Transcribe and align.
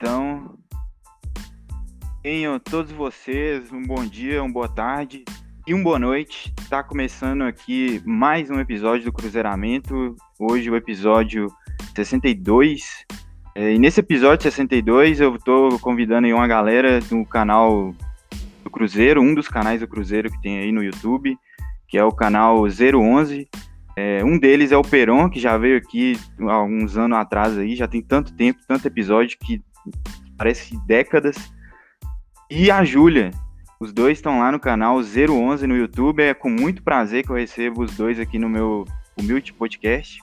Então, 0.00 0.56
tenham 2.22 2.56
todos 2.60 2.92
vocês 2.92 3.72
um 3.72 3.82
bom 3.82 4.06
dia, 4.06 4.40
uma 4.40 4.52
boa 4.52 4.68
tarde 4.68 5.24
e 5.66 5.74
uma 5.74 5.82
boa 5.82 5.98
noite. 5.98 6.54
Está 6.60 6.84
começando 6.84 7.42
aqui 7.42 8.00
mais 8.06 8.48
um 8.48 8.60
episódio 8.60 9.06
do 9.06 9.12
Cruzeiramento. 9.12 10.14
Hoje 10.38 10.70
o 10.70 10.76
episódio 10.76 11.48
62. 11.96 13.04
É, 13.56 13.74
e 13.74 13.78
nesse 13.80 13.98
episódio 13.98 14.44
62 14.44 15.18
eu 15.18 15.34
estou 15.34 15.76
convidando 15.80 16.28
aí 16.28 16.32
uma 16.32 16.46
galera 16.46 17.00
do 17.00 17.24
canal 17.24 17.92
do 18.62 18.70
Cruzeiro, 18.70 19.20
um 19.20 19.34
dos 19.34 19.48
canais 19.48 19.80
do 19.80 19.88
Cruzeiro 19.88 20.30
que 20.30 20.40
tem 20.40 20.60
aí 20.60 20.70
no 20.70 20.84
YouTube, 20.84 21.36
que 21.88 21.98
é 21.98 22.04
o 22.04 22.12
canal 22.12 22.62
011. 22.68 23.48
É, 23.96 24.24
um 24.24 24.38
deles 24.38 24.70
é 24.70 24.76
o 24.76 24.82
Peron, 24.82 25.28
que 25.28 25.40
já 25.40 25.58
veio 25.58 25.76
aqui 25.76 26.16
há 26.42 26.52
alguns 26.52 26.96
anos 26.96 27.18
atrás 27.18 27.58
aí, 27.58 27.74
já 27.74 27.88
tem 27.88 28.00
tanto 28.00 28.32
tempo, 28.32 28.60
tanto 28.64 28.86
episódio 28.86 29.36
que 29.40 29.60
parece 30.36 30.76
décadas. 30.86 31.36
E 32.50 32.70
a 32.70 32.84
Júlia, 32.84 33.30
os 33.80 33.92
dois 33.92 34.18
estão 34.18 34.38
lá 34.38 34.50
no 34.50 34.58
canal 34.58 34.98
011 34.98 35.66
no 35.66 35.76
YouTube. 35.76 36.22
É 36.22 36.34
com 36.34 36.48
muito 36.48 36.82
prazer 36.82 37.24
que 37.24 37.30
eu 37.30 37.36
recebo 37.36 37.82
os 37.82 37.96
dois 37.96 38.18
aqui 38.18 38.38
no 38.38 38.48
meu 38.48 38.84
humilde 39.18 39.52
podcast. 39.52 40.20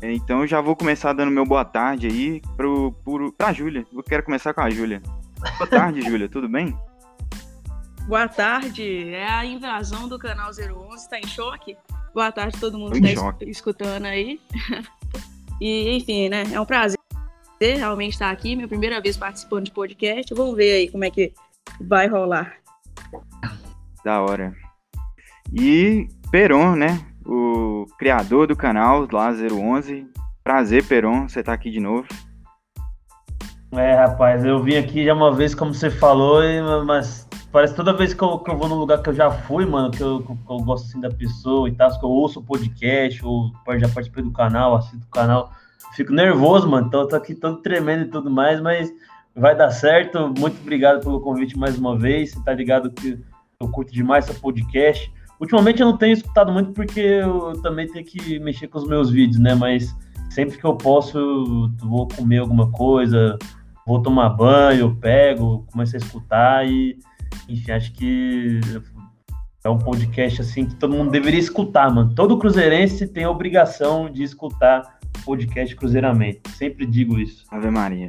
É, 0.00 0.12
então 0.12 0.40
eu 0.40 0.46
já 0.46 0.60
vou 0.60 0.76
começar 0.76 1.12
dando 1.12 1.30
meu 1.30 1.44
boa 1.44 1.64
tarde 1.64 2.06
aí 2.06 2.40
pro, 2.56 2.92
pro, 3.04 3.32
pra 3.32 3.52
Júlia. 3.52 3.84
Eu 3.92 4.02
quero 4.02 4.22
começar 4.22 4.54
com 4.54 4.60
a 4.60 4.70
Júlia. 4.70 5.02
Boa 5.56 5.66
tarde, 5.68 6.02
Júlia, 6.02 6.28
tudo 6.30 6.48
bem? 6.48 6.76
Boa 8.06 8.28
tarde. 8.28 9.12
É 9.12 9.28
a 9.28 9.44
invasão 9.44 10.08
do 10.08 10.18
canal 10.18 10.50
011, 10.50 11.10
tá 11.10 11.18
em 11.18 11.26
choque? 11.26 11.76
Boa 12.14 12.30
tarde 12.30 12.58
todo 12.58 12.78
mundo 12.78 12.92
que 12.92 13.06
está 13.06 13.36
escutando 13.42 14.06
aí. 14.06 14.40
e, 15.60 15.96
enfim, 15.96 16.28
né? 16.28 16.44
É 16.52 16.60
um 16.60 16.64
prazer 16.64 16.97
realmente 17.60 18.12
estar 18.12 18.30
aqui. 18.30 18.54
Minha 18.54 18.68
primeira 18.68 19.00
vez 19.00 19.16
participando 19.16 19.64
de 19.64 19.70
podcast. 19.70 20.32
Vamos 20.34 20.56
ver 20.56 20.72
aí 20.72 20.88
como 20.90 21.04
é 21.04 21.10
que 21.10 21.32
vai 21.80 22.06
rolar. 22.06 22.54
Da 24.04 24.22
hora. 24.22 24.54
E 25.52 26.08
Peron, 26.30 26.76
né? 26.76 27.04
O 27.24 27.86
criador 27.98 28.46
do 28.46 28.56
canal 28.56 29.06
lá 29.10 29.30
011. 29.30 30.06
Prazer, 30.42 30.84
Peron, 30.84 31.28
você 31.28 31.42
tá 31.42 31.52
aqui 31.52 31.70
de 31.70 31.80
novo. 31.80 32.06
É, 33.72 33.94
rapaz, 33.94 34.44
eu 34.44 34.62
vim 34.62 34.76
aqui 34.76 35.04
já 35.04 35.12
uma 35.12 35.34
vez, 35.34 35.54
como 35.54 35.74
você 35.74 35.90
falou, 35.90 36.40
mas 36.86 37.28
Parece 37.50 37.74
toda 37.74 37.94
vez 37.94 38.12
que 38.12 38.22
eu, 38.22 38.38
que 38.38 38.50
eu 38.50 38.58
vou 38.58 38.68
num 38.68 38.74
lugar 38.74 39.02
que 39.02 39.08
eu 39.08 39.14
já 39.14 39.30
fui, 39.30 39.64
mano, 39.64 39.90
que 39.90 40.02
eu, 40.02 40.22
que 40.22 40.30
eu 40.30 40.58
gosto 40.58 40.86
assim 40.86 41.00
da 41.00 41.08
pessoa 41.08 41.66
e 41.68 41.74
tal, 41.74 41.98
que 41.98 42.04
eu 42.04 42.10
ouço 42.10 42.40
o 42.40 42.44
podcast, 42.44 43.24
ou 43.24 43.50
já 43.78 43.88
participei 43.88 44.22
do 44.22 44.30
canal, 44.30 44.76
assisto 44.76 45.06
o 45.06 45.10
canal, 45.10 45.50
fico 45.94 46.12
nervoso, 46.12 46.68
mano. 46.68 46.90
Eu 46.92 47.08
tô 47.08 47.16
aqui 47.16 47.34
todo 47.34 47.62
tremendo 47.62 48.02
e 48.02 48.08
tudo 48.08 48.30
mais, 48.30 48.60
mas 48.60 48.92
vai 49.34 49.56
dar 49.56 49.70
certo. 49.70 50.32
Muito 50.38 50.60
obrigado 50.60 51.00
pelo 51.00 51.20
convite 51.20 51.58
mais 51.58 51.78
uma 51.78 51.96
vez. 51.96 52.32
Você 52.32 52.44
tá 52.44 52.52
ligado 52.52 52.90
que 52.90 53.18
eu 53.60 53.68
curto 53.68 53.92
demais 53.92 54.28
esse 54.28 54.38
podcast. 54.40 55.12
Ultimamente 55.40 55.80
eu 55.80 55.86
não 55.86 55.96
tenho 55.96 56.14
escutado 56.14 56.52
muito 56.52 56.72
porque 56.72 57.00
eu 57.00 57.52
também 57.62 57.86
tenho 57.86 58.04
que 58.04 58.38
mexer 58.40 58.66
com 58.68 58.78
os 58.78 58.86
meus 58.86 59.10
vídeos, 59.10 59.38
né? 59.38 59.54
Mas 59.54 59.94
sempre 60.30 60.58
que 60.58 60.64
eu 60.64 60.76
posso, 60.76 61.18
eu 61.18 61.88
vou 61.88 62.08
comer 62.08 62.38
alguma 62.38 62.70
coisa, 62.72 63.38
vou 63.86 64.02
tomar 64.02 64.30
banho, 64.30 64.80
eu 64.80 64.96
pego, 64.96 65.64
começo 65.70 65.94
a 65.94 65.98
escutar 65.98 66.66
e 66.66 66.98
enfim, 67.48 67.72
acho 67.72 67.92
que 67.92 68.60
é 69.64 69.70
um 69.70 69.78
podcast 69.78 70.40
assim 70.40 70.66
que 70.66 70.74
todo 70.74 70.96
mundo 70.96 71.10
deveria 71.10 71.40
escutar, 71.40 71.92
mano. 71.92 72.14
Todo 72.14 72.38
cruzeirense 72.38 73.06
tem 73.06 73.24
a 73.24 73.30
obrigação 73.30 74.10
de 74.10 74.22
escutar 74.22 74.97
podcast 75.28 75.76
Cruzeiramento. 75.76 76.48
Sempre 76.52 76.86
digo 76.86 77.18
isso. 77.18 77.44
Ave 77.50 77.70
Maria. 77.70 78.08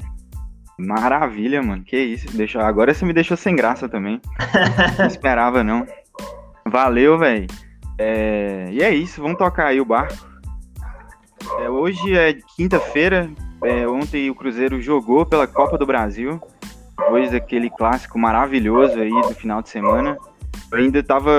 Maravilha, 0.78 1.62
mano. 1.62 1.84
Que 1.84 1.98
isso. 1.98 2.32
Deixa... 2.36 2.66
Agora 2.66 2.94
você 2.94 3.06
me 3.06 3.12
deixou 3.12 3.36
sem 3.36 3.54
graça 3.58 3.90
também. 3.90 4.22
não 4.98 5.06
esperava, 5.06 5.62
não. 5.62 5.86
Valeu, 6.66 7.18
velho. 7.18 7.48
É... 7.98 8.70
E 8.72 8.82
é 8.82 8.96
isso. 8.96 9.22
Vamos 9.22 9.38
tocar 9.38 9.68
aí 9.68 9.82
o 9.82 9.86
barco. 9.86 10.30
É, 11.60 11.70
hoje 11.70 12.18
é 12.18 12.38
quinta-feira. 12.56 13.30
É, 13.62 13.86
ontem 13.86 14.30
o 14.30 14.36
Cruzeiro 14.36 14.82
jogou 14.82 15.26
pela 15.26 15.46
Copa 15.46 15.78
do 15.78 15.86
Brasil 15.86 16.40
depois 16.98 17.32
daquele 17.32 17.70
clássico 17.70 18.18
maravilhoso 18.18 18.98
aí 18.98 19.10
do 19.10 19.34
final 19.34 19.62
de 19.62 19.70
semana. 19.70 20.18
Eu 20.72 20.78
ainda 20.78 21.00
estava 21.00 21.32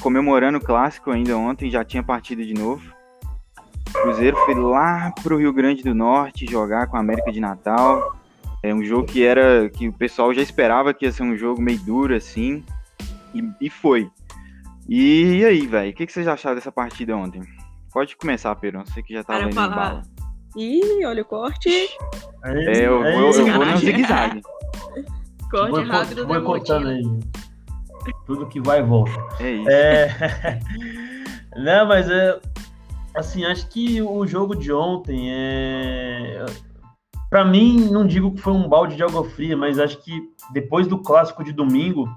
comemorando 0.00 0.58
o 0.58 0.60
clássico 0.60 1.10
ainda 1.10 1.36
ontem, 1.36 1.70
já 1.70 1.84
tinha 1.84 2.02
partido 2.02 2.44
de 2.44 2.54
novo. 2.54 2.82
O 3.90 4.02
Cruzeiro 4.02 4.36
foi 4.44 4.54
lá 4.54 5.12
pro 5.22 5.36
Rio 5.36 5.52
Grande 5.52 5.82
do 5.82 5.94
Norte 5.94 6.50
jogar 6.50 6.86
com 6.86 6.96
a 6.96 7.00
América 7.00 7.30
de 7.30 7.40
Natal. 7.40 8.16
É 8.62 8.74
um 8.74 8.84
jogo 8.84 9.04
que 9.04 9.24
era 9.24 9.68
que 9.70 9.88
o 9.88 9.92
pessoal 9.92 10.32
já 10.32 10.40
esperava 10.40 10.94
que 10.94 11.04
ia 11.04 11.12
ser 11.12 11.22
um 11.22 11.36
jogo 11.36 11.60
meio 11.60 11.78
duro 11.80 12.14
assim, 12.14 12.64
e, 13.34 13.42
e 13.60 13.70
foi. 13.70 14.10
E, 14.88 15.38
e 15.38 15.44
aí, 15.44 15.66
velho, 15.66 15.90
o 15.90 15.94
que, 15.94 16.06
que 16.06 16.12
vocês 16.12 16.28
acharam 16.28 16.56
dessa 16.56 16.72
partida 16.72 17.16
ontem? 17.16 17.42
Pode 17.92 18.16
começar, 18.16 18.54
Pedro. 18.56 18.82
Você 18.86 19.02
que 19.02 19.14
já 19.14 19.24
tava 19.24 19.44
indo 19.44 19.54
bala. 19.54 20.02
Ih, 20.56 21.04
olha 21.04 21.22
o 21.22 21.24
corte. 21.24 21.88
É, 22.44 22.86
eu, 22.86 22.98
vou, 22.98 23.08
eu, 23.08 23.46
eu 23.46 23.52
vou 23.54 23.66
no 23.66 23.76
zigue-zague. 23.76 24.42
Corte 25.50 25.70
Boa, 25.70 25.84
rápido 25.84 26.26
do 26.26 26.42
cortando 26.42 26.88
aí. 26.88 27.02
Tudo 28.26 28.46
que 28.46 28.60
vai 28.60 28.80
e 28.80 28.82
volta. 28.82 29.12
É 29.40 29.50
isso. 29.50 29.70
É... 29.70 30.60
Não, 31.56 31.86
mas 31.86 32.08
é. 32.08 32.40
Assim, 33.14 33.44
acho 33.44 33.66
que 33.68 34.00
o 34.00 34.26
jogo 34.26 34.54
de 34.54 34.72
ontem 34.72 35.30
é. 35.32 36.44
Para 37.28 37.44
mim, 37.44 37.88
não 37.90 38.06
digo 38.06 38.32
que 38.32 38.40
foi 38.40 38.52
um 38.52 38.68
balde 38.68 38.96
de 38.96 39.02
água 39.02 39.24
fria, 39.24 39.56
mas 39.56 39.78
acho 39.78 39.98
que 39.98 40.20
depois 40.52 40.86
do 40.86 40.98
clássico 40.98 41.44
de 41.44 41.52
domingo, 41.52 42.08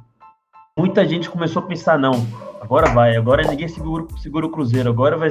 muita 0.77 1.05
gente 1.05 1.29
começou 1.29 1.61
a 1.61 1.65
pensar: 1.65 1.97
não, 1.97 2.13
agora 2.61 2.89
vai, 2.91 3.15
agora 3.15 3.47
ninguém 3.47 3.67
segura, 3.67 4.05
segura 4.21 4.45
o 4.45 4.49
Cruzeiro, 4.49 4.89
agora 4.89 5.17
vai 5.17 5.29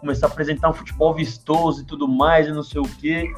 começar 0.00 0.26
a 0.26 0.30
apresentar 0.30 0.70
um 0.70 0.74
futebol 0.74 1.14
vistoso 1.14 1.82
e 1.82 1.86
tudo 1.86 2.08
mais, 2.08 2.48
e 2.48 2.52
não 2.52 2.62
sei 2.62 2.80
o 2.80 2.88
quê. 2.98 3.30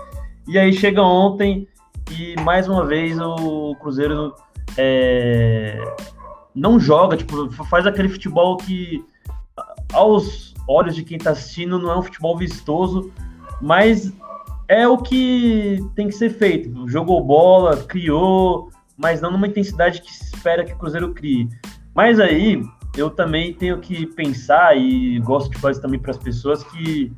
E 0.47 0.59
aí 0.59 0.73
chega 0.73 1.03
ontem 1.03 1.69
e 2.11 2.39
mais 2.43 2.69
uma 2.69 2.85
vez 2.85 3.19
o 3.19 3.75
Cruzeiro 3.81 4.35
é, 4.77 5.81
não 6.55 6.79
joga, 6.79 7.17
tipo, 7.17 7.51
faz 7.65 7.87
aquele 7.87 8.09
futebol 8.09 8.57
que 8.57 9.05
aos 9.93 10.54
olhos 10.69 10.95
de 10.95 11.03
quem 11.03 11.17
está 11.17 11.31
assistindo 11.31 11.79
não 11.79 11.91
é 11.91 11.99
um 11.99 12.03
futebol 12.03 12.37
vistoso, 12.37 13.11
mas 13.61 14.13
é 14.69 14.87
o 14.89 14.99
que 14.99 15.79
tem 15.95 16.09
que 16.09 16.15
ser 16.15 16.31
feito. 16.31 16.89
Jogou 16.89 17.23
bola, 17.23 17.77
criou, 17.77 18.71
mas 18.97 19.21
não 19.21 19.31
numa 19.31 19.47
intensidade 19.47 20.01
que 20.01 20.13
se 20.13 20.25
espera 20.35 20.65
que 20.65 20.73
o 20.73 20.77
Cruzeiro 20.77 21.13
crie. 21.13 21.49
Mas 21.95 22.19
aí 22.19 22.63
eu 22.97 23.11
também 23.11 23.53
tenho 23.53 23.79
que 23.79 24.07
pensar 24.07 24.77
e 24.77 25.19
gosto 25.21 25.51
de 25.51 25.59
fazer 25.59 25.81
também 25.81 25.99
para 25.99 26.13
as 26.13 26.19
pessoas 26.19 26.63
que 26.65 27.13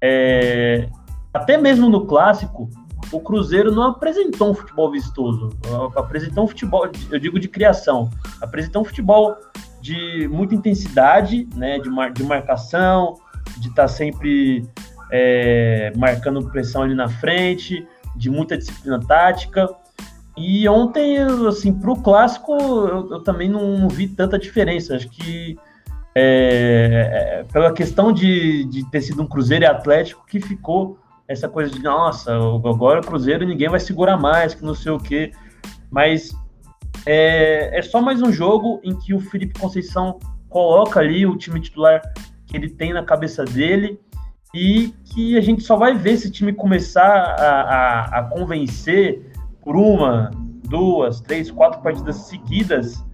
é, 0.00 0.88
até 1.32 1.56
mesmo 1.58 1.88
no 1.88 2.06
clássico 2.06 2.68
o 3.12 3.20
Cruzeiro 3.20 3.72
não 3.72 3.90
apresentou 3.90 4.50
um 4.50 4.54
futebol 4.54 4.90
vistoso, 4.90 5.50
apresentou 5.96 6.44
um 6.44 6.48
futebol, 6.48 6.88
eu 7.10 7.18
digo 7.18 7.40
de 7.40 7.48
criação, 7.48 8.08
apresentou 8.40 8.82
um 8.82 8.84
futebol 8.84 9.36
de 9.80 10.28
muita 10.28 10.54
intensidade, 10.54 11.48
né, 11.54 11.78
de, 11.78 11.88
mar, 11.88 12.12
de 12.12 12.22
marcação, 12.22 13.18
de 13.58 13.68
estar 13.68 13.82
tá 13.82 13.88
sempre 13.88 14.66
é, 15.10 15.92
marcando 15.96 16.46
pressão 16.50 16.82
ali 16.82 16.94
na 16.94 17.08
frente, 17.08 17.86
de 18.14 18.30
muita 18.30 18.56
disciplina 18.56 19.00
tática. 19.00 19.68
E 20.36 20.68
ontem, 20.68 21.18
assim, 21.48 21.72
para 21.72 21.90
o 21.90 22.00
clássico, 22.00 22.52
eu, 22.54 23.10
eu, 23.10 23.20
também 23.22 23.48
não, 23.48 23.88
vi 23.88 24.08
tanta 24.08 24.38
diferença. 24.38 24.96
Acho 24.96 25.08
que 25.08 25.58
é, 26.14 27.42
é, 27.42 27.52
pela 27.52 27.72
questão 27.72 28.12
de, 28.12 28.64
de 28.64 28.88
ter 28.90 29.00
sido 29.00 29.22
um 29.22 29.26
Cruzeiro 29.26 29.64
e 29.64 29.66
Atlético 29.66 30.24
que 30.26 30.40
ficou 30.40 30.98
essa 31.28 31.48
coisa 31.48 31.70
de, 31.70 31.80
nossa, 31.82 32.34
agora 32.34 33.00
o 33.00 33.06
Cruzeiro 33.06 33.46
ninguém 33.46 33.68
vai 33.68 33.78
segurar 33.78 34.16
mais, 34.16 34.54
que 34.54 34.64
não 34.64 34.74
sei 34.74 34.90
o 34.90 34.98
quê. 34.98 35.32
Mas 35.90 36.32
é, 37.06 37.78
é 37.78 37.82
só 37.82 38.00
mais 38.00 38.22
um 38.22 38.32
jogo 38.32 38.80
em 38.84 38.94
que 38.96 39.14
o 39.14 39.20
Felipe 39.20 39.58
Conceição 39.58 40.18
coloca 40.48 41.00
ali 41.00 41.26
o 41.26 41.36
time 41.36 41.60
titular 41.60 42.02
que 42.46 42.56
ele 42.56 42.68
tem 42.68 42.92
na 42.92 43.04
cabeça 43.04 43.44
dele 43.44 43.98
e 44.54 44.92
que 45.04 45.36
a 45.38 45.40
gente 45.40 45.62
só 45.62 45.76
vai 45.76 45.94
ver 45.94 46.12
esse 46.12 46.30
time 46.30 46.52
começar 46.52 47.08
a, 47.08 47.60
a, 47.60 48.18
a 48.18 48.24
convencer 48.24 49.30
por 49.62 49.76
uma, 49.76 50.30
duas, 50.68 51.20
três, 51.20 51.50
quatro 51.50 51.80
partidas 51.80 52.16
seguidas 52.16 53.04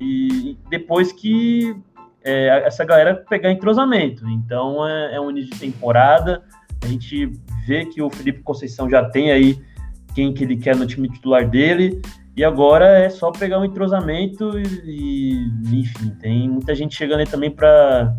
e 0.00 0.58
depois 0.68 1.12
que 1.12 1.76
é, 2.24 2.66
essa 2.66 2.84
galera 2.84 3.24
pegar 3.28 3.52
entrosamento. 3.52 4.28
Então 4.28 4.86
é, 4.86 5.14
é 5.14 5.20
um 5.20 5.30
início 5.30 5.52
de 5.52 5.60
temporada, 5.60 6.42
a 6.82 6.86
gente 6.86 7.26
vê 7.66 7.84
que 7.84 8.02
o 8.02 8.10
Felipe 8.10 8.42
Conceição 8.42 8.88
já 8.88 9.04
tem 9.04 9.30
aí 9.30 9.60
quem 10.14 10.32
que 10.32 10.42
ele 10.42 10.56
quer 10.56 10.74
no 10.74 10.86
time 10.86 11.08
titular 11.08 11.48
dele, 11.48 12.00
e 12.40 12.44
agora 12.44 12.86
é 12.86 13.10
só 13.10 13.30
pegar 13.30 13.58
um 13.60 13.66
entrosamento 13.66 14.58
e, 14.58 14.64
e 14.86 15.80
enfim, 15.80 16.08
tem 16.18 16.48
muita 16.48 16.74
gente 16.74 16.96
chegando 16.96 17.20
aí 17.20 17.26
também 17.26 17.50
para 17.50 18.16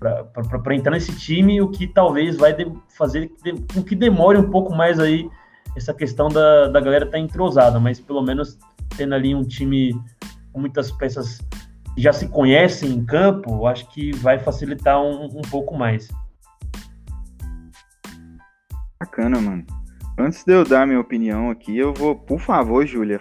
para 0.00 0.74
entrar 0.74 0.90
nesse 0.90 1.14
time, 1.14 1.62
o 1.62 1.70
que 1.70 1.86
talvez 1.86 2.36
vai 2.36 2.52
de, 2.52 2.66
fazer 2.88 3.30
com 3.72 3.80
que 3.84 3.94
demore 3.94 4.36
um 4.36 4.50
pouco 4.50 4.74
mais 4.74 4.98
aí 4.98 5.30
essa 5.76 5.94
questão 5.94 6.28
da, 6.28 6.66
da 6.70 6.80
galera 6.80 7.04
estar 7.04 7.18
tá 7.18 7.22
entrosada, 7.22 7.78
mas 7.78 8.00
pelo 8.00 8.20
menos 8.20 8.58
tendo 8.96 9.14
ali 9.14 9.32
um 9.32 9.44
time 9.44 9.94
com 10.52 10.58
muitas 10.58 10.90
peças 10.90 11.38
que 11.94 12.02
já 12.02 12.12
se 12.12 12.26
conhecem 12.26 12.90
em 12.90 13.04
campo, 13.04 13.64
acho 13.68 13.88
que 13.90 14.10
vai 14.16 14.40
facilitar 14.40 15.00
um, 15.00 15.26
um 15.26 15.42
pouco 15.42 15.78
mais. 15.78 16.08
Bacana, 18.98 19.40
mano. 19.40 19.81
Antes 20.18 20.44
de 20.44 20.52
eu 20.52 20.64
dar 20.64 20.86
minha 20.86 21.00
opinião 21.00 21.50
aqui, 21.50 21.76
eu 21.76 21.94
vou, 21.94 22.14
por 22.14 22.38
favor, 22.38 22.86
Júlia, 22.86 23.18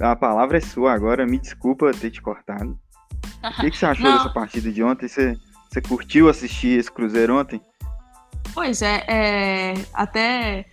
a 0.00 0.16
palavra 0.16 0.58
é 0.58 0.60
sua 0.60 0.92
agora. 0.92 1.26
Me 1.26 1.38
desculpa 1.38 1.92
ter 1.92 2.10
te 2.10 2.20
cortado. 2.20 2.78
O 3.42 3.60
que, 3.60 3.70
que, 3.70 3.78
você 3.78 3.86
achou 3.86 4.10
dessa 4.12 4.30
partida 4.30 4.70
de 4.70 4.82
ontem? 4.82 5.06
Você, 5.06 5.36
você 5.70 5.80
curtiu 5.80 6.28
assistir 6.28 6.78
esse 6.78 6.90
Cruzeiro 6.90 7.38
ontem? 7.38 7.60
Pois 8.52 8.82
é, 8.82 9.04
é 9.06 9.74
até 9.94 10.66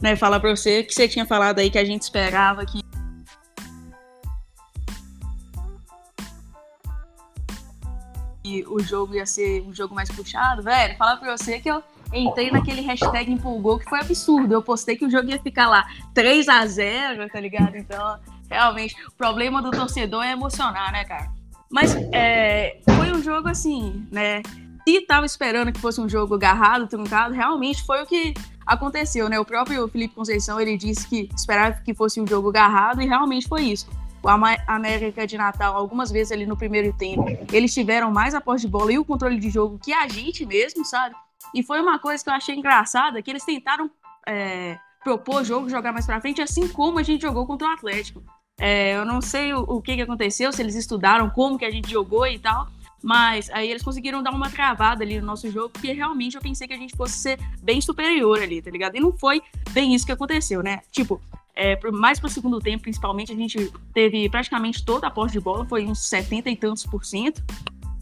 né, 0.00 0.14
falar 0.14 0.38
para 0.38 0.54
você 0.54 0.84
que 0.84 0.94
você 0.94 1.08
tinha 1.08 1.26
falado 1.26 1.58
aí 1.58 1.70
que 1.70 1.78
a 1.78 1.84
gente 1.84 2.02
esperava 2.02 2.64
que 2.64 2.80
o 8.66 8.80
jogo 8.80 9.14
ia 9.14 9.26
ser 9.26 9.62
um 9.62 9.74
jogo 9.74 9.94
mais 9.94 10.10
puxado, 10.10 10.62
velho, 10.62 10.96
falar 10.96 11.16
pra 11.16 11.36
você 11.36 11.60
que 11.60 11.70
eu 11.70 11.82
entrei 12.12 12.50
naquele 12.50 12.80
hashtag 12.80 13.30
empolgou 13.30 13.78
que 13.78 13.88
foi 13.88 14.00
absurdo. 14.00 14.54
Eu 14.54 14.62
postei 14.62 14.96
que 14.96 15.04
o 15.04 15.10
jogo 15.10 15.30
ia 15.30 15.38
ficar 15.38 15.68
lá 15.68 15.86
3 16.14 16.48
a 16.48 16.66
0 16.66 17.28
tá 17.28 17.40
ligado? 17.40 17.76
Então, 17.76 18.18
realmente, 18.50 18.94
o 19.06 19.12
problema 19.12 19.60
do 19.60 19.70
torcedor 19.70 20.24
é 20.24 20.32
emocionar, 20.32 20.92
né, 20.92 21.04
cara? 21.04 21.30
Mas 21.70 21.94
é, 22.12 22.80
foi 22.96 23.12
um 23.12 23.22
jogo 23.22 23.48
assim, 23.48 24.06
né? 24.10 24.42
Se 24.86 25.02
tava 25.02 25.26
esperando 25.26 25.70
que 25.70 25.80
fosse 25.80 26.00
um 26.00 26.08
jogo 26.08 26.34
agarrado, 26.34 26.86
truncado, 26.86 27.34
realmente 27.34 27.84
foi 27.84 28.02
o 28.02 28.06
que 28.06 28.32
aconteceu, 28.66 29.28
né? 29.28 29.38
O 29.38 29.44
próprio 29.44 29.86
Felipe 29.88 30.14
Conceição, 30.14 30.58
ele 30.58 30.78
disse 30.78 31.06
que 31.06 31.28
esperava 31.36 31.80
que 31.82 31.92
fosse 31.92 32.20
um 32.20 32.26
jogo 32.26 32.48
agarrado 32.48 33.02
e 33.02 33.06
realmente 33.06 33.46
foi 33.46 33.64
isso. 33.64 33.86
O 34.22 34.28
América 34.66 35.26
de 35.26 35.36
Natal, 35.36 35.76
algumas 35.76 36.10
vezes 36.10 36.32
ali 36.32 36.46
no 36.46 36.56
primeiro 36.56 36.92
tempo, 36.92 37.24
eles 37.52 37.72
tiveram 37.72 38.10
mais 38.10 38.34
a 38.34 38.40
posse 38.40 38.64
de 38.64 38.68
bola 38.68 38.92
e 38.92 38.98
o 38.98 39.04
controle 39.04 39.38
de 39.38 39.50
jogo 39.50 39.78
que 39.78 39.92
a 39.92 40.08
gente 40.08 40.44
mesmo, 40.44 40.84
sabe? 40.84 41.14
E 41.54 41.62
foi 41.62 41.80
uma 41.80 41.98
coisa 41.98 42.22
que 42.22 42.30
eu 42.30 42.34
achei 42.34 42.54
engraçada, 42.54 43.22
que 43.22 43.30
eles 43.30 43.44
tentaram 43.44 43.90
é, 44.26 44.78
propor 45.02 45.44
jogo, 45.44 45.68
jogar 45.68 45.92
mais 45.92 46.06
pra 46.06 46.20
frente, 46.20 46.42
assim 46.42 46.68
como 46.68 46.98
a 46.98 47.02
gente 47.02 47.22
jogou 47.22 47.46
contra 47.46 47.68
o 47.68 47.70
Atlético. 47.70 48.22
É, 48.60 48.96
eu 48.96 49.04
não 49.04 49.20
sei 49.20 49.52
o, 49.52 49.60
o 49.60 49.80
que, 49.80 49.94
que 49.94 50.02
aconteceu, 50.02 50.52
se 50.52 50.60
eles 50.60 50.74
estudaram 50.74 51.30
como 51.30 51.58
que 51.58 51.64
a 51.64 51.70
gente 51.70 51.90
jogou 51.90 52.26
e 52.26 52.38
tal, 52.38 52.68
mas 53.02 53.48
aí 53.50 53.70
eles 53.70 53.82
conseguiram 53.82 54.22
dar 54.22 54.32
uma 54.32 54.50
travada 54.50 55.04
ali 55.04 55.20
no 55.20 55.26
nosso 55.26 55.50
jogo, 55.50 55.70
porque 55.70 55.92
realmente 55.92 56.34
eu 56.34 56.42
pensei 56.42 56.66
que 56.66 56.74
a 56.74 56.78
gente 56.78 56.96
fosse 56.96 57.18
ser 57.18 57.38
bem 57.62 57.80
superior 57.80 58.40
ali, 58.40 58.60
tá 58.60 58.70
ligado? 58.70 58.96
E 58.96 59.00
não 59.00 59.12
foi 59.12 59.40
bem 59.70 59.94
isso 59.94 60.04
que 60.04 60.12
aconteceu, 60.12 60.62
né? 60.62 60.80
Tipo, 60.90 61.20
é, 61.54 61.78
mais 61.90 62.18
pro 62.20 62.28
segundo 62.28 62.58
tempo, 62.58 62.82
principalmente, 62.82 63.32
a 63.32 63.36
gente 63.36 63.72
teve 63.94 64.28
praticamente 64.28 64.84
toda 64.84 65.06
a 65.06 65.10
posse 65.10 65.32
de 65.32 65.40
bola, 65.40 65.64
foi 65.64 65.86
uns 65.86 66.00
70 66.08 66.50
e 66.50 66.56
tantos 66.56 66.84
por 66.84 67.04
cento, 67.04 67.42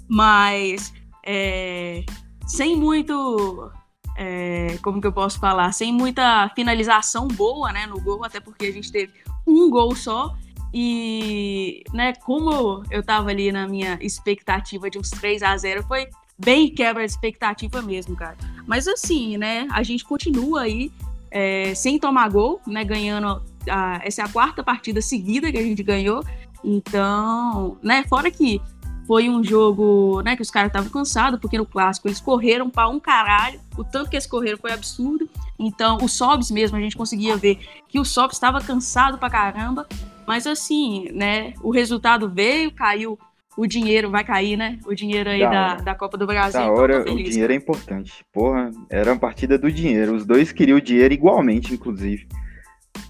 mas 0.08 0.92
é, 1.24 2.04
sem 2.46 2.76
muito. 2.76 3.70
É, 4.16 4.78
como 4.82 5.00
que 5.00 5.06
eu 5.06 5.12
posso 5.12 5.38
falar? 5.38 5.72
Sem 5.72 5.92
muita 5.92 6.50
finalização 6.54 7.28
boa, 7.28 7.70
né, 7.72 7.86
no 7.86 8.00
gol, 8.00 8.24
até 8.24 8.40
porque 8.40 8.66
a 8.66 8.72
gente 8.72 8.90
teve 8.90 9.12
um 9.46 9.68
gol 9.68 9.94
só. 9.94 10.34
E, 10.72 11.82
né, 11.92 12.12
como 12.24 12.82
eu 12.90 13.02
tava 13.02 13.30
ali 13.30 13.52
na 13.52 13.66
minha 13.66 13.98
expectativa 14.00 14.90
de 14.90 14.98
uns 14.98 15.10
3 15.10 15.42
a 15.42 15.56
0 15.56 15.82
foi 15.84 16.08
bem 16.38 16.74
quebra 16.74 17.04
de 17.04 17.10
expectativa 17.10 17.80
mesmo, 17.80 18.16
cara. 18.16 18.36
Mas 18.66 18.86
assim, 18.86 19.36
né, 19.36 19.66
a 19.70 19.82
gente 19.82 20.04
continua 20.04 20.62
aí 20.62 20.90
é, 21.30 21.74
sem 21.74 21.98
tomar 21.98 22.28
gol, 22.30 22.60
né, 22.66 22.84
ganhando. 22.84 23.42
A, 23.68 24.00
essa 24.04 24.22
é 24.22 24.24
a 24.24 24.28
quarta 24.28 24.62
partida 24.62 25.00
seguida 25.00 25.50
que 25.50 25.58
a 25.58 25.62
gente 25.62 25.82
ganhou. 25.82 26.22
Então, 26.62 27.78
né, 27.82 28.04
fora 28.08 28.30
que 28.30 28.60
foi 29.06 29.28
um 29.28 29.42
jogo, 29.42 30.20
né, 30.22 30.34
que 30.34 30.42
os 30.42 30.50
caras 30.50 30.68
estavam 30.68 30.90
cansados, 30.90 31.38
porque 31.40 31.56
no 31.56 31.64
clássico 31.64 32.08
eles 32.08 32.20
correram 32.20 32.68
para 32.68 32.88
um 32.88 32.98
caralho. 32.98 33.60
O 33.76 33.84
tanto 33.84 34.10
que 34.10 34.16
eles 34.16 34.26
correram 34.26 34.58
foi 34.58 34.72
absurdo. 34.72 35.28
Então, 35.58 35.98
o 36.02 36.08
Sobs 36.08 36.50
mesmo, 36.50 36.76
a 36.76 36.80
gente 36.80 36.96
conseguia 36.96 37.36
ver 37.36 37.58
que 37.88 38.00
o 38.00 38.04
Sobs 38.04 38.36
estava 38.36 38.60
cansado 38.60 39.16
pra 39.16 39.30
caramba. 39.30 39.86
Mas 40.26 40.46
assim, 40.46 41.08
né, 41.12 41.54
o 41.62 41.70
resultado 41.70 42.28
veio, 42.28 42.72
caiu 42.72 43.18
o 43.56 43.66
dinheiro 43.66 44.10
vai 44.10 44.22
cair, 44.22 44.56
né? 44.56 44.78
O 44.84 44.94
dinheiro 44.94 45.30
aí 45.30 45.40
da, 45.40 45.76
da, 45.76 45.82
da 45.82 45.94
Copa 45.94 46.18
do 46.18 46.26
Brasil. 46.26 46.60
Da 46.60 46.70
hora, 46.70 47.00
o 47.00 47.16
dinheiro 47.16 47.52
é 47.52 47.56
importante. 47.56 48.22
Porra, 48.30 48.70
era 48.90 49.10
uma 49.12 49.18
partida 49.18 49.56
do 49.56 49.72
dinheiro. 49.72 50.14
Os 50.14 50.26
dois 50.26 50.52
queriam 50.52 50.76
o 50.76 50.80
dinheiro 50.80 51.14
igualmente, 51.14 51.72
inclusive. 51.72 52.28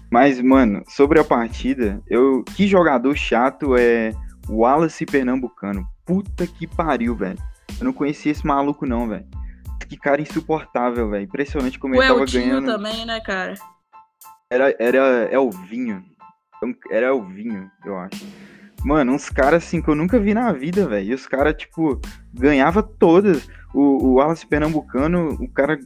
Mas, 0.09 0.39
mano, 0.41 0.83
sobre 0.87 1.19
a 1.19 1.23
partida, 1.23 2.01
eu 2.07 2.45
que 2.55 2.65
jogador 2.65 3.13
chato 3.17 3.75
é 3.75 4.13
Wallace 4.49 5.05
Pernambucano. 5.05 5.87
Puta 6.05 6.47
que 6.47 6.65
pariu, 6.65 7.15
velho. 7.15 7.37
Eu 7.79 7.85
não 7.85 7.93
conhecia 7.93 8.31
esse 8.31 8.45
maluco, 8.45 8.85
não, 8.85 9.07
velho. 9.07 9.25
Que 9.87 9.97
cara 9.97 10.21
insuportável, 10.21 11.09
velho. 11.09 11.23
Impressionante 11.23 11.79
como 11.79 11.95
o 11.95 12.01
ele 12.01 12.07
tava 12.07 12.25
ganhando. 12.25 12.65
também, 12.65 13.05
né, 13.05 13.19
cara? 13.21 13.53
Era, 14.49 14.75
era 14.79 15.33
Elvinho. 15.33 16.03
Era 16.89 17.07
Elvinho, 17.07 17.69
eu 17.85 17.97
acho. 17.97 18.25
Mano, 18.83 19.13
uns 19.13 19.29
caras 19.29 19.63
assim 19.63 19.81
que 19.81 19.89
eu 19.89 19.95
nunca 19.95 20.19
vi 20.19 20.33
na 20.33 20.51
vida, 20.51 20.87
velho. 20.87 21.11
E 21.11 21.13
os 21.13 21.27
caras, 21.27 21.55
tipo, 21.55 21.99
ganhava 22.33 22.81
todas. 22.81 23.47
O, 23.73 24.05
o 24.05 24.13
Wallace 24.15 24.47
Pernambucano, 24.47 25.33
o 25.39 25.47
cara, 25.49 25.79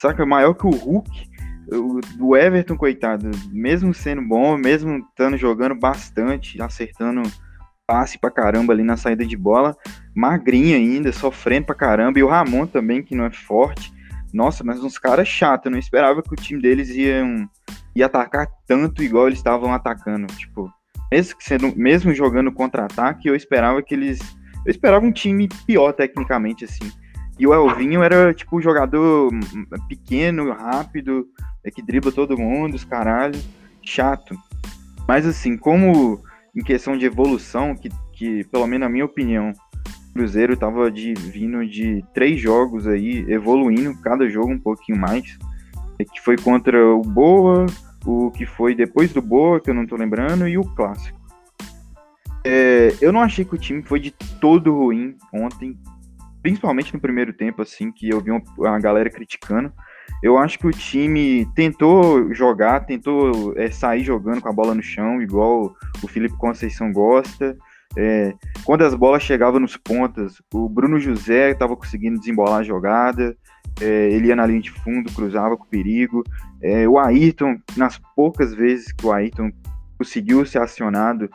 saca, 0.00 0.26
maior 0.26 0.54
que 0.54 0.66
o 0.66 0.70
Hulk. 0.70 1.34
O, 1.72 2.00
o 2.20 2.36
Everton, 2.36 2.76
coitado, 2.76 3.30
mesmo 3.50 3.94
sendo 3.94 4.20
bom, 4.20 4.56
mesmo 4.58 4.98
estando 4.98 5.36
jogando 5.38 5.74
bastante, 5.74 6.60
acertando 6.60 7.22
passe 7.86 8.18
pra 8.18 8.30
caramba 8.30 8.72
ali 8.72 8.82
na 8.82 8.96
saída 8.96 9.24
de 9.24 9.36
bola, 9.36 9.76
magrinho 10.14 10.76
ainda, 10.76 11.12
sofrendo 11.12 11.66
pra 11.66 11.74
caramba, 11.74 12.18
e 12.18 12.22
o 12.22 12.28
Ramon 12.28 12.66
também, 12.66 13.02
que 13.02 13.14
não 13.14 13.24
é 13.24 13.30
forte. 13.30 13.92
Nossa, 14.32 14.64
mas 14.64 14.82
uns 14.82 14.98
caras 14.98 15.28
chatos, 15.28 15.66
eu 15.66 15.72
não 15.72 15.78
esperava 15.78 16.22
que 16.22 16.32
o 16.32 16.36
time 16.36 16.60
deles 16.60 16.90
ia, 16.90 17.24
um, 17.24 17.46
ia 17.94 18.06
atacar 18.06 18.48
tanto 18.66 19.02
igual 19.02 19.28
eles 19.28 19.38
estavam 19.38 19.72
atacando. 19.72 20.26
Tipo, 20.34 20.72
mesmo, 21.12 21.36
sendo, 21.38 21.76
mesmo 21.76 22.12
jogando 22.12 22.50
contra-ataque, 22.50 23.28
eu 23.28 23.36
esperava 23.36 23.82
que 23.82 23.94
eles. 23.94 24.18
Eu 24.66 24.70
esperava 24.70 25.04
um 25.06 25.12
time 25.12 25.48
pior 25.66 25.92
tecnicamente, 25.92 26.64
assim. 26.64 26.90
E 27.38 27.46
o 27.46 27.54
Elvinho 27.54 28.02
era, 28.02 28.32
tipo, 28.32 28.56
um 28.56 28.62
jogador 28.62 29.30
pequeno, 29.88 30.52
rápido, 30.52 31.26
é 31.64 31.70
que 31.70 31.82
dribla 31.82 32.10
todo 32.10 32.38
mundo, 32.38 32.74
os 32.74 32.84
caralho. 32.84 33.38
Chato. 33.82 34.34
Mas 35.06 35.26
assim, 35.26 35.56
como 35.56 36.22
em 36.54 36.62
questão 36.62 36.96
de 36.96 37.06
evolução, 37.06 37.74
que, 37.74 37.88
que 38.12 38.44
pelo 38.44 38.66
menos 38.66 38.86
na 38.86 38.88
minha 38.88 39.04
opinião, 39.04 39.50
o 39.50 40.12
Cruzeiro 40.14 40.54
estava 40.54 40.90
de, 40.90 41.14
vindo 41.14 41.66
de 41.66 42.04
três 42.14 42.40
jogos 42.40 42.86
aí, 42.86 43.24
evoluindo 43.28 44.00
cada 44.00 44.28
jogo 44.28 44.52
um 44.52 44.58
pouquinho 44.58 44.98
mais. 44.98 45.38
Que 46.12 46.20
foi 46.20 46.36
contra 46.36 46.84
o 46.86 47.02
Boa, 47.02 47.66
o 48.04 48.30
que 48.30 48.46
foi 48.46 48.74
depois 48.74 49.12
do 49.12 49.22
Boa, 49.22 49.60
que 49.60 49.70
eu 49.70 49.74
não 49.74 49.86
tô 49.86 49.96
lembrando, 49.96 50.46
e 50.46 50.58
o 50.58 50.64
Clássico. 50.64 51.18
É, 52.44 52.94
eu 53.00 53.12
não 53.12 53.20
achei 53.20 53.44
que 53.44 53.54
o 53.54 53.58
time 53.58 53.82
foi 53.82 53.98
de 53.98 54.10
todo 54.10 54.76
ruim 54.76 55.16
ontem, 55.32 55.78
principalmente 56.42 56.92
no 56.92 57.00
primeiro 57.00 57.32
tempo, 57.32 57.62
assim, 57.62 57.90
que 57.90 58.08
eu 58.08 58.20
vi 58.20 58.30
uma, 58.30 58.42
uma 58.58 58.78
galera 58.78 59.08
criticando. 59.08 59.72
Eu 60.22 60.38
acho 60.38 60.58
que 60.58 60.66
o 60.66 60.70
time 60.70 61.46
tentou 61.54 62.32
jogar, 62.32 62.86
tentou 62.86 63.52
é, 63.56 63.70
sair 63.70 64.02
jogando 64.02 64.40
com 64.40 64.48
a 64.48 64.52
bola 64.52 64.74
no 64.74 64.82
chão, 64.82 65.20
igual 65.20 65.74
o 66.02 66.08
Felipe 66.08 66.36
Conceição 66.36 66.92
gosta. 66.92 67.56
É, 67.96 68.34
quando 68.64 68.82
as 68.82 68.94
bolas 68.94 69.22
chegavam 69.22 69.60
nos 69.60 69.76
pontas, 69.76 70.42
o 70.52 70.68
Bruno 70.68 70.98
José 70.98 71.50
estava 71.50 71.76
conseguindo 71.76 72.18
desembolar 72.18 72.60
a 72.60 72.64
jogada, 72.64 73.36
é, 73.80 74.10
ele 74.10 74.28
ia 74.28 74.36
na 74.36 74.46
linha 74.46 74.60
de 74.60 74.70
fundo, 74.70 75.12
cruzava 75.12 75.56
com 75.56 75.64
perigo. 75.66 76.24
É, 76.62 76.88
o 76.88 76.98
Ayrton, 76.98 77.58
nas 77.76 78.00
poucas 78.16 78.54
vezes 78.54 78.92
que 78.92 79.06
o 79.06 79.12
Ayrton 79.12 79.50
conseguiu 79.98 80.44
ser 80.44 80.60
acionado, 80.60 81.28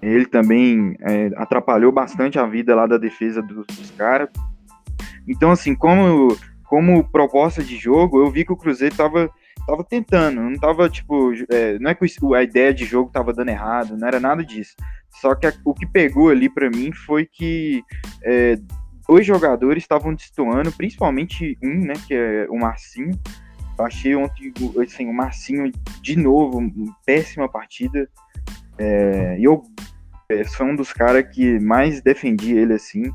ele 0.00 0.26
também 0.26 0.96
é, 1.00 1.30
atrapalhou 1.36 1.92
bastante 1.92 2.38
a 2.38 2.46
vida 2.46 2.74
lá 2.74 2.86
da 2.86 2.98
defesa 2.98 3.40
dos, 3.40 3.66
dos 3.66 3.90
caras. 3.92 4.28
Então, 5.26 5.50
assim, 5.50 5.74
como 5.74 6.36
como 6.72 7.04
proposta 7.04 7.62
de 7.62 7.76
jogo, 7.76 8.18
eu 8.18 8.30
vi 8.30 8.46
que 8.46 8.52
o 8.54 8.56
Cruzeiro 8.56 8.96
tava, 8.96 9.30
tava 9.66 9.84
tentando, 9.84 10.40
não 10.40 10.58
tava, 10.58 10.88
tipo, 10.88 11.30
é, 11.50 11.78
não 11.78 11.90
é 11.90 11.94
que 11.94 12.06
a 12.34 12.42
ideia 12.42 12.72
de 12.72 12.86
jogo 12.86 13.10
tava 13.10 13.30
dando 13.30 13.50
errado, 13.50 13.94
não 13.94 14.08
era 14.08 14.18
nada 14.18 14.42
disso. 14.42 14.74
Só 15.20 15.34
que 15.34 15.46
a, 15.46 15.52
o 15.66 15.74
que 15.74 15.84
pegou 15.84 16.30
ali 16.30 16.48
para 16.48 16.70
mim 16.70 16.90
foi 16.90 17.26
que 17.30 17.82
é, 18.24 18.56
dois 19.06 19.26
jogadores 19.26 19.84
estavam 19.84 20.14
destoando, 20.14 20.72
principalmente 20.72 21.58
um, 21.62 21.88
né, 21.88 21.92
que 22.06 22.14
é 22.14 22.46
o 22.48 22.58
Marcinho. 22.58 23.20
Eu 23.78 23.84
achei 23.84 24.16
ontem, 24.16 24.50
assim, 24.82 25.06
o 25.06 25.12
Marcinho 25.12 25.70
de 26.00 26.16
novo, 26.16 26.58
péssima 27.04 27.50
partida. 27.50 28.08
É, 28.78 29.36
e 29.38 29.44
eu 29.44 29.62
é, 30.30 30.42
sou 30.44 30.64
um 30.64 30.74
dos 30.74 30.90
caras 30.90 31.22
que 31.34 31.60
mais 31.60 32.00
defendi 32.00 32.56
ele, 32.56 32.72
assim. 32.72 33.12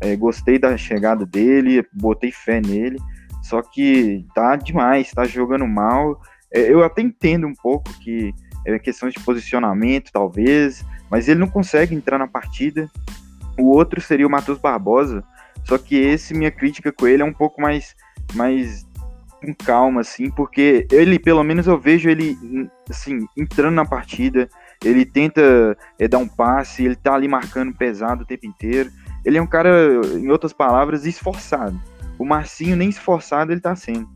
É, 0.00 0.14
gostei 0.16 0.58
da 0.58 0.76
chegada 0.76 1.24
dele, 1.24 1.86
botei 1.92 2.30
fé 2.30 2.60
nele. 2.60 2.98
Só 3.42 3.62
que 3.62 4.26
tá 4.34 4.56
demais, 4.56 5.10
tá 5.12 5.24
jogando 5.24 5.66
mal. 5.66 6.20
é, 6.52 6.72
eu 6.72 6.82
até 6.82 7.02
entendo 7.02 7.46
um 7.46 7.54
pouco 7.54 7.92
que 8.00 8.34
é 8.66 8.78
questão 8.78 9.08
de 9.08 9.20
posicionamento, 9.20 10.10
talvez, 10.12 10.84
mas 11.08 11.28
ele 11.28 11.38
não 11.38 11.48
consegue 11.48 11.94
entrar 11.94 12.18
na 12.18 12.26
partida. 12.26 12.90
O 13.56 13.70
outro 13.70 14.00
seria 14.00 14.26
o 14.26 14.30
Matheus 14.30 14.58
Barbosa, 14.58 15.22
só 15.64 15.78
que 15.78 15.96
esse, 15.96 16.34
minha 16.34 16.50
crítica 16.50 16.92
com 16.92 17.06
ele 17.06 17.22
é 17.22 17.24
um 17.24 17.32
pouco 17.32 17.60
mais, 17.60 17.94
mais 18.34 18.84
com 19.40 19.54
calma, 19.54 20.00
assim, 20.00 20.30
porque 20.30 20.86
ele, 20.90 21.18
pelo 21.18 21.44
menos 21.44 21.66
eu 21.66 21.78
vejo 21.78 22.10
ele, 22.10 22.36
assim, 22.90 23.26
entrando 23.36 23.74
na 23.74 23.84
partida, 23.84 24.48
ele 24.84 25.04
tenta 25.04 25.76
é, 25.98 26.08
dar 26.08 26.18
um 26.18 26.28
passe, 26.28 26.84
ele 26.84 26.96
tá 26.96 27.14
ali 27.14 27.28
marcando 27.28 27.74
pesado 27.74 28.24
o 28.24 28.26
tempo 28.26 28.46
inteiro. 28.46 28.90
Ele 29.26 29.38
é 29.38 29.42
um 29.42 29.46
cara, 29.46 29.68
em 30.14 30.30
outras 30.30 30.52
palavras, 30.52 31.04
esforçado. 31.04 31.78
O 32.16 32.24
Marcinho 32.24 32.76
nem 32.76 32.88
esforçado 32.88 33.52
ele 33.52 33.60
tá 33.60 33.74
sendo. 33.74 34.08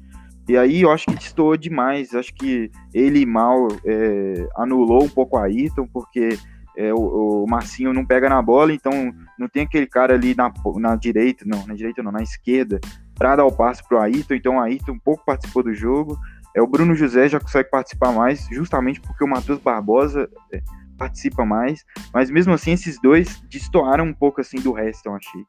E 0.48 0.56
aí 0.56 0.82
eu 0.82 0.90
acho 0.92 1.06
que 1.06 1.16
destoou 1.16 1.56
demais. 1.56 2.14
Acho 2.14 2.32
que 2.32 2.70
ele 2.94 3.26
mal 3.26 3.66
é, 3.84 4.48
anulou 4.56 5.02
um 5.02 5.08
pouco 5.08 5.36
a 5.36 5.46
Ayrton, 5.46 5.88
porque 5.92 6.38
é, 6.76 6.94
o, 6.94 7.42
o, 7.42 7.46
Marcinho 7.48 7.92
não 7.92 8.06
pega 8.06 8.28
na 8.28 8.40
bola, 8.40 8.72
então 8.72 8.92
não 9.36 9.48
tem 9.48 9.64
aquele 9.64 9.86
cara 9.86 10.14
ali 10.14 10.32
na, 10.34 10.52
na 10.76 10.94
direita, 10.94 11.44
não, 11.44 11.66
na 11.66 11.74
direita 11.74 12.04
não, 12.04 12.12
na 12.12 12.22
esquerda, 12.22 12.80
para 13.16 13.36
dar 13.36 13.44
o 13.44 13.52
passe 13.52 13.86
pro 13.86 14.00
Ayrton. 14.00 14.34
Então 14.34 14.56
o 14.56 14.60
Ayrton 14.60 14.92
um 14.92 14.98
pouco 14.98 15.24
participou 15.24 15.64
do 15.64 15.74
jogo. 15.74 16.16
É, 16.54 16.62
o 16.62 16.68
Bruno 16.68 16.94
José 16.94 17.28
já 17.28 17.40
consegue 17.40 17.68
participar 17.68 18.12
mais, 18.12 18.46
justamente 18.52 19.00
porque 19.00 19.24
o 19.24 19.28
Matheus 19.28 19.58
Barbosa 19.58 20.30
é, 20.52 20.60
participa 21.00 21.46
mais. 21.46 21.82
Mas 22.12 22.30
mesmo 22.30 22.52
assim, 22.52 22.72
esses 22.72 23.00
dois 23.00 23.40
destoaram 23.48 24.04
um 24.04 24.12
pouco 24.12 24.42
assim 24.42 24.60
do 24.60 24.72
resto, 24.72 25.06
eu 25.06 25.14
achei. 25.14 25.44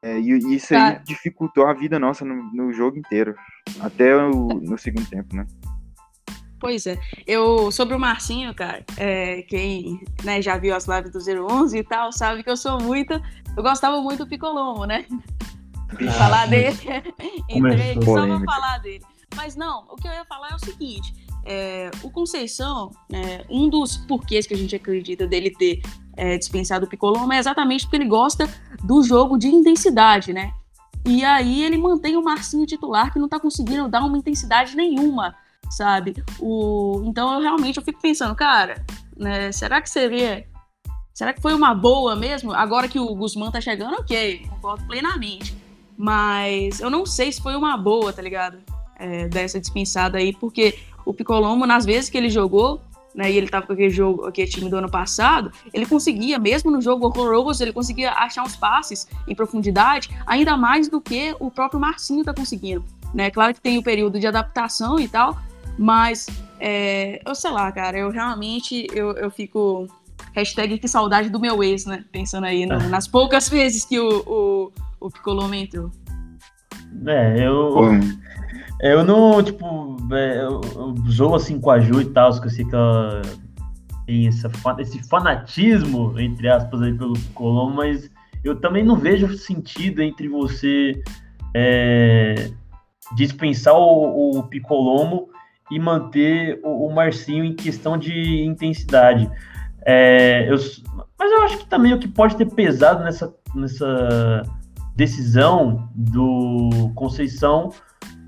É, 0.00 0.18
e, 0.18 0.54
isso 0.54 0.74
aí 0.74 0.94
tá. 0.94 1.02
dificultou 1.04 1.66
a 1.66 1.74
vida 1.74 1.98
nossa 1.98 2.24
no, 2.24 2.34
no 2.54 2.72
jogo 2.72 2.98
inteiro. 2.98 3.34
Até 3.80 4.16
o, 4.16 4.30
no 4.30 4.78
segundo 4.78 5.08
tempo, 5.08 5.36
né? 5.36 5.46
Pois 6.58 6.86
é. 6.86 6.98
Eu, 7.26 7.70
sobre 7.70 7.94
o 7.94 8.00
Marcinho, 8.00 8.52
cara, 8.54 8.84
é, 8.96 9.42
quem 9.42 10.00
né, 10.24 10.40
já 10.40 10.56
viu 10.56 10.74
as 10.74 10.86
lives 10.86 11.12
do 11.12 11.46
011 11.46 11.78
e 11.78 11.84
tal, 11.84 12.10
sabe 12.10 12.42
que 12.42 12.50
eu 12.50 12.56
sou 12.56 12.80
muito. 12.80 13.12
Eu 13.56 13.62
gostava 13.62 14.00
muito 14.00 14.24
do 14.24 14.28
Picolomo, 14.28 14.86
né? 14.86 15.04
Ah, 16.08 16.12
falar 16.12 16.46
dele. 16.46 16.76
Entrei 17.48 17.92
aqui 17.92 18.04
só 18.04 18.26
pra 18.26 18.40
falar 18.40 18.78
dele. 18.78 19.04
Mas 19.36 19.54
não, 19.54 19.84
o 19.90 19.96
que 19.96 20.08
eu 20.08 20.12
ia 20.12 20.24
falar 20.24 20.50
é 20.50 20.54
o 20.54 20.58
seguinte: 20.58 21.12
é, 21.44 21.90
o 22.02 22.10
Conceição, 22.10 22.90
é, 23.12 23.44
um 23.48 23.68
dos 23.68 23.96
porquês 23.96 24.46
que 24.46 24.54
a 24.54 24.56
gente 24.56 24.74
acredita 24.74 25.26
dele 25.26 25.50
ter 25.50 25.80
é, 26.16 26.36
dispensado 26.36 26.84
o 26.84 26.88
Picolombo 26.88 27.32
é 27.32 27.38
exatamente 27.38 27.84
porque 27.84 27.96
ele 27.96 28.08
gosta 28.08 28.48
do 28.82 29.02
jogo 29.02 29.38
de 29.38 29.48
intensidade, 29.48 30.32
né? 30.32 30.52
E 31.06 31.24
aí 31.24 31.62
ele 31.62 31.78
mantém 31.78 32.16
o 32.16 32.22
Marcinho 32.22 32.66
titular 32.66 33.12
que 33.12 33.18
não 33.18 33.28
tá 33.28 33.38
conseguindo 33.38 33.88
dar 33.88 34.04
uma 34.04 34.18
intensidade 34.18 34.76
nenhuma, 34.76 35.34
sabe? 35.70 36.22
O, 36.40 37.02
então 37.06 37.32
eu 37.34 37.40
realmente 37.40 37.78
eu 37.78 37.82
fico 37.82 38.00
pensando, 38.00 38.34
cara, 38.34 38.84
né, 39.16 39.52
será 39.52 39.80
que 39.80 39.88
seria. 39.88 40.46
Será 41.14 41.32
que 41.32 41.42
foi 41.42 41.54
uma 41.54 41.74
boa 41.74 42.14
mesmo? 42.14 42.52
Agora 42.52 42.86
que 42.86 42.98
o 42.98 43.14
Guzmán 43.14 43.50
tá 43.50 43.60
chegando, 43.60 43.94
ok, 43.94 44.46
concordo 44.48 44.84
plenamente. 44.86 45.56
Mas 45.96 46.78
eu 46.78 46.88
não 46.88 47.04
sei 47.04 47.32
se 47.32 47.42
foi 47.42 47.56
uma 47.56 47.76
boa, 47.76 48.12
tá 48.12 48.22
ligado? 48.22 48.58
É, 48.96 49.26
dessa 49.28 49.58
dispensada 49.58 50.18
aí, 50.18 50.32
porque 50.32 50.78
o 51.08 51.14
Picolombo, 51.14 51.66
nas 51.66 51.86
vezes 51.86 52.10
que 52.10 52.18
ele 52.18 52.28
jogou, 52.28 52.82
né, 53.14 53.32
e 53.32 53.36
ele 53.38 53.46
estava 53.46 53.66
com 53.66 53.72
aquele 53.72 53.88
jogo, 53.88 54.26
aquele 54.26 54.46
time 54.46 54.68
do 54.68 54.76
ano 54.76 54.90
passado, 54.90 55.50
ele 55.72 55.86
conseguia, 55.86 56.38
mesmo 56.38 56.70
no 56.70 56.82
jogo 56.82 57.06
horroroso, 57.06 57.64
ele 57.64 57.72
conseguia 57.72 58.12
achar 58.12 58.42
uns 58.42 58.54
passes 58.54 59.08
em 59.26 59.34
profundidade, 59.34 60.10
ainda 60.26 60.54
mais 60.54 60.86
do 60.86 61.00
que 61.00 61.34
o 61.40 61.50
próprio 61.50 61.80
Marcinho 61.80 62.20
está 62.20 62.34
conseguindo. 62.34 62.84
Né? 63.14 63.30
Claro 63.30 63.54
que 63.54 63.60
tem 63.60 63.78
o 63.78 63.82
período 63.82 64.20
de 64.20 64.26
adaptação 64.26 65.00
e 65.00 65.08
tal, 65.08 65.38
mas 65.78 66.26
é, 66.60 67.22
eu 67.26 67.34
sei 67.34 67.52
lá, 67.52 67.72
cara, 67.72 67.98
eu 67.98 68.10
realmente 68.10 68.86
eu, 68.92 69.12
eu 69.12 69.30
fico. 69.30 69.86
Hashtag 70.34 70.78
que 70.78 70.86
saudade 70.86 71.30
do 71.30 71.40
meu 71.40 71.64
ex, 71.64 71.86
né? 71.86 72.04
Pensando 72.12 72.44
aí 72.44 72.66
no, 72.66 72.76
nas 72.88 73.08
poucas 73.08 73.48
vezes 73.48 73.84
que 73.84 73.98
o, 73.98 74.22
o, 74.26 74.72
o 75.00 75.10
Picolombo 75.10 75.54
entrou. 75.54 75.90
É, 77.06 77.46
eu. 77.46 77.72
Eu 78.80 79.04
não, 79.04 79.42
tipo, 79.42 79.96
é, 80.12 80.40
eu 80.44 80.60
zoo 81.10 81.34
assim 81.34 81.60
com 81.60 81.70
a 81.70 81.80
Ju 81.80 82.00
e 82.00 82.04
tal, 82.06 82.38
que 82.40 82.46
eu 82.46 82.50
sei 82.50 82.64
que 82.64 82.74
ela 82.74 83.22
tem 84.06 84.28
essa, 84.28 84.50
esse 84.78 85.02
fanatismo, 85.08 86.18
entre 86.18 86.48
aspas, 86.48 86.80
aí 86.80 86.94
pelo 86.94 87.18
Colombo, 87.34 87.76
mas 87.76 88.08
eu 88.44 88.56
também 88.60 88.84
não 88.84 88.96
vejo 88.96 89.36
sentido 89.36 90.00
entre 90.00 90.28
você 90.28 91.02
é, 91.54 92.50
dispensar 93.16 93.74
o, 93.74 94.38
o 94.38 94.42
Picolomo 94.44 95.28
e 95.70 95.78
manter 95.78 96.60
o, 96.62 96.86
o, 96.86 96.94
Marcinho 96.94 97.44
em 97.44 97.54
questão 97.54 97.98
de 97.98 98.44
intensidade. 98.44 99.30
É, 99.84 100.48
eu, 100.48 100.56
mas 101.18 101.32
eu 101.32 101.42
acho 101.42 101.58
que 101.58 101.66
também 101.66 101.92
o 101.92 101.98
que 101.98 102.08
pode 102.08 102.36
ter 102.36 102.46
pesado 102.46 103.02
nessa, 103.02 103.34
nessa 103.54 104.42
decisão 104.94 105.90
do 105.94 106.90
Conceição 106.94 107.70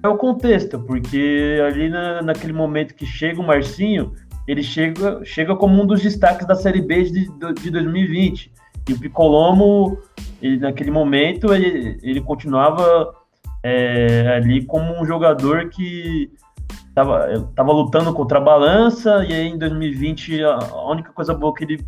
é 0.03 0.09
o 0.09 0.17
contexto, 0.17 0.79
porque 0.81 1.61
ali 1.67 1.89
na, 1.89 2.23
naquele 2.23 2.53
momento 2.53 2.95
que 2.95 3.05
chega 3.05 3.41
o 3.41 3.47
Marcinho, 3.47 4.13
ele 4.47 4.63
chega, 4.63 5.25
chega 5.25 5.55
como 5.55 5.81
um 5.81 5.87
dos 5.87 6.03
destaques 6.03 6.47
da 6.47 6.55
Série 6.55 6.81
B 6.81 7.05
de, 7.05 7.29
de 7.61 7.71
2020. 7.71 8.53
E 8.89 8.93
o 8.93 8.99
Picolomo, 8.99 9.99
ele, 10.41 10.59
naquele 10.59 10.91
momento, 10.91 11.53
ele, 11.53 11.99
ele 12.03 12.21
continuava 12.21 13.15
é, 13.63 14.37
ali 14.37 14.65
como 14.65 15.01
um 15.01 15.05
jogador 15.05 15.69
que 15.69 16.31
estava 16.89 17.49
tava 17.55 17.73
lutando 17.73 18.13
contra 18.13 18.39
a 18.39 18.43
balança, 18.43 19.25
e 19.29 19.33
aí 19.33 19.49
em 19.49 19.59
2020 19.59 20.43
a, 20.43 20.59
a 20.73 20.91
única 20.91 21.13
coisa 21.13 21.35
boa 21.35 21.55
que 21.55 21.65
ele 21.65 21.87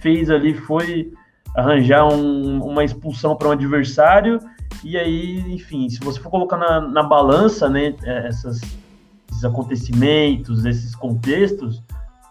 fez 0.00 0.30
ali 0.30 0.54
foi 0.54 1.12
arranjar 1.54 2.06
um, 2.06 2.62
uma 2.62 2.84
expulsão 2.84 3.36
para 3.36 3.48
um 3.48 3.52
adversário 3.52 4.38
e 4.82 4.96
aí, 4.96 5.40
enfim, 5.52 5.88
se 5.88 5.98
você 6.00 6.20
for 6.20 6.30
colocar 6.30 6.56
na, 6.56 6.80
na 6.80 7.02
balança, 7.02 7.68
né, 7.68 7.94
é, 8.02 8.28
essas, 8.28 8.60
esses 9.30 9.44
acontecimentos, 9.44 10.64
esses 10.64 10.94
contextos, 10.94 11.82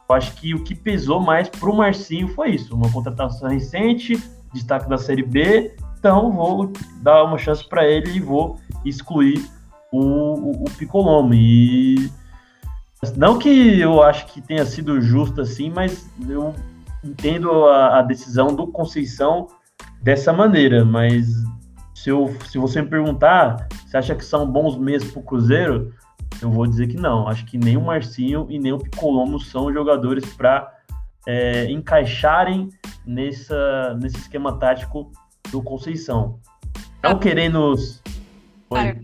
eu 0.10 0.16
acho 0.16 0.34
que 0.36 0.54
o 0.56 0.64
que 0.64 0.74
pesou 0.74 1.20
mais 1.20 1.50
para 1.50 1.70
o 1.70 1.76
Marcinho 1.76 2.30
foi 2.30 2.52
isso, 2.52 2.74
uma 2.74 2.90
contratação 2.92 3.50
recente, 3.50 4.22
destaque 4.54 4.90
da 4.90 4.98
Série 4.98 5.24
B, 5.24 5.76
então 6.00 6.32
vou 6.32 6.72
dar 7.02 7.24
uma 7.24 7.38
chance 7.38 7.68
para 7.68 7.86
ele 7.86 8.12
e 8.12 8.20
vou 8.20 8.58
excluir 8.86 9.46
o, 9.92 10.00
o, 10.00 10.64
o 10.64 10.66
Picolomo. 10.78 11.34
E 11.34 12.10
não 13.16 13.38
que 13.38 13.80
eu 13.80 14.02
acho 14.02 14.26
que 14.28 14.42
tenha 14.42 14.66
sido 14.66 15.02
justo 15.02 15.42
assim, 15.42 15.70
mas 15.70 16.10
eu 16.28 16.54
entendo 17.04 17.66
a, 17.66 18.00
a 18.00 18.02
decisão 18.02 18.56
do 18.56 18.68
Conceição 18.68 19.48
dessa 20.02 20.32
maneira, 20.32 20.86
mas 20.86 21.28
se, 22.08 22.12
eu, 22.12 22.34
se 22.46 22.58
você 22.58 22.82
me 22.82 22.88
perguntar, 22.88 23.68
você 23.86 23.98
acha 23.98 24.16
que 24.16 24.24
são 24.24 24.50
bons 24.50 24.78
meses 24.78 25.12
para 25.12 25.20
o 25.20 25.24
Cruzeiro? 25.24 25.94
Eu 26.42 26.50
vou 26.50 26.66
dizer 26.66 26.88
que 26.88 26.96
não. 26.96 27.28
Acho 27.28 27.46
que 27.46 27.58
nem 27.58 27.76
o 27.76 27.82
Marcinho 27.82 28.48
e 28.50 28.58
nem 28.58 28.72
o 28.72 28.80
Picolomo 28.80 29.38
são 29.42 29.74
jogadores 29.74 30.26
para 30.34 30.74
é, 31.26 31.70
encaixarem 31.70 32.70
nessa, 33.06 33.94
nesse 33.96 34.16
esquema 34.20 34.58
tático 34.58 35.12
do 35.52 35.62
Conceição. 35.62 36.40
Estão 36.96 37.20
querendo. 37.20 37.76
Cara, 38.74 39.02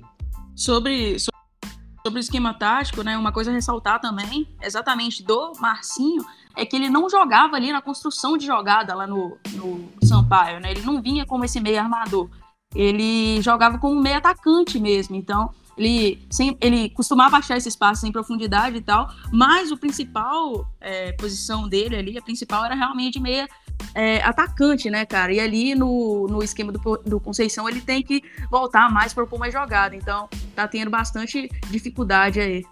sobre, 0.56 1.20
sobre 1.20 2.20
o 2.20 2.22
esquema 2.22 2.54
tático, 2.54 3.04
né? 3.04 3.18
Uma 3.18 3.34
coisa 3.34 3.52
a 3.52 3.54
ressaltar 3.54 4.00
também, 4.00 4.48
exatamente 4.62 5.22
do 5.26 5.52
Marcinho, 5.60 6.24
é 6.56 6.66
que 6.66 6.78
ele 6.78 6.90
não 6.90 7.10
jogava 7.10 7.58
ali 7.58 7.70
na 7.70 7.82
construção 7.82 8.38
de 8.38 8.46
jogada 8.46 8.96
lá 8.96 9.06
no, 9.06 9.38
no 9.56 9.90
Sampaio, 10.02 10.62
né? 10.62 10.72
Ele 10.72 10.84
não 10.84 11.02
vinha 11.02 11.26
como 11.26 11.44
esse 11.44 11.60
meio 11.60 11.82
armador 11.82 12.30
ele 12.76 13.42
jogava 13.42 13.78
como 13.78 14.02
meio 14.02 14.18
atacante 14.18 14.80
mesmo. 14.80 15.16
Então, 15.16 15.50
ele, 15.78 16.20
sem, 16.30 16.58
ele 16.62 16.90
costumava 16.90 17.38
achar 17.38 17.58
esse 17.58 17.70
espaço 17.70 18.06
em 18.06 18.12
profundidade 18.12 18.78
e 18.78 18.82
tal, 18.82 19.10
mas 19.32 19.72
o 19.72 19.78
principal 19.78 20.68
é, 20.80 21.12
posição 21.14 21.68
dele 21.68 21.96
ali, 21.96 22.18
a 22.18 22.22
principal 22.22 22.64
era 22.66 22.76
realmente 22.76 23.20
meia 23.20 23.48
é, 23.96 24.22
atacante, 24.24 24.90
né, 24.90 25.06
cara? 25.06 25.34
E 25.34 25.40
ali 25.40 25.76
no, 25.76 26.28
no 26.28 26.44
esquema 26.44 26.72
do, 26.72 26.80
do 27.06 27.20
Conceição 27.20 27.68
ele 27.68 27.82
tem 27.82 28.04
que 28.04 28.22
voltar 28.50 28.92
mais 28.92 29.14
para 29.14 29.26
pôr 29.26 29.40
mais 29.40 29.54
jogada. 29.54 29.96
Então, 29.96 30.30
tá 30.56 30.68
tendo 30.68 30.92
bastante 30.92 31.50
dificuldade 31.70 32.40
aí. 32.40 32.64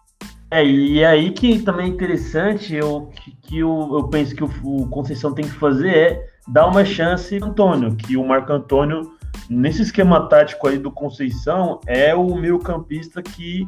É, 0.52 0.66
e 0.66 1.00
é 1.00 1.08
aí 1.08 1.32
que 1.32 1.60
também 1.60 1.86
é 1.86 1.90
interessante, 1.90 2.76
eu, 2.76 3.10
que, 3.16 3.32
que 3.42 3.60
eu, 3.60 3.90
eu 3.94 4.08
penso 4.10 4.36
que 4.36 4.44
o, 4.44 4.52
o 4.64 4.88
Conceição 4.90 5.34
tem 5.34 5.46
que 5.46 5.52
fazer 5.52 5.96
é 5.96 6.30
dar 6.48 6.68
uma 6.68 6.84
chance 6.84 7.40
ao 7.42 7.50
Antônio, 7.50 7.96
que 7.96 8.18
o 8.18 8.28
Marco 8.28 8.52
Antônio 8.52 9.14
nesse 9.50 9.82
esquema 9.82 10.28
tático 10.28 10.68
aí 10.68 10.78
do 10.78 10.92
Conceição, 10.92 11.80
é 11.86 12.14
o 12.16 12.36
meio 12.36 12.60
campista 12.60 13.22
que 13.22 13.68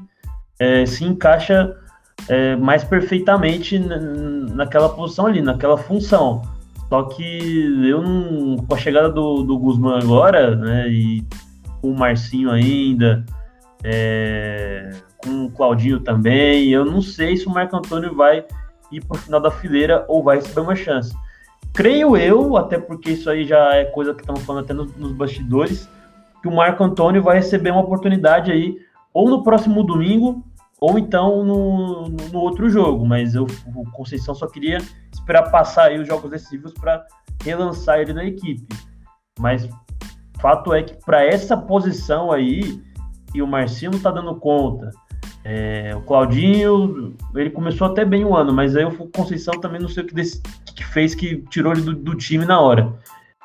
é, 0.60 0.86
se 0.86 1.04
encaixa 1.04 1.76
é, 2.28 2.56
mais 2.56 2.84
perfeitamente 2.84 3.80
naquela 3.80 4.90
posição 4.90 5.26
ali, 5.26 5.42
naquela 5.42 5.78
função. 5.78 6.42
Só 6.90 7.04
que 7.04 7.88
eu 7.88 8.02
não, 8.02 8.58
com 8.58 8.74
a 8.74 8.78
chegada 8.78 9.10
do, 9.10 9.44
do 9.44 9.58
Guzmán 9.58 10.00
agora, 10.00 10.56
né, 10.56 10.90
e 10.90 11.26
o 11.82 11.94
Marcinho 11.94 12.52
ainda, 12.52 13.26
é, 13.84 14.92
com 15.18 15.46
o 15.46 15.52
Claudinho 15.52 16.00
também. 16.00 16.70
Eu 16.70 16.86
não 16.86 17.02
sei 17.02 17.36
se 17.36 17.48
o 17.48 17.50
Marco 17.50 17.76
Antônio 17.76 18.16
vai 18.16 18.46
ir 18.92 19.04
para 19.04 19.18
o 19.18 19.20
final 19.20 19.42
da 19.42 19.52
fileira 19.52 20.06
ou 20.08 20.24
vai 20.24 20.38
receber 20.38 20.62
uma 20.62 20.76
chance. 20.76 21.16
Creio 21.74 22.16
eu, 22.16 22.56
até 22.56 22.78
porque 22.78 23.12
isso 23.12 23.30
aí 23.30 23.46
já 23.46 23.76
é 23.76 23.86
coisa 23.86 24.14
que 24.14 24.22
estamos 24.22 24.44
falando 24.44 24.64
até 24.64 24.74
nos, 24.74 24.96
nos 24.96 25.12
bastidores, 25.12 25.90
que 26.42 26.48
o 26.48 26.56
Marco 26.56 26.84
Antônio 26.84 27.24
vai 27.24 27.38
receber 27.38 27.72
uma 27.72 27.82
oportunidade 27.82 28.52
aí, 28.52 28.78
ou 29.14 29.30
no 29.30 29.44
próximo 29.44 29.84
domingo, 29.84 30.44
ou 30.80 31.00
então 31.00 31.44
no, 31.44 32.10
no, 32.10 32.40
outro 32.40 32.70
jogo. 32.70 33.06
Mas 33.06 33.34
eu, 33.34 33.48
o 33.76 33.90
Conceição 33.92 34.36
só 34.36 34.48
queria 34.48 34.78
esperar 35.12 35.50
passar 35.50 35.86
aí 35.86 36.00
os 36.00 36.08
jogos 36.08 36.30
decisivos 36.30 36.74
para 36.74 37.04
relançar 37.44 38.00
ele 38.00 38.14
na 38.14 38.26
equipe. 38.26 38.68
Mas 39.40 39.68
fato 40.40 40.74
é 40.74 40.84
que 40.84 40.94
para 41.06 41.24
essa 41.24 41.56
posição 41.56 42.32
aí, 42.32 42.82
e 43.34 43.42
o 43.42 43.48
Marcinho 43.48 43.92
não 43.92 43.98
está 43.98 44.12
dando 44.12 44.36
conta. 44.36 44.92
É, 45.46 45.94
o 45.96 46.02
Claudinho, 46.02 47.14
ele 47.36 47.50
começou 47.50 47.88
até 47.88 48.06
bem 48.06 48.24
o 48.24 48.36
ano, 48.36 48.54
mas 48.54 48.76
aí 48.76 48.86
o 48.86 48.92
Conceição 49.10 49.60
também 49.60 49.82
não 49.82 49.90
sei 49.90 50.04
o 50.04 50.08
que, 50.08 50.14
desse, 50.14 50.42
que 50.74 50.86
fez 50.86 51.14
que 51.14 51.38
tirou 51.50 51.74
ele 51.74 51.82
do, 51.82 51.94
do, 51.94 52.16
time 52.16 52.46
na 52.46 52.60
hora. 52.62 52.94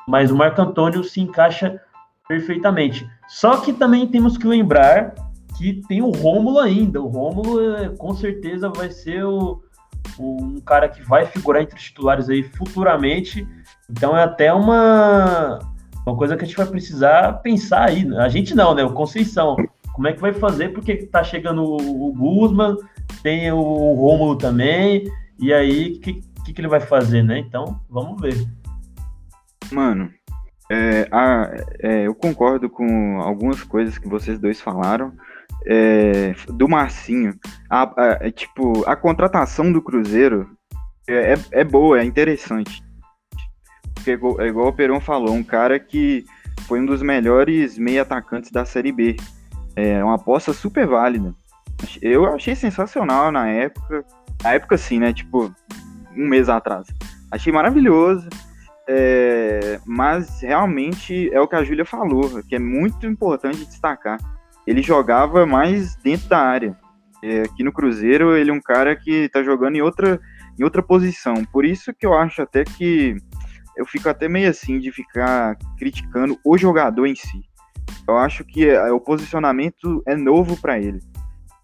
Mas 0.07 0.31
o 0.31 0.35
Marco 0.35 0.61
Antônio 0.61 1.03
se 1.03 1.19
encaixa 1.19 1.79
perfeitamente. 2.27 3.07
Só 3.27 3.57
que 3.57 3.73
também 3.73 4.07
temos 4.07 4.37
que 4.37 4.47
lembrar 4.47 5.13
que 5.57 5.81
tem 5.87 6.01
o 6.01 6.09
Rômulo 6.09 6.59
ainda. 6.59 7.01
O 7.01 7.07
Rômulo 7.07 7.75
é, 7.75 7.89
com 7.89 8.13
certeza 8.13 8.69
vai 8.69 8.89
ser 8.89 9.25
o, 9.25 9.61
o, 10.17 10.43
um 10.43 10.61
cara 10.61 10.87
que 10.87 11.01
vai 11.01 11.25
figurar 11.25 11.61
entre 11.61 11.75
os 11.75 11.83
titulares 11.83 12.29
aí 12.29 12.43
futuramente. 12.43 13.45
Então 13.89 14.15
é 14.15 14.23
até 14.23 14.53
uma, 14.53 15.59
uma 16.05 16.15
coisa 16.15 16.37
que 16.37 16.45
a 16.45 16.47
gente 16.47 16.57
vai 16.57 16.67
precisar 16.67 17.33
pensar 17.41 17.89
aí. 17.89 18.07
A 18.17 18.29
gente 18.29 18.55
não, 18.55 18.73
né? 18.73 18.85
O 18.85 18.93
Conceição 18.93 19.57
como 19.99 20.07
é 20.07 20.13
que 20.13 20.21
vai 20.21 20.31
fazer, 20.31 20.69
porque 20.69 20.95
tá 20.95 21.21
chegando 21.25 21.61
o, 21.61 22.13
Guzman, 22.13 22.77
tem 23.21 23.51
o 23.51 23.59
Rômulo 23.59 24.37
também, 24.37 25.11
e 25.37 25.53
aí 25.53 25.97
o 25.97 25.99
que, 25.99 26.21
que, 26.45 26.53
que, 26.53 26.61
ele 26.61 26.69
vai 26.69 26.79
fazer, 26.79 27.21
né? 27.21 27.39
Então, 27.39 27.81
vamos 27.89 28.21
ver. 28.21 28.47
Mano, 29.69 30.09
é, 30.71 31.05
a, 31.11 31.51
é, 31.81 32.07
eu 32.07 32.15
concordo 32.15 32.69
com 32.69 33.19
algumas 33.19 33.61
coisas 33.61 33.97
que 33.97 34.07
vocês 34.07 34.39
dois 34.39 34.61
falaram. 34.61 35.11
É, 35.67 36.33
do 36.47 36.69
Marcinho, 36.69 37.37
a, 37.69 37.83
a, 37.83 38.17
é, 38.21 38.31
tipo, 38.31 38.87
a 38.87 38.95
contratação 38.95 39.69
do 39.69 39.81
Cruzeiro 39.81 40.49
é, 41.09 41.33
é, 41.33 41.37
é 41.51 41.63
boa, 41.65 41.99
é 41.99 42.05
interessante. 42.05 42.81
Porque, 43.93 44.11
igual, 44.11 44.41
igual 44.45 44.67
o 44.69 44.73
Peron 44.73 45.01
falou, 45.01 45.33
um 45.33 45.43
cara 45.43 45.77
que 45.77 46.23
foi 46.69 46.79
um 46.79 46.85
dos 46.85 47.01
melhores 47.01 47.77
meia 47.77 48.03
atacantes 48.03 48.49
da 48.49 48.63
Série 48.63 48.93
B 48.93 49.17
é 49.79 50.03
uma 50.03 50.15
aposta 50.15 50.53
super 50.53 50.87
válida. 50.87 51.33
Eu 52.01 52.25
achei 52.33 52.55
sensacional 52.55 53.31
na 53.31 53.47
época. 53.47 54.03
Na 54.43 54.53
época, 54.53 54.77
sim, 54.77 54.99
né? 54.99 55.13
Tipo, 55.13 55.53
um 56.15 56.27
mês 56.27 56.49
atrás. 56.49 56.87
Achei 57.31 57.51
maravilhoso. 57.51 58.27
É, 58.91 59.79
mas 59.85 60.41
realmente 60.41 61.29
é 61.31 61.39
o 61.39 61.47
que 61.47 61.55
a 61.55 61.63
Júlia 61.63 61.85
falou, 61.85 62.41
que 62.43 62.55
é 62.55 62.59
muito 62.59 63.05
importante 63.05 63.65
destacar. 63.65 64.17
Ele 64.65 64.81
jogava 64.81 65.45
mais 65.45 65.95
dentro 65.97 66.27
da 66.27 66.39
área. 66.39 66.77
É, 67.23 67.43
aqui 67.43 67.63
no 67.63 67.71
Cruzeiro, 67.71 68.35
ele 68.35 68.49
é 68.49 68.53
um 68.53 68.61
cara 68.61 68.95
que 68.95 69.29
tá 69.29 69.43
jogando 69.43 69.75
em 69.75 69.81
outra, 69.81 70.19
em 70.57 70.63
outra 70.63 70.81
posição. 70.81 71.45
Por 71.45 71.65
isso 71.65 71.93
que 71.93 72.05
eu 72.05 72.13
acho 72.13 72.41
até 72.41 72.63
que 72.63 73.15
eu 73.77 73.85
fico 73.85 74.09
até 74.09 74.27
meio 74.27 74.49
assim 74.49 74.79
de 74.79 74.91
ficar 74.91 75.55
criticando 75.77 76.37
o 76.43 76.57
jogador 76.57 77.05
em 77.05 77.15
si. 77.15 77.48
Eu 78.09 78.17
acho 78.17 78.43
que 78.43 78.67
é, 78.67 78.91
o 78.91 78.99
posicionamento 78.99 80.01
é 80.07 80.15
novo 80.15 80.59
para 80.59 80.79
ele. 80.79 80.99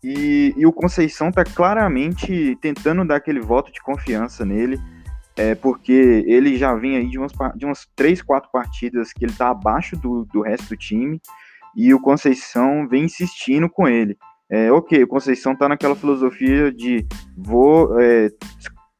E, 0.04 0.54
e, 0.56 0.66
o 0.66 0.72
Conceição 0.72 1.30
está 1.30 1.44
claramente 1.44 2.56
tentando 2.62 3.04
dar 3.04 3.16
aquele 3.16 3.40
voto 3.40 3.72
de 3.72 3.82
confiança 3.82 4.46
nele, 4.46 4.80
é, 5.36 5.56
porque 5.56 6.24
ele 6.28 6.56
já 6.58 6.76
vem 6.76 6.98
aí 6.98 7.10
de 7.10 7.18
umas, 7.18 7.32
de 7.56 7.66
umas 7.66 7.88
três, 7.96 8.22
quatro 8.22 8.52
partidas 8.52 9.12
que 9.12 9.26
ele 9.26 9.32
está 9.32 9.50
abaixo 9.50 9.98
do, 9.98 10.26
do 10.32 10.42
resto 10.42 10.70
do 10.70 10.78
time, 10.78 11.20
e 11.76 11.92
o 11.92 12.00
Conceição 12.00 12.88
vem 12.88 13.06
insistindo 13.06 13.68
com 13.68 13.88
ele. 13.88 14.16
É, 14.48 14.72
ok, 14.72 15.02
o 15.02 15.08
Conceição 15.08 15.54
está 15.54 15.68
naquela 15.68 15.96
filosofia 15.96 16.72
de 16.72 17.04
vou 17.36 18.00
é, 18.00 18.30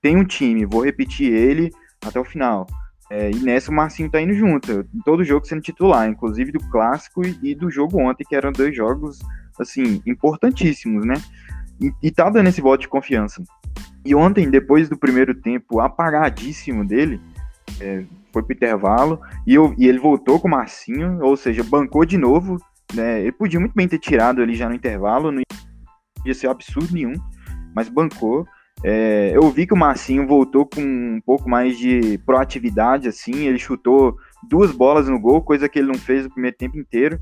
tem 0.02 0.18
um 0.18 0.26
time, 0.26 0.66
vou 0.66 0.84
repetir 0.84 1.32
ele 1.32 1.70
até 2.04 2.20
o 2.20 2.26
final. 2.26 2.66
É, 3.10 3.30
e 3.30 3.36
nessa 3.36 3.72
o 3.72 3.74
Marcinho 3.74 4.10
tá 4.10 4.20
indo 4.20 4.34
junto, 4.34 4.84
todo 5.04 5.24
jogo 5.24 5.46
sendo 5.46 5.62
titular, 5.62 6.10
inclusive 6.10 6.52
do 6.52 6.60
clássico 6.70 7.22
e, 7.44 7.54
do 7.54 7.70
jogo 7.70 8.00
ontem, 8.00 8.24
que 8.28 8.36
eram 8.36 8.52
dois 8.52 8.76
jogos, 8.76 9.20
assim, 9.60 10.02
importantíssimos, 10.06 11.06
né? 11.06 11.16
E, 11.80 11.92
e 12.02 12.12
tá 12.12 12.30
dando 12.30 12.48
esse 12.48 12.62
voto 12.62 12.82
de 12.82 12.88
confiança. 12.88 13.44
E 14.04 14.16
ontem, 14.16 14.50
depois 14.50 14.90
do 14.90 14.98
primeiro 14.98 15.36
tempo 15.36 15.80
apagadíssimo 15.80 16.86
dele, 16.86 17.22
é, 17.80 18.04
foi 18.34 18.42
pro 18.42 18.56
intervalo, 18.56 19.22
e, 19.46 19.54
eu, 19.54 19.76
e 19.78 19.88
ele 19.88 20.00
voltou 20.00 20.40
com 20.40 20.48
o 20.48 20.52
Marcinho, 20.52 21.20
ou 21.22 21.38
seja, 21.38 21.64
bancou 21.64 22.06
de 22.06 22.18
novo, 22.18 22.58
né? 22.94 23.22
Ele 23.22 23.32
podia 23.32 23.60
muito 23.60 23.74
bem 23.74 23.88
ter 23.88 24.00
tirado 24.00 24.42
ali 24.42 24.56
já 24.56 24.68
no 24.68 24.76
intervalo, 24.76 25.32
não 25.32 25.44
ia 26.26 26.34
ser 26.34 26.48
absurdo 26.48 26.94
nenhum, 26.94 27.14
mas 27.74 27.88
bancou. 27.88 28.48
É, 28.88 29.32
eu 29.34 29.50
vi 29.50 29.66
que 29.66 29.74
o 29.74 29.78
Massinho 29.78 30.28
voltou 30.28 30.64
com 30.64 30.80
um 30.80 31.20
pouco 31.26 31.50
mais 31.50 31.76
de 31.76 32.20
proatividade, 32.20 33.08
assim, 33.08 33.48
ele 33.48 33.58
chutou 33.58 34.16
duas 34.48 34.72
bolas 34.72 35.10
no 35.10 35.20
gol, 35.20 35.42
coisa 35.42 35.68
que 35.68 35.80
ele 35.80 35.88
não 35.88 35.98
fez 35.98 36.28
o 36.28 36.30
primeiro 36.30 36.56
tempo 36.56 36.78
inteiro, 36.78 37.20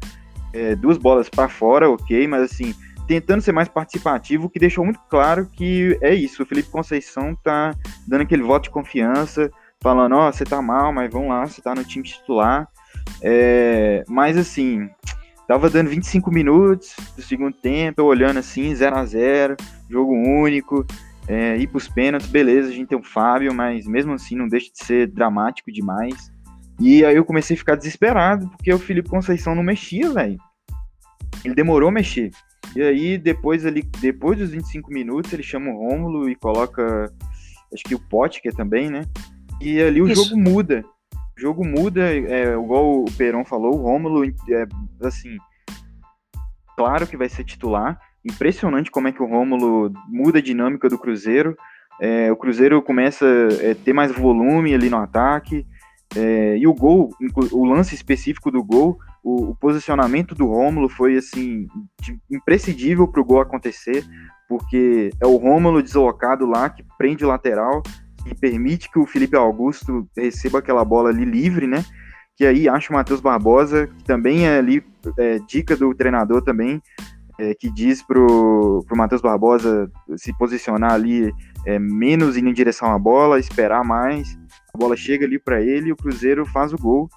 é, 0.51 0.75
duas 0.75 0.97
bolas 0.97 1.29
para 1.29 1.47
fora, 1.47 1.89
ok, 1.89 2.27
mas 2.27 2.41
assim, 2.41 2.75
tentando 3.07 3.41
ser 3.41 3.53
mais 3.53 3.69
participativo, 3.69 4.49
que 4.49 4.59
deixou 4.59 4.83
muito 4.83 4.99
claro 5.09 5.45
que 5.45 5.97
é 6.01 6.13
isso, 6.13 6.43
o 6.43 6.45
Felipe 6.45 6.69
Conceição 6.69 7.33
tá 7.33 7.73
dando 8.05 8.23
aquele 8.23 8.43
voto 8.43 8.63
de 8.63 8.69
confiança, 8.69 9.49
falando, 9.81 10.17
ó, 10.17 10.27
oh, 10.27 10.33
você 10.33 10.43
tá 10.43 10.61
mal, 10.61 10.91
mas 10.91 11.09
vamos 11.09 11.29
lá, 11.29 11.47
você 11.47 11.61
tá 11.61 11.73
no 11.73 11.85
time 11.85 12.03
titular, 12.03 12.67
é, 13.21 14.03
mas 14.09 14.37
assim, 14.37 14.89
tava 15.47 15.69
dando 15.69 15.89
25 15.89 16.29
minutos 16.29 16.93
do 17.15 17.21
segundo 17.21 17.55
tempo, 17.55 18.03
olhando 18.03 18.39
assim, 18.39 18.75
0 18.75 18.97
a 18.97 19.05
0 19.05 19.55
jogo 19.89 20.11
único, 20.11 20.85
é, 21.27 21.57
ir 21.57 21.67
para 21.67 21.77
os 21.77 21.87
pênaltis, 21.87 22.29
beleza, 22.29 22.69
a 22.69 22.73
gente 22.73 22.89
tem 22.89 22.97
o 22.97 23.03
Fábio, 23.03 23.53
mas 23.53 23.85
mesmo 23.85 24.13
assim 24.13 24.35
não 24.35 24.47
deixa 24.47 24.71
de 24.71 24.83
ser 24.83 25.07
dramático 25.07 25.71
demais. 25.71 26.31
E 26.79 27.05
aí 27.05 27.15
eu 27.15 27.25
comecei 27.25 27.55
a 27.55 27.57
ficar 27.57 27.75
desesperado, 27.75 28.49
porque 28.49 28.73
o 28.73 28.79
Felipe 28.79 29.09
Conceição 29.09 29.55
não 29.55 29.63
mexia, 29.63 30.11
velho. 30.11 30.37
Ele 31.43 31.55
demorou 31.55 31.89
a 31.89 31.91
mexer. 31.91 32.31
E 32.75 32.81
aí, 32.81 33.17
depois 33.17 33.65
ali, 33.65 33.83
depois 33.99 34.37
dos 34.37 34.49
25 34.49 34.91
minutos, 34.91 35.31
ele 35.31 35.43
chama 35.43 35.69
o 35.69 35.77
Rômulo 35.77 36.29
e 36.29 36.35
coloca, 36.35 37.11
acho 37.73 37.83
que 37.83 37.93
o 37.93 37.99
Potker 37.99 38.53
também, 38.53 38.89
né? 38.89 39.03
E 39.61 39.79
ali 39.81 40.01
o 40.01 40.07
Isso. 40.07 40.23
jogo 40.23 40.41
muda. 40.41 40.83
O 41.37 41.41
jogo 41.41 41.65
muda, 41.65 42.01
é, 42.13 42.53
igual 42.53 43.03
o 43.03 43.05
Peron 43.17 43.45
falou, 43.45 43.75
o 43.75 43.81
Rômulo, 43.81 44.25
é, 44.25 44.67
assim, 45.05 45.37
claro 46.75 47.05
que 47.05 47.17
vai 47.17 47.29
ser 47.29 47.43
titular, 47.43 47.99
impressionante 48.25 48.91
como 48.91 49.07
é 49.07 49.11
que 49.11 49.21
o 49.21 49.27
Rômulo 49.27 49.91
muda 50.07 50.39
a 50.39 50.41
dinâmica 50.41 50.89
do 50.89 50.97
Cruzeiro. 50.97 51.55
É, 51.99 52.31
o 52.31 52.35
Cruzeiro 52.35 52.81
começa 52.81 53.25
a 53.25 53.63
é, 53.63 53.73
ter 53.73 53.93
mais 53.93 54.11
volume 54.11 54.73
ali 54.73 54.89
no 54.89 54.97
ataque. 54.97 55.65
É, 56.15 56.57
e 56.57 56.67
o 56.67 56.73
gol, 56.73 57.09
o 57.51 57.65
lance 57.65 57.95
específico 57.95 58.51
do 58.51 58.63
gol, 58.63 58.99
o, 59.23 59.51
o 59.51 59.55
posicionamento 59.55 60.35
do 60.35 60.45
Rômulo 60.45 60.87
foi 60.87 61.17
assim 61.17 61.67
imprescindível 62.29 63.07
para 63.07 63.21
o 63.21 63.25
gol 63.25 63.41
acontecer, 63.41 64.05
porque 64.47 65.09
é 65.19 65.25
o 65.25 65.37
Rômulo 65.37 65.81
deslocado 65.81 66.45
lá 66.45 66.69
que 66.69 66.85
prende 66.97 67.25
o 67.25 67.27
lateral 67.27 67.81
e 68.25 68.35
permite 68.35 68.91
que 68.91 68.99
o 68.99 69.05
Felipe 69.05 69.35
Augusto 69.35 70.07
receba 70.15 70.59
aquela 70.59 70.85
bola 70.85 71.09
ali 71.09 71.25
livre, 71.25 71.67
né? 71.67 71.83
Que 72.35 72.45
aí 72.45 72.69
acha 72.69 72.91
o 72.91 72.95
Matheus 72.95 73.19
Barbosa, 73.19 73.87
que 73.87 74.03
também 74.03 74.47
é 74.47 74.57
ali 74.57 74.83
é, 75.17 75.39
dica 75.39 75.75
do 75.75 75.93
treinador 75.93 76.41
também, 76.41 76.81
é, 77.39 77.53
que 77.53 77.69
diz 77.71 78.01
pro, 78.01 78.83
pro 78.87 78.97
Matheus 78.97 79.21
Barbosa 79.21 79.89
se 80.15 80.35
posicionar 80.37 80.93
ali 80.93 81.33
é, 81.65 81.79
menos 81.79 82.37
indo 82.37 82.49
em 82.49 82.53
direção 82.53 82.91
à 82.91 82.99
bola, 82.99 83.39
esperar 83.39 83.83
mais. 83.83 84.37
A 84.73 84.77
bola 84.77 84.95
chega 84.95 85.25
ali 85.25 85.39
para 85.39 85.61
ele 85.61 85.89
e 85.89 85.91
o 85.91 85.95
Cruzeiro 85.95 86.45
faz 86.45 86.73
o 86.73 86.77
gol, 86.77 87.09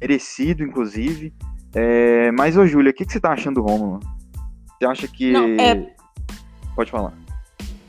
merecido, 0.00 0.62
inclusive. 0.62 1.32
É, 1.74 2.30
mas, 2.32 2.56
ô 2.56 2.66
Júlia, 2.66 2.90
o 2.90 2.94
que, 2.94 3.04
que 3.04 3.12
você 3.12 3.20
tá 3.20 3.32
achando 3.32 3.56
do 3.56 3.62
Romulo? 3.62 4.00
Você 4.78 4.86
acha 4.86 5.08
que. 5.08 5.32
Não, 5.32 5.44
é... 5.44 5.94
Pode 6.74 6.90
falar. 6.90 7.12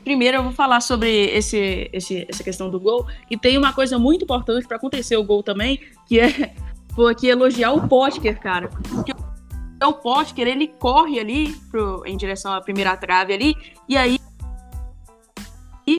Primeiro 0.02 0.38
eu 0.38 0.42
vou 0.42 0.52
falar 0.52 0.80
sobre 0.80 1.08
esse, 1.26 1.88
esse, 1.92 2.26
essa 2.28 2.42
questão 2.42 2.70
do 2.70 2.80
gol. 2.80 3.06
E 3.30 3.36
tem 3.36 3.56
uma 3.56 3.72
coisa 3.72 3.98
muito 3.98 4.24
importante 4.24 4.66
para 4.66 4.76
acontecer 4.76 5.16
o 5.16 5.24
gol 5.24 5.42
também, 5.42 5.80
que 6.06 6.18
é 6.18 6.54
foi 6.94 7.12
aqui 7.12 7.28
elogiar 7.28 7.72
o 7.72 7.86
Potker, 7.88 8.38
cara. 8.40 8.68
Porque 8.68 9.12
então, 9.80 9.92
o 9.92 9.94
Potker, 9.94 10.46
ele 10.46 10.68
corre 10.68 11.18
ali 11.18 11.54
pro, 11.70 12.02
em 12.04 12.14
direção 12.14 12.52
à 12.52 12.60
primeira 12.60 12.94
trave 12.98 13.32
ali, 13.32 13.56
e 13.88 13.96
aí. 13.96 14.18
E, 15.86 15.96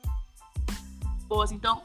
então, 1.52 1.82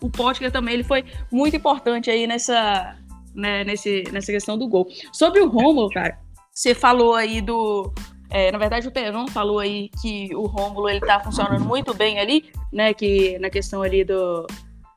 o 0.00 0.10
Potker 0.10 0.50
também 0.50 0.74
ele 0.74 0.82
foi 0.82 1.04
muito 1.30 1.54
importante 1.54 2.10
aí 2.10 2.26
nessa, 2.26 2.96
né, 3.32 3.62
nesse, 3.62 4.02
nessa 4.10 4.32
questão 4.32 4.58
do 4.58 4.66
gol. 4.66 4.88
Sobre 5.12 5.40
o 5.40 5.48
Romulo, 5.48 5.88
cara, 5.88 6.18
você 6.52 6.74
falou 6.74 7.14
aí 7.14 7.40
do. 7.40 7.94
É, 8.28 8.50
na 8.50 8.58
verdade, 8.58 8.88
o 8.88 8.90
Peron 8.90 9.28
falou 9.28 9.60
aí 9.60 9.88
que 10.02 10.34
o 10.34 10.46
Rômulo 10.46 10.88
ele 10.88 10.98
tá 10.98 11.20
funcionando 11.20 11.64
muito 11.64 11.94
bem 11.94 12.18
ali, 12.18 12.50
né? 12.72 12.92
Que 12.92 13.38
na 13.38 13.50
questão 13.50 13.82
ali 13.82 14.02
do, 14.02 14.48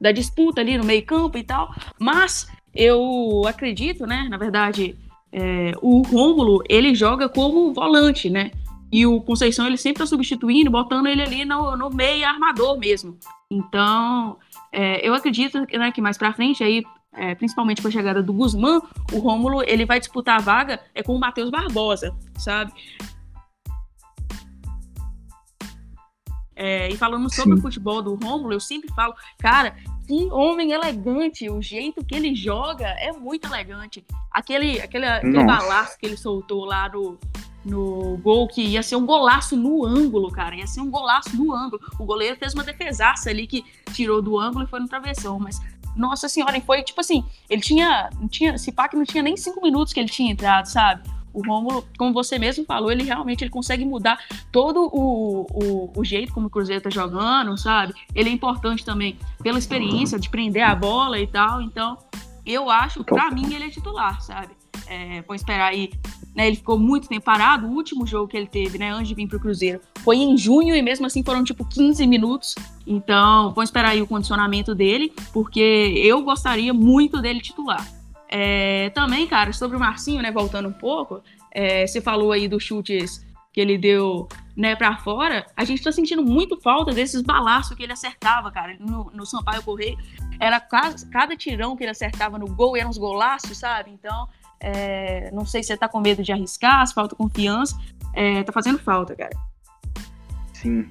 da 0.01 0.11
disputa 0.11 0.61
ali 0.61 0.79
no 0.79 0.83
meio 0.83 1.05
campo 1.05 1.37
e 1.37 1.43
tal. 1.43 1.69
Mas 1.99 2.47
eu 2.73 3.43
acredito, 3.45 4.07
né? 4.07 4.25
Na 4.31 4.37
verdade, 4.37 4.97
é, 5.31 5.73
o 5.81 6.01
Rômulo 6.01 6.63
ele 6.67 6.95
joga 6.95 7.29
como 7.29 7.73
volante, 7.73 8.29
né? 8.29 8.51
E 8.91 9.05
o 9.05 9.21
Conceição 9.21 9.67
ele 9.67 9.77
sempre 9.77 9.99
tá 9.99 10.05
substituindo, 10.05 10.71
botando 10.71 11.07
ele 11.07 11.21
ali 11.21 11.45
no, 11.45 11.77
no 11.77 11.89
meio 11.89 12.25
armador 12.27 12.77
mesmo. 12.77 13.17
Então, 13.49 14.37
é, 14.71 15.07
eu 15.07 15.13
acredito 15.13 15.59
né, 15.59 15.91
que 15.91 16.01
mais 16.01 16.17
para 16.17 16.33
frente 16.33 16.63
aí, 16.63 16.83
é, 17.13 17.35
principalmente 17.35 17.81
com 17.81 17.87
a 17.87 17.91
chegada 17.91 18.23
do 18.23 18.33
Guzmán, 18.33 18.81
o 19.13 19.19
Rômulo 19.19 19.61
ele 19.63 19.85
vai 19.85 19.99
disputar 19.99 20.37
a 20.37 20.41
vaga 20.41 20.79
é 20.95 21.03
com 21.03 21.15
o 21.15 21.19
Matheus 21.19 21.51
Barbosa, 21.51 22.15
sabe? 22.37 22.73
É, 26.55 26.89
e 26.89 26.97
falando 26.97 27.33
sobre 27.33 27.53
Sim. 27.53 27.59
o 27.59 27.61
futebol 27.61 28.01
do 28.01 28.15
Rômulo, 28.15 28.51
eu 28.51 28.59
sempre 28.59 28.91
falo, 28.93 29.13
cara, 29.37 29.77
que 30.09 30.27
homem 30.31 30.71
elegante, 30.71 31.47
o 31.51 31.61
jeito 31.61 32.03
que 32.03 32.15
ele 32.15 32.33
joga 32.33 32.87
é 32.97 33.11
muito 33.11 33.45
elegante. 33.45 34.03
Aquele, 34.31 34.81
aquele, 34.81 35.05
aquele 35.05 35.43
balaço 35.43 35.99
que 35.99 36.05
ele 36.07 36.17
soltou 36.17 36.65
lá 36.65 36.89
no, 36.89 37.19
no 37.63 38.17
gol, 38.17 38.47
que 38.47 38.59
ia 38.59 38.81
ser 38.81 38.95
um 38.95 39.05
golaço 39.05 39.55
no 39.55 39.85
ângulo, 39.85 40.31
cara. 40.31 40.55
Ia 40.55 40.65
ser 40.65 40.81
um 40.81 40.89
golaço 40.89 41.37
no 41.37 41.53
ângulo. 41.53 41.79
O 41.99 42.05
goleiro 42.05 42.35
fez 42.37 42.55
uma 42.55 42.63
defesaça 42.63 43.29
ali 43.29 43.45
que 43.45 43.63
tirou 43.93 44.19
do 44.19 44.39
ângulo 44.39 44.65
e 44.65 44.67
foi 44.67 44.79
no 44.79 44.87
travessão. 44.87 45.39
Mas, 45.39 45.61
nossa 45.95 46.27
senhora, 46.27 46.57
e 46.57 46.61
foi 46.61 46.81
tipo 46.81 46.99
assim: 46.99 47.23
ele 47.47 47.61
tinha. 47.61 48.09
Tinha 48.31 48.55
esse 48.55 48.71
pack 48.71 48.95
não 48.95 49.05
tinha 49.05 49.21
nem 49.21 49.37
cinco 49.37 49.61
minutos 49.61 49.93
que 49.93 49.99
ele 49.99 50.09
tinha 50.09 50.31
entrado, 50.31 50.65
sabe? 50.65 51.07
O 51.33 51.45
Rômulo, 51.45 51.85
como 51.97 52.13
você 52.13 52.39
mesmo 52.39 52.65
falou, 52.65 52.91
ele 52.91 53.03
realmente 53.03 53.43
ele 53.43 53.51
consegue 53.51 53.85
mudar 53.85 54.19
todo 54.51 54.89
o, 54.91 55.45
o, 55.51 55.91
o, 55.95 56.03
jeito 56.03 56.33
como 56.33 56.47
o 56.47 56.49
Cruzeiro 56.49 56.81
tá 56.81 56.89
jogando, 56.89 57.57
sabe? 57.57 57.93
Ele 58.15 58.29
é 58.29 58.31
importante 58.31 58.83
também 58.83 59.17
pela 59.41 59.59
experiência 59.59 60.19
de 60.19 60.29
prender 60.29 60.63
a 60.63 60.75
bola 60.75 61.19
e 61.19 61.27
tal. 61.27 61.61
Então, 61.61 61.97
eu 62.45 62.69
acho, 62.69 63.03
para 63.03 63.29
mim, 63.31 63.53
ele 63.53 63.65
é 63.65 63.69
titular, 63.69 64.21
sabe? 64.21 64.49
É, 64.87 65.21
vou 65.21 65.35
esperar 65.35 65.67
aí 65.67 65.91
né, 66.35 66.47
ele 66.47 66.55
ficou 66.55 66.77
muito 66.77 67.07
tempo 67.07 67.25
parado. 67.25 67.67
O 67.67 67.71
último 67.71 68.05
jogo 68.05 68.27
que 68.27 68.37
ele 68.37 68.47
teve, 68.47 68.77
né, 68.77 68.91
antes 68.91 69.09
de 69.09 69.15
vir 69.15 69.27
para 69.27 69.37
o 69.37 69.39
Cruzeiro, 69.39 69.81
foi 70.03 70.17
em 70.17 70.37
junho 70.37 70.75
e 70.75 70.81
mesmo 70.81 71.05
assim 71.05 71.23
foram 71.23 71.43
tipo 71.43 71.65
15 71.65 72.05
minutos. 72.07 72.55
Então, 72.85 73.53
vamos 73.53 73.69
esperar 73.69 73.89
aí 73.89 74.01
o 74.01 74.07
condicionamento 74.07 74.73
dele, 74.73 75.11
porque 75.33 75.93
eu 75.97 76.21
gostaria 76.23 76.73
muito 76.73 77.21
dele 77.21 77.41
titular. 77.41 77.85
É, 78.29 78.91
também, 78.91 79.25
cara, 79.27 79.51
sobre 79.51 79.75
o 79.75 79.79
Marcinho, 79.79 80.21
né, 80.21 80.31
voltando 80.31 80.69
um 80.69 80.73
pouco, 80.73 81.23
é, 81.51 81.87
você 81.87 81.99
falou 81.99 82.31
aí 82.31 82.47
dos 82.47 82.63
chutes 82.63 83.25
que 83.51 83.59
ele 83.59 83.77
deu 83.77 84.27
né, 84.55 84.75
para 84.75 84.97
fora, 84.97 85.45
a 85.57 85.65
gente 85.65 85.83
tá 85.83 85.91
sentindo 85.91 86.21
muito 86.23 86.59
falta 86.61 86.93
desses 86.93 87.21
balaços 87.23 87.75
que 87.75 87.81
ele 87.81 87.93
acertava, 87.93 88.51
cara, 88.51 88.77
no, 88.79 89.09
no 89.11 89.25
Sampaio 89.25 89.63
Correio. 89.63 89.97
Era 90.39 90.59
cada, 90.59 90.95
cada 91.11 91.35
tirão 91.35 91.75
que 91.75 91.83
ele 91.83 91.91
acertava 91.91 92.37
no 92.37 92.47
gol, 92.47 92.77
eram 92.77 92.89
uns 92.89 92.97
golaços, 92.97 93.57
sabe? 93.57 93.89
Então, 93.91 94.29
é, 94.59 95.31
não 95.31 95.45
sei 95.45 95.63
se 95.63 95.69
você 95.69 95.77
tá 95.77 95.87
com 95.87 95.99
medo 95.99 96.21
de 96.21 96.31
arriscar, 96.31 96.85
se 96.85 96.93
falta 96.93 97.15
confiança. 97.15 97.75
É, 98.13 98.43
tá 98.43 98.51
fazendo 98.51 98.77
falta, 98.77 99.15
cara. 99.15 99.35
Sim. 100.53 100.87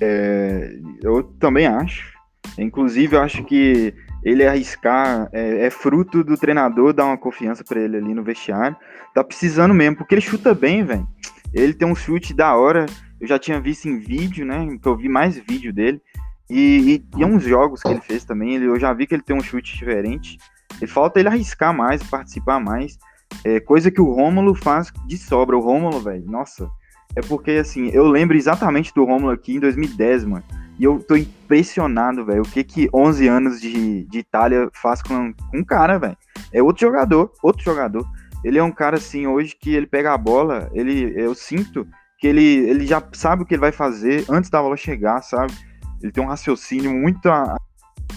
É, 0.00 0.78
eu 1.02 1.24
também 1.40 1.66
acho. 1.66 2.14
Inclusive, 2.58 3.16
eu 3.16 3.22
acho 3.22 3.42
que 3.44 3.92
ele 4.22 4.46
arriscar 4.46 5.28
é, 5.32 5.66
é 5.66 5.70
fruto 5.70 6.24
do 6.24 6.36
treinador 6.36 6.92
dar 6.92 7.04
uma 7.06 7.16
confiança 7.16 7.62
para 7.62 7.80
ele 7.80 7.96
ali 7.96 8.14
no 8.14 8.24
vestiário. 8.24 8.76
Tá 9.14 9.22
precisando 9.22 9.72
mesmo, 9.72 9.96
porque 9.96 10.14
ele 10.14 10.20
chuta 10.20 10.54
bem, 10.54 10.84
velho. 10.84 11.06
Ele 11.54 11.72
tem 11.72 11.86
um 11.86 11.94
chute 11.94 12.34
da 12.34 12.54
hora. 12.54 12.86
Eu 13.20 13.26
já 13.26 13.38
tinha 13.38 13.60
visto 13.60 13.88
em 13.88 13.98
vídeo, 13.98 14.44
né? 14.44 14.66
Que 14.80 14.88
eu 14.88 14.96
vi 14.96 15.08
mais 15.08 15.38
vídeo 15.38 15.72
dele. 15.72 16.00
E, 16.50 17.02
e, 17.16 17.20
e 17.20 17.24
uns 17.24 17.42
jogos 17.42 17.82
que 17.82 17.88
ele 17.88 18.00
fez 18.00 18.24
também. 18.24 18.56
Ele, 18.56 18.66
eu 18.66 18.78
já 18.78 18.92
vi 18.92 19.06
que 19.06 19.14
ele 19.14 19.22
tem 19.22 19.36
um 19.36 19.42
chute 19.42 19.76
diferente. 19.76 20.38
E 20.82 20.86
falta 20.86 21.18
ele 21.18 21.28
arriscar 21.28 21.74
mais, 21.74 22.02
participar 22.02 22.60
mais. 22.60 22.98
É, 23.44 23.60
coisa 23.60 23.90
que 23.90 24.00
o 24.00 24.12
Rômulo 24.12 24.54
faz 24.54 24.92
de 25.06 25.16
sobra. 25.16 25.56
O 25.56 25.60
Rômulo, 25.60 26.00
velho, 26.00 26.24
nossa. 26.26 26.68
É 27.14 27.22
porque, 27.22 27.52
assim, 27.52 27.88
eu 27.88 28.06
lembro 28.06 28.36
exatamente 28.36 28.92
do 28.92 29.04
Rômulo 29.04 29.32
aqui 29.32 29.56
em 29.56 29.60
2010, 29.60 30.24
mano. 30.24 30.44
E 30.78 30.84
eu 30.84 31.02
tô 31.02 31.16
impressionado, 31.16 32.24
velho. 32.24 32.42
O 32.42 32.48
que 32.48 32.62
que 32.62 32.88
11 32.92 33.28
anos 33.28 33.60
de, 33.60 34.04
de 34.04 34.18
Itália 34.18 34.68
faz 34.74 35.02
com, 35.02 35.32
com 35.32 35.58
um 35.58 35.64
cara, 35.64 35.98
velho. 35.98 36.16
É 36.52 36.62
outro 36.62 36.86
jogador, 36.86 37.32
outro 37.42 37.64
jogador. 37.64 38.06
Ele 38.44 38.58
é 38.58 38.62
um 38.62 38.70
cara, 38.70 38.96
assim, 38.96 39.26
hoje 39.26 39.56
que 39.58 39.74
ele 39.74 39.86
pega 39.86 40.12
a 40.12 40.18
bola, 40.18 40.70
ele, 40.72 41.12
eu 41.16 41.34
sinto 41.34 41.86
que 42.18 42.26
ele, 42.26 42.42
ele 42.42 42.86
já 42.86 43.02
sabe 43.12 43.42
o 43.42 43.46
que 43.46 43.54
ele 43.54 43.60
vai 43.60 43.72
fazer 43.72 44.24
antes 44.28 44.50
da 44.50 44.60
bola 44.60 44.76
chegar, 44.76 45.22
sabe? 45.22 45.52
Ele 46.02 46.12
tem 46.12 46.22
um 46.22 46.28
raciocínio 46.28 46.92
muito 46.92 47.28
à, 47.28 47.56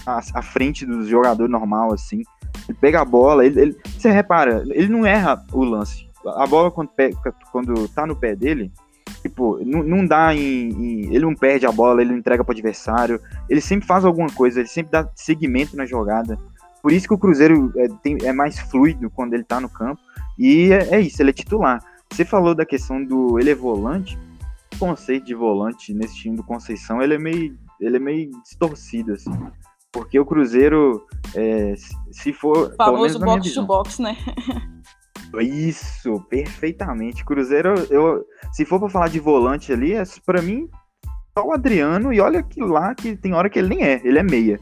à, 0.06 0.20
à 0.34 0.42
frente 0.42 0.86
do 0.86 1.06
jogador 1.06 1.48
normal, 1.48 1.92
assim. 1.92 2.22
Ele 2.68 2.78
pega 2.78 3.00
a 3.00 3.04
bola, 3.04 3.44
ele, 3.44 3.60
ele, 3.60 3.76
você 3.84 4.10
repara, 4.10 4.62
ele 4.68 4.88
não 4.88 5.04
erra 5.06 5.44
o 5.52 5.64
lance. 5.64 6.08
A 6.36 6.46
bola 6.46 6.70
quando, 6.70 6.88
pega, 6.88 7.16
quando 7.50 7.88
tá 7.88 8.06
no 8.06 8.14
pé 8.14 8.36
dele, 8.36 8.70
tipo, 9.22 9.58
não, 9.64 9.82
não 9.82 10.06
dá 10.06 10.34
em, 10.34 10.70
em, 10.70 11.14
Ele 11.14 11.20
não 11.20 11.34
perde 11.34 11.66
a 11.66 11.72
bola, 11.72 12.00
ele 12.00 12.10
não 12.10 12.18
entrega 12.18 12.44
pro 12.44 12.52
adversário. 12.52 13.20
Ele 13.48 13.60
sempre 13.60 13.86
faz 13.86 14.04
alguma 14.04 14.30
coisa, 14.30 14.60
ele 14.60 14.68
sempre 14.68 14.92
dá 14.92 15.08
seguimento 15.14 15.76
na 15.76 15.86
jogada. 15.86 16.38
Por 16.82 16.92
isso 16.92 17.06
que 17.06 17.14
o 17.14 17.18
Cruzeiro 17.18 17.72
é, 17.76 17.88
tem, 18.02 18.18
é 18.22 18.32
mais 18.32 18.58
fluido 18.58 19.10
quando 19.10 19.34
ele 19.34 19.44
tá 19.44 19.60
no 19.60 19.68
campo. 19.68 20.00
E 20.38 20.72
é, 20.72 20.96
é, 20.96 21.00
isso, 21.00 21.20
ele 21.22 21.30
é 21.30 21.34
titular. 21.34 21.82
Você 22.10 22.24
falou 22.24 22.54
da 22.54 22.64
questão 22.64 23.04
do. 23.04 23.38
Ele 23.38 23.50
é 23.50 23.54
volante. 23.54 24.18
O 24.74 24.78
conceito 24.78 25.26
de 25.26 25.34
volante 25.34 25.92
nesse 25.92 26.16
time 26.16 26.36
do 26.36 26.42
Conceição, 26.42 27.02
ele 27.02 27.14
é 27.14 27.18
meio, 27.18 27.58
ele 27.80 27.96
é 27.96 28.00
meio 28.00 28.30
distorcido, 28.42 29.12
assim. 29.12 29.30
Porque 29.92 30.18
o 30.18 30.24
Cruzeiro, 30.24 31.04
é, 31.34 31.74
se 32.10 32.32
for. 32.32 32.72
O 32.72 32.76
famoso 32.76 33.18
box 33.18 33.52
to 33.52 33.66
box, 33.66 34.00
né? 34.00 34.16
Isso, 35.38 36.20
perfeitamente. 36.28 37.24
Cruzeiro, 37.24 37.74
eu, 37.90 38.24
se 38.52 38.64
for 38.64 38.80
para 38.80 38.88
falar 38.88 39.08
de 39.08 39.20
volante 39.20 39.72
ali, 39.72 39.94
é 39.94 40.02
para 40.24 40.42
mim 40.42 40.68
só 41.36 41.46
o 41.46 41.52
Adriano 41.52 42.12
e 42.12 42.20
olha 42.20 42.42
que 42.42 42.60
lá 42.60 42.94
que 42.94 43.16
tem 43.16 43.34
hora 43.34 43.48
que 43.48 43.58
ele 43.58 43.68
nem 43.68 43.84
é, 43.84 44.00
ele 44.04 44.18
é 44.18 44.22
meia. 44.22 44.58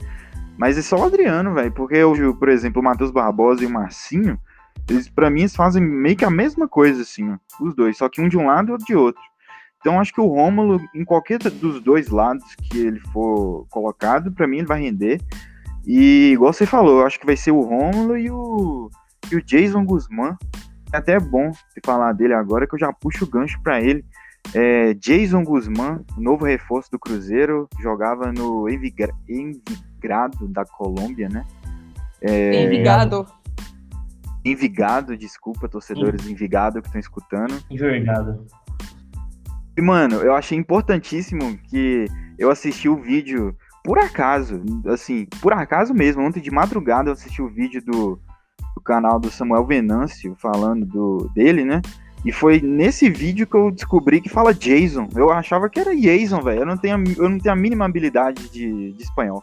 Mas 0.59 0.76
é 0.76 0.83
só 0.83 0.96
o 0.96 1.04
Adriano, 1.04 1.54
velho, 1.54 1.72
porque 1.72 1.96
eu, 1.96 2.35
por 2.35 2.48
exemplo, 2.48 2.83
o 2.83 2.85
Matheus 2.85 3.11
Barbosa 3.11 3.62
e 3.62 3.66
o 3.66 3.70
Marcinho, 3.70 4.38
eles 4.90 5.09
para 5.09 5.31
mim 5.31 5.40
eles 5.40 5.54
fazem 5.57 5.83
meio 5.83 6.16
que 6.16 6.24
a 6.24 6.31
mesma 6.31 6.68
coisa 6.68 7.02
assim, 7.02 7.31
ó, 7.31 7.38
os 7.64 7.74
dois, 7.74 7.96
só 7.96 8.09
que 8.09 8.20
um 8.20 8.28
de 8.28 8.37
um 8.37 8.46
lado 8.46 8.68
e 8.68 8.72
outro 8.72 8.87
de 8.87 8.96
outro. 8.96 9.22
Então 9.81 10.00
acho 10.00 10.12
que 10.12 10.20
o 10.20 10.26
Rômulo, 10.26 10.81
em 10.94 11.04
qualquer 11.04 11.38
dos 11.38 11.81
dois 11.81 12.09
lados 12.09 12.44
que 12.57 12.78
ele 12.78 13.00
for 13.12 13.66
colocado, 13.70 14.33
para 14.33 14.46
mim 14.46 14.59
ele 14.59 14.66
vai 14.66 14.81
render. 14.81 15.20
E 15.87 16.33
igual 16.33 16.52
você 16.52 16.66
falou, 16.66 17.07
acho 17.07 17.18
que 17.18 17.26
vai 17.26 17.37
ser 17.37 17.52
o 17.52 17.61
Rômulo 17.61 18.18
e 18.18 18.31
o, 18.31 18.90
e 19.31 19.37
o 19.37 19.43
Jason 19.43 19.85
Guzmán. 19.85 20.37
É 20.93 20.97
até 20.97 21.21
bom 21.21 21.53
falar 21.85 22.12
dele 22.12 22.33
agora, 22.33 22.67
que 22.67 22.75
eu 22.75 22.79
já 22.79 22.93
puxo 22.93 23.25
o 23.25 23.29
gancho 23.29 23.61
para 23.62 23.81
ele. 23.81 24.05
É, 24.55 24.95
Jason 24.95 25.45
Guzmán, 25.45 26.01
novo 26.17 26.45
reforço 26.45 26.91
do 26.91 26.99
Cruzeiro, 26.99 27.69
jogava 27.81 28.33
no 28.33 28.69
Envigra 28.69 29.12
Envigrado 29.29 30.49
da 30.49 30.64
Colômbia, 30.64 31.29
né? 31.29 31.45
É, 32.23 32.64
Envigado. 32.64 33.27
Envigado, 34.45 35.17
desculpa, 35.17 35.69
torcedores 35.69 36.27
Envigado 36.27 36.81
que 36.81 36.88
estão 36.88 37.01
escutando. 37.01 37.55
Envergado. 37.71 38.47
E, 39.77 39.83
mano, 39.83 40.17
eu 40.17 40.35
achei 40.35 40.57
importantíssimo 40.57 41.59
que 41.69 42.07
eu 42.38 42.51
assisti 42.51 42.88
o 42.88 42.97
vídeo 42.97 43.55
por 43.85 43.99
acaso, 43.99 44.61
assim, 44.87 45.27
por 45.41 45.53
acaso 45.53 45.95
mesmo, 45.95 46.23
ontem 46.23 46.41
de 46.41 46.51
madrugada 46.51 47.09
eu 47.09 47.12
assisti 47.12 47.41
o 47.41 47.49
vídeo 47.49 47.83
do, 47.85 48.21
do 48.79 48.81
canal 48.81 49.19
do 49.19 49.31
Samuel 49.31 49.67
Venâncio 49.67 50.37
falando 50.38 50.87
do, 50.87 51.31
dele, 51.35 51.64
né? 51.64 51.83
E 52.25 52.33
foi 52.33 52.61
nesse 52.61 53.11
vídeo 53.11 53.47
que 53.47 53.57
eu 53.57 53.71
descobri 53.71 54.21
que 54.21 54.29
fala 54.29 54.55
Jason. 54.55 55.09
Eu 55.14 55.31
achava 55.31 55.69
que 55.69 55.81
era 55.81 55.95
Jason, 55.95 56.41
velho. 56.41 56.61
Eu, 56.61 56.67
não 56.67 56.77
tenho, 56.77 57.03
eu 57.17 57.29
não 57.29 57.38
tenho 57.38 57.53
a 57.53 57.57
mínima 57.57 57.85
habilidade 57.85 58.49
de, 58.51 58.93
de 58.93 59.03
espanhol. 59.03 59.43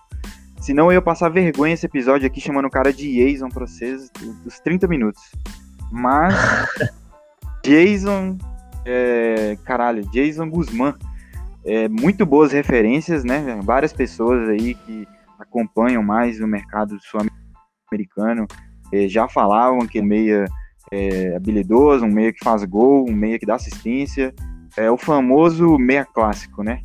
Senão 0.60 0.86
eu 0.86 0.94
ia 0.94 1.02
passar 1.02 1.30
vergonha 1.30 1.74
esse 1.74 1.86
episódio 1.86 2.26
aqui 2.26 2.42
chamando 2.42 2.66
o 2.66 2.72
cara 2.72 2.92
de 2.92 3.14
Jason 3.14 3.50
pra 3.50 3.68
vocês 3.68 4.10
dos 4.44 4.60
30 4.60 4.88
minutos. 4.88 5.22
Mas. 5.92 6.34
Jason 7.64 8.38
é, 8.86 9.58
caralho, 9.64 10.08
Jason 10.12 10.50
Guzmán. 10.50 10.94
É, 11.66 11.90
muito 11.90 12.26
boas 12.26 12.52
referências, 12.52 13.24
né? 13.24 13.60
Várias 13.64 13.92
pessoas 13.92 14.48
aí 14.50 14.76
que 14.76 15.08
acompanham 15.40 16.04
mais 16.04 16.40
o 16.40 16.48
mercado 16.48 16.98
sul-americano 17.02 18.46
já 19.08 19.28
falavam 19.28 19.88
que 19.88 20.02
meia 20.02 20.46
é 20.92 21.36
habilidoso, 21.36 22.06
um 22.06 22.12
meia 22.12 22.32
que 22.32 22.44
faz 22.44 22.64
gol, 22.64 23.06
um 23.10 23.14
meia 23.14 23.40
que 23.40 23.46
dá 23.46 23.56
assistência. 23.56 24.34
É 24.78 24.92
o 24.92 24.98
famoso 24.98 25.78
meia 25.78 26.06
clássico, 26.06 26.64
né? 26.64 26.82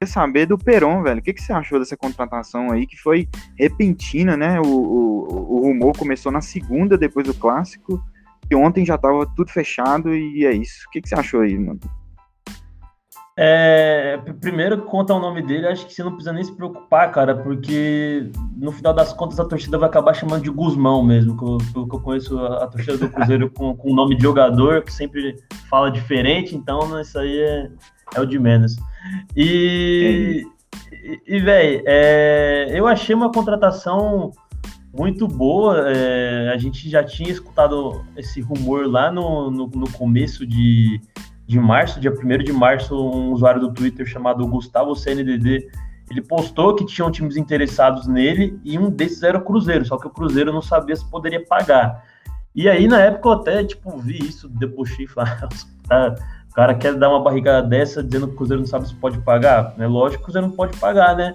Quer 0.00 0.06
saber 0.06 0.46
do 0.46 0.58
Peron, 0.58 1.02
velho? 1.02 1.20
O 1.20 1.22
que, 1.22 1.32
que 1.32 1.42
você 1.42 1.52
achou 1.52 1.78
dessa 1.78 1.96
contratação 1.96 2.70
aí 2.70 2.86
que 2.86 2.96
foi 2.96 3.28
repentina, 3.58 4.36
né? 4.36 4.60
O, 4.60 4.66
o, 4.66 5.56
o 5.56 5.60
rumor 5.62 5.96
começou 5.96 6.30
na 6.30 6.40
segunda 6.40 6.96
depois 6.96 7.26
do 7.26 7.34
clássico 7.34 8.02
E 8.50 8.54
ontem 8.54 8.84
já 8.84 8.98
tava 8.98 9.26
tudo 9.34 9.50
fechado 9.50 10.14
e 10.14 10.44
é 10.44 10.52
isso. 10.52 10.84
O 10.86 10.90
que, 10.90 11.00
que 11.00 11.08
você 11.08 11.14
achou 11.14 11.40
aí, 11.40 11.58
mano? 11.58 11.80
É, 13.36 14.16
primeiro, 14.40 14.82
conta 14.82 15.12
o 15.12 15.18
nome 15.18 15.42
dele, 15.42 15.66
acho 15.66 15.86
que 15.86 15.92
você 15.92 16.04
não 16.04 16.12
precisa 16.12 16.32
nem 16.32 16.44
se 16.44 16.54
preocupar, 16.54 17.10
cara, 17.10 17.34
porque 17.34 18.30
no 18.56 18.70
final 18.70 18.94
das 18.94 19.12
contas 19.12 19.40
a 19.40 19.44
torcida 19.44 19.76
vai 19.76 19.88
acabar 19.88 20.14
chamando 20.14 20.44
de 20.44 20.50
Guzmão 20.50 21.02
mesmo, 21.02 21.36
pelo 21.36 21.88
que 21.88 21.96
eu 21.96 22.00
conheço 22.00 22.38
a, 22.38 22.62
a 22.62 22.66
torcida 22.68 22.96
do 22.96 23.10
Cruzeiro 23.10 23.50
com, 23.52 23.76
com 23.76 23.90
o 23.90 23.94
nome 23.94 24.14
de 24.14 24.22
jogador, 24.22 24.82
que 24.82 24.92
sempre 24.92 25.36
fala 25.68 25.90
diferente, 25.90 26.54
então 26.54 27.00
isso 27.00 27.18
aí 27.18 27.40
é, 27.40 27.70
é 28.14 28.20
o 28.20 28.26
de 28.26 28.38
menos. 28.38 28.76
E, 29.36 30.46
e, 30.92 31.20
e 31.26 31.40
velho, 31.40 31.82
é, 31.86 32.68
eu 32.72 32.86
achei 32.86 33.16
uma 33.16 33.32
contratação 33.32 34.30
muito 34.96 35.26
boa. 35.26 35.90
É, 35.90 36.52
a 36.54 36.56
gente 36.56 36.88
já 36.88 37.02
tinha 37.02 37.30
escutado 37.30 38.04
esse 38.16 38.40
rumor 38.40 38.86
lá 38.86 39.10
no, 39.10 39.50
no, 39.50 39.66
no 39.66 39.90
começo 39.90 40.46
de, 40.46 41.00
de 41.46 41.58
março, 41.58 42.00
dia 42.00 42.12
1 42.12 42.44
de 42.44 42.52
março, 42.52 42.94
um 42.96 43.32
usuário 43.32 43.60
do 43.60 43.72
Twitter 43.72 44.06
chamado 44.06 44.46
Gustavo 44.46 44.94
CNDD, 44.94 45.68
ele 46.10 46.22
postou 46.22 46.74
que 46.74 46.84
tinham 46.84 47.10
times 47.10 47.36
interessados 47.36 48.06
nele 48.06 48.58
e 48.64 48.78
um 48.78 48.90
desses 48.90 49.22
era 49.22 49.38
o 49.38 49.44
Cruzeiro, 49.44 49.84
só 49.84 49.96
que 49.96 50.06
o 50.06 50.10
Cruzeiro 50.10 50.52
não 50.52 50.62
sabia 50.62 50.94
se 50.94 51.08
poderia 51.10 51.44
pagar. 51.44 52.04
E 52.54 52.68
aí, 52.68 52.86
na 52.86 53.00
época, 53.00 53.28
eu 53.28 53.32
até, 53.32 53.64
tipo, 53.64 53.98
vi 53.98 54.18
isso, 54.18 54.48
debochei 54.48 55.06
falei, 55.08 55.32
ah, 55.90 56.14
o 56.50 56.54
cara 56.54 56.74
quer 56.74 56.94
dar 56.94 57.08
uma 57.08 57.22
barrigada 57.22 57.66
dessa 57.66 58.02
dizendo 58.02 58.28
que 58.28 58.34
o 58.34 58.36
Cruzeiro 58.36 58.60
não 58.60 58.68
sabe 58.68 58.86
se 58.86 58.94
pode 58.94 59.18
pagar? 59.18 59.74
É 59.78 59.86
lógico 59.86 60.18
que 60.18 60.22
o 60.22 60.24
Cruzeiro 60.26 60.46
não 60.46 60.54
pode 60.54 60.76
pagar, 60.78 61.16
né? 61.16 61.34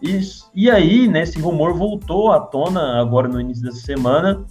E, 0.00 0.20
e 0.54 0.70
aí, 0.70 1.08
né, 1.08 1.22
esse 1.22 1.40
rumor 1.40 1.74
voltou 1.74 2.32
à 2.32 2.40
tona 2.40 3.00
agora 3.00 3.28
no 3.28 3.40
início 3.40 3.62
dessa 3.62 3.80
semana, 3.80 4.44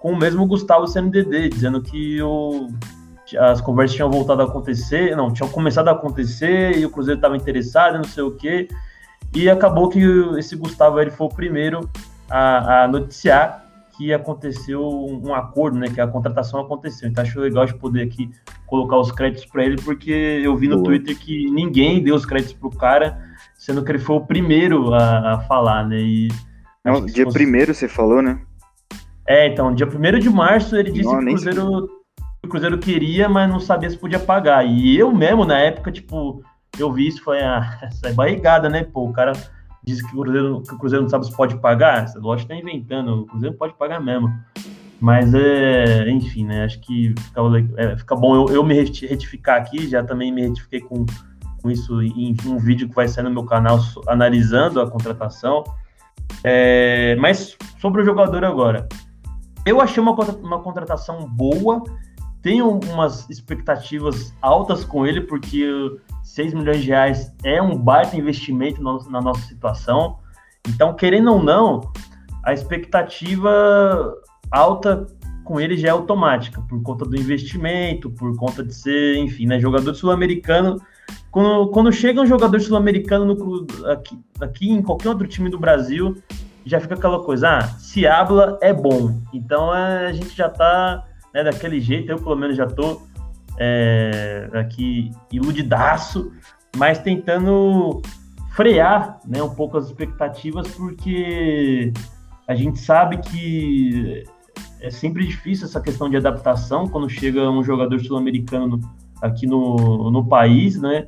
com 0.00 0.12
o 0.12 0.16
mesmo 0.16 0.46
Gustavo 0.46 0.86
CNDD, 0.86 1.48
dizendo 1.48 1.82
que 1.82 2.20
o, 2.22 2.68
as 3.38 3.60
conversas 3.60 3.96
tinham 3.96 4.10
voltado 4.10 4.42
a 4.42 4.44
acontecer, 4.44 5.16
não, 5.16 5.32
tinham 5.32 5.48
começado 5.48 5.88
a 5.88 5.92
acontecer 5.92 6.76
e 6.78 6.84
o 6.84 6.90
Cruzeiro 6.90 7.18
estava 7.18 7.36
interessado, 7.36 7.96
não 7.96 8.04
sei 8.04 8.22
o 8.22 8.32
quê. 8.32 8.68
E 9.34 9.48
acabou 9.48 9.88
que 9.88 10.00
esse 10.38 10.56
Gustavo 10.56 11.00
ele 11.00 11.10
foi 11.10 11.26
o 11.26 11.30
primeiro 11.30 11.88
a, 12.28 12.84
a 12.84 12.88
noticiar 12.88 13.64
que 13.96 14.14
aconteceu 14.14 14.82
um 14.82 15.34
acordo, 15.34 15.78
né? 15.78 15.88
Que 15.88 16.00
a 16.00 16.06
contratação 16.06 16.58
aconteceu. 16.58 17.08
Então 17.08 17.22
acho 17.22 17.38
legal 17.38 17.66
de 17.66 17.74
poder 17.74 18.02
aqui 18.02 18.30
colocar 18.66 18.96
os 18.96 19.12
créditos 19.12 19.44
para 19.44 19.64
ele, 19.64 19.76
porque 19.76 20.10
eu 20.10 20.56
vi 20.56 20.68
no 20.68 20.76
Boa. 20.76 20.86
Twitter 20.86 21.18
que 21.18 21.50
ninguém 21.50 22.02
deu 22.02 22.14
os 22.14 22.24
créditos 22.24 22.54
para 22.54 22.68
o 22.68 22.76
cara, 22.76 23.22
sendo 23.58 23.84
que 23.84 23.92
ele 23.92 23.98
foi 23.98 24.16
o 24.16 24.22
primeiro 24.22 24.94
a, 24.94 25.34
a 25.34 25.40
falar, 25.40 25.86
né? 25.86 26.00
E 26.00 26.28
não, 26.82 27.04
dia 27.04 27.26
primeiro 27.28 27.74
você 27.74 27.86
falou, 27.86 28.22
né? 28.22 28.40
É, 29.26 29.46
então, 29.46 29.72
dia 29.74 29.86
1 29.86 30.18
de 30.18 30.30
março 30.30 30.76
ele 30.76 30.90
disse 30.90 31.04
não, 31.04 31.18
que 31.18 31.24
o 31.24 31.28
Cruzeiro 31.28 31.99
o 32.42 32.48
Cruzeiro 32.48 32.78
queria, 32.78 33.28
mas 33.28 33.50
não 33.50 33.60
sabia 33.60 33.90
se 33.90 33.98
podia 33.98 34.18
pagar. 34.18 34.64
E 34.64 34.98
eu 34.98 35.12
mesmo, 35.12 35.44
na 35.44 35.58
época, 35.58 35.92
tipo, 35.92 36.42
eu 36.78 36.92
vi 36.92 37.08
isso, 37.08 37.22
foi 37.22 37.38
essa 37.82 38.08
é 38.08 38.12
barrigada, 38.12 38.68
né? 38.68 38.84
Pô, 38.84 39.04
o 39.04 39.12
cara 39.12 39.32
diz 39.82 40.02
que 40.02 40.16
o 40.16 40.22
Cruzeiro, 40.22 40.62
que 40.62 40.74
o 40.74 40.78
Cruzeiro 40.78 41.02
não 41.02 41.10
sabe 41.10 41.26
se 41.26 41.36
pode 41.36 41.58
pagar. 41.58 42.04
Essa 42.04 42.18
lógica 42.18 42.54
tá 42.54 42.60
inventando, 42.60 43.22
o 43.22 43.26
Cruzeiro 43.26 43.56
pode 43.56 43.74
pagar 43.74 44.00
mesmo. 44.00 44.32
Mas, 45.00 45.32
é, 45.34 46.10
enfim, 46.10 46.44
né? 46.44 46.64
Acho 46.64 46.80
que 46.80 47.14
fica, 47.18 47.40
é, 47.76 47.96
fica 47.96 48.14
bom 48.14 48.34
eu, 48.34 48.54
eu, 48.54 48.64
me 48.64 48.74
retificar 48.74 49.56
aqui. 49.56 49.88
Já 49.88 50.02
também 50.02 50.30
me 50.30 50.42
retifiquei 50.42 50.80
com, 50.80 51.06
com 51.62 51.70
isso 51.70 52.02
em 52.02 52.36
um 52.46 52.58
vídeo 52.58 52.88
que 52.88 52.94
vai 52.94 53.08
sair 53.08 53.24
no 53.24 53.30
meu 53.30 53.44
canal 53.44 53.78
analisando 54.06 54.80
a 54.80 54.90
contratação. 54.90 55.64
É, 56.44 57.16
mas 57.16 57.56
sobre 57.78 58.02
o 58.02 58.04
jogador 58.04 58.44
agora. 58.44 58.86
Eu 59.66 59.80
achei 59.80 60.02
uma, 60.02 60.12
uma 60.12 60.60
contratação 60.60 61.26
boa 61.26 61.82
tenho 62.42 62.80
umas 62.90 63.28
expectativas 63.28 64.34
altas 64.40 64.84
com 64.84 65.06
ele, 65.06 65.20
porque 65.20 65.68
6 66.22 66.54
milhões 66.54 66.82
de 66.82 66.88
reais 66.88 67.34
é 67.44 67.60
um 67.60 67.76
baita 67.76 68.16
investimento 68.16 68.82
na 68.82 69.20
nossa 69.20 69.42
situação. 69.42 70.18
Então, 70.68 70.94
querendo 70.94 71.32
ou 71.32 71.42
não, 71.42 71.80
a 72.44 72.52
expectativa 72.52 74.14
alta 74.50 75.06
com 75.44 75.60
ele 75.60 75.76
já 75.76 75.88
é 75.88 75.90
automática, 75.90 76.60
por 76.62 76.80
conta 76.82 77.04
do 77.04 77.16
investimento, 77.16 78.10
por 78.10 78.36
conta 78.36 78.62
de 78.62 78.72
ser, 78.72 79.16
enfim, 79.16 79.46
né, 79.46 79.58
jogador 79.58 79.94
sul-americano. 79.94 80.80
Quando, 81.30 81.68
quando 81.70 81.92
chega 81.92 82.20
um 82.20 82.26
jogador 82.26 82.60
sul-americano 82.60 83.36
aqui, 83.86 84.18
aqui 84.40 84.70
em 84.70 84.82
qualquer 84.82 85.08
outro 85.08 85.26
time 85.26 85.50
do 85.50 85.58
Brasil, 85.58 86.16
já 86.64 86.80
fica 86.80 86.94
aquela 86.94 87.22
coisa, 87.22 87.58
ah, 87.58 87.62
se 87.62 88.06
habla 88.06 88.58
é 88.62 88.72
bom. 88.72 89.20
Então 89.32 89.74
é, 89.74 90.06
a 90.06 90.12
gente 90.12 90.36
já 90.36 90.46
está 90.46 91.04
né, 91.34 91.44
daquele 91.44 91.80
jeito. 91.80 92.10
Eu, 92.10 92.18
pelo 92.18 92.36
menos, 92.36 92.56
já 92.56 92.66
tô 92.66 93.02
é, 93.58 94.48
aqui 94.54 95.10
iludidaço, 95.30 96.32
mas 96.76 96.98
tentando 96.98 98.00
frear 98.54 99.20
né, 99.26 99.42
um 99.42 99.54
pouco 99.54 99.76
as 99.78 99.86
expectativas, 99.86 100.68
porque 100.68 101.92
a 102.48 102.54
gente 102.54 102.78
sabe 102.78 103.18
que 103.18 104.24
é 104.80 104.90
sempre 104.90 105.26
difícil 105.26 105.66
essa 105.66 105.80
questão 105.80 106.08
de 106.08 106.16
adaptação 106.16 106.88
quando 106.88 107.08
chega 107.08 107.50
um 107.50 107.62
jogador 107.62 108.00
sul-americano 108.00 108.80
aqui 109.20 109.46
no, 109.46 110.10
no 110.10 110.26
país, 110.26 110.80
né? 110.80 111.04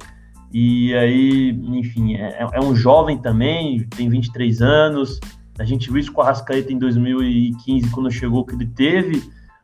E 0.53 0.95
aí, 0.95 1.51
enfim, 1.51 2.15
é, 2.17 2.47
é, 2.53 2.61
um 2.61 2.77
jovem 2.77 3.17
também, 3.17 3.85
tem 3.89 4.09
23 4.11 4.61
anos. 4.61 5.19
A 5.59 5.65
gente 5.65 5.91
viu 5.91 5.99
isso 5.99 6.13
com 6.13 6.21
a 6.21 6.27
Rascaeta 6.27 6.71
em 6.71 6.79
2015, 6.79 7.91
quando 7.91 8.11
chegou, 8.11 8.45
que 8.45 8.55
ele 8.55 8.67
teve 8.67 9.23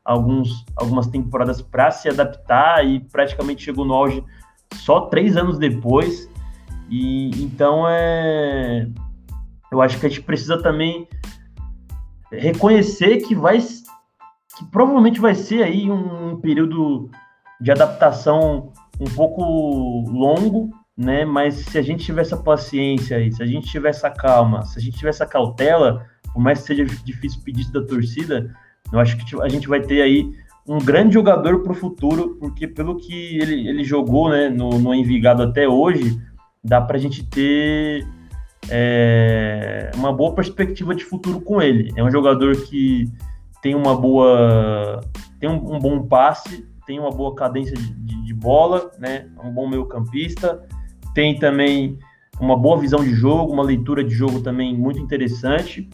alguns, 0.09 0.65
algumas 0.75 1.07
temporadas 1.07 1.61
para 1.61 1.91
se 1.91 2.09
adaptar 2.09 2.83
e 2.83 2.99
praticamente 2.99 3.63
chegou 3.63 3.85
no 3.85 3.93
auge 3.93 4.25
só 4.73 5.03
três 5.03 5.37
anos 5.37 5.59
depois. 5.59 6.31
E 6.89 7.31
então 7.43 7.87
é, 7.87 8.89
eu 9.71 9.83
acho 9.83 10.01
que 10.01 10.07
a 10.07 10.09
gente 10.09 10.23
precisa 10.23 10.63
também 10.63 11.07
reconhecer 12.33 13.19
que 13.19 13.35
vai, 13.35 13.59
que 13.59 14.65
provavelmente 14.73 15.21
vai 15.21 15.35
ser 15.35 15.63
aí 15.63 15.91
um, 15.91 16.31
um 16.31 16.41
período 16.41 17.11
de 17.61 17.71
adaptação 17.71 18.73
um 18.99 19.11
pouco 19.15 19.43
longo, 20.11 20.71
né? 20.97 21.27
Mas 21.27 21.55
se 21.57 21.77
a 21.77 21.83
gente 21.83 22.07
tiver 22.07 22.23
essa 22.23 22.37
paciência 22.37 23.19
aí, 23.19 23.31
se 23.31 23.43
a 23.43 23.47
gente 23.47 23.69
tiver 23.69 23.91
essa 23.91 24.09
calma, 24.09 24.63
se 24.63 24.79
a 24.79 24.83
gente 24.83 24.97
tiver 24.97 25.11
essa 25.11 25.27
cautela, 25.27 26.07
por 26.33 26.41
mais 26.41 26.63
que 26.63 26.69
seja 26.69 26.87
difícil 27.05 27.43
pedir 27.45 27.71
da 27.71 27.85
torcida, 27.85 28.55
eu 28.93 28.99
acho 28.99 29.17
que 29.17 29.41
a 29.41 29.49
gente 29.49 29.69
vai 29.69 29.81
ter 29.81 30.03
aí 30.03 30.31
um 30.67 30.79
grande 30.79 31.15
jogador 31.15 31.63
para 31.63 31.73
o 31.73 31.75
futuro, 31.75 32.37
porque 32.39 32.69
pelo 32.69 32.97
que 32.97 33.39
ele, 33.39 33.69
ele 33.69 33.85
jogou 33.85 34.29
né, 34.29 34.51
no, 34.51 34.79
no 34.79 34.95
Envigado 34.95 35.43
até 35.43 35.67
hoje, 35.67 36.21
dá 36.63 36.81
para 36.81 36.97
a 36.97 37.01
gente 37.01 37.25
ter 37.25 38.07
é, 38.69 39.91
uma 39.97 40.13
boa 40.13 40.35
perspectiva 40.35 40.95
de 40.95 41.05
futuro 41.05 41.41
com 41.41 41.63
ele. 41.63 41.91
É 41.97 42.05
um 42.05 42.11
jogador 42.11 42.55
que 42.65 43.11
tem 43.63 43.75
uma 43.75 43.97
boa, 43.97 45.01
tem 45.41 45.49
um, 45.49 45.75
um 45.75 45.79
bom 45.79 46.07
passe, 46.07 46.67
tem 46.87 46.99
uma 46.99 47.11
boa 47.11 47.35
cadência 47.35 47.75
de, 47.75 47.93
de, 47.95 48.25
de 48.25 48.35
bola, 48.35 48.91
né, 48.99 49.27
um 49.43 49.51
bom 49.51 49.67
meio 49.67 49.87
campista, 49.87 50.63
tem 51.15 51.39
também 51.39 51.99
uma 52.39 52.57
boa 52.57 52.79
visão 52.79 53.03
de 53.03 53.15
jogo, 53.15 53.53
uma 53.53 53.65
leitura 53.65 54.05
de 54.05 54.15
jogo 54.15 54.41
também 54.41 54.77
muito 54.77 55.01
interessante. 55.01 55.89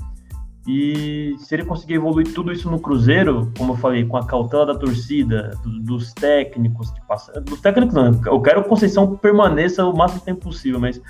E 0.67 1.35
se 1.39 1.55
ele 1.55 1.65
conseguir 1.65 1.95
evoluir 1.95 2.33
tudo 2.33 2.51
isso 2.51 2.71
no 2.71 2.81
Cruzeiro, 2.81 3.53
como 3.57 3.75
eu 3.75 3.77
falei, 3.77 4.05
com 4.05 4.17
a 4.17 4.27
cautela 4.27 4.65
da 4.65 4.75
torcida, 4.75 5.51
do, 5.63 5.81
dos 5.81 6.13
técnicos 6.15 6.91
que 6.91 7.07
passam. 7.07 7.43
Dos 7.43 7.61
técnicos 7.61 7.95
não, 7.95 8.19
eu 8.27 8.41
quero 8.41 8.63
que 8.63 8.67
o 8.67 8.71
Conceição 8.71 9.15
permaneça 9.17 9.85
o 9.85 9.95
máximo 9.95 10.23
tempo 10.23 10.41
possível, 10.41 10.81
mas 10.81 11.01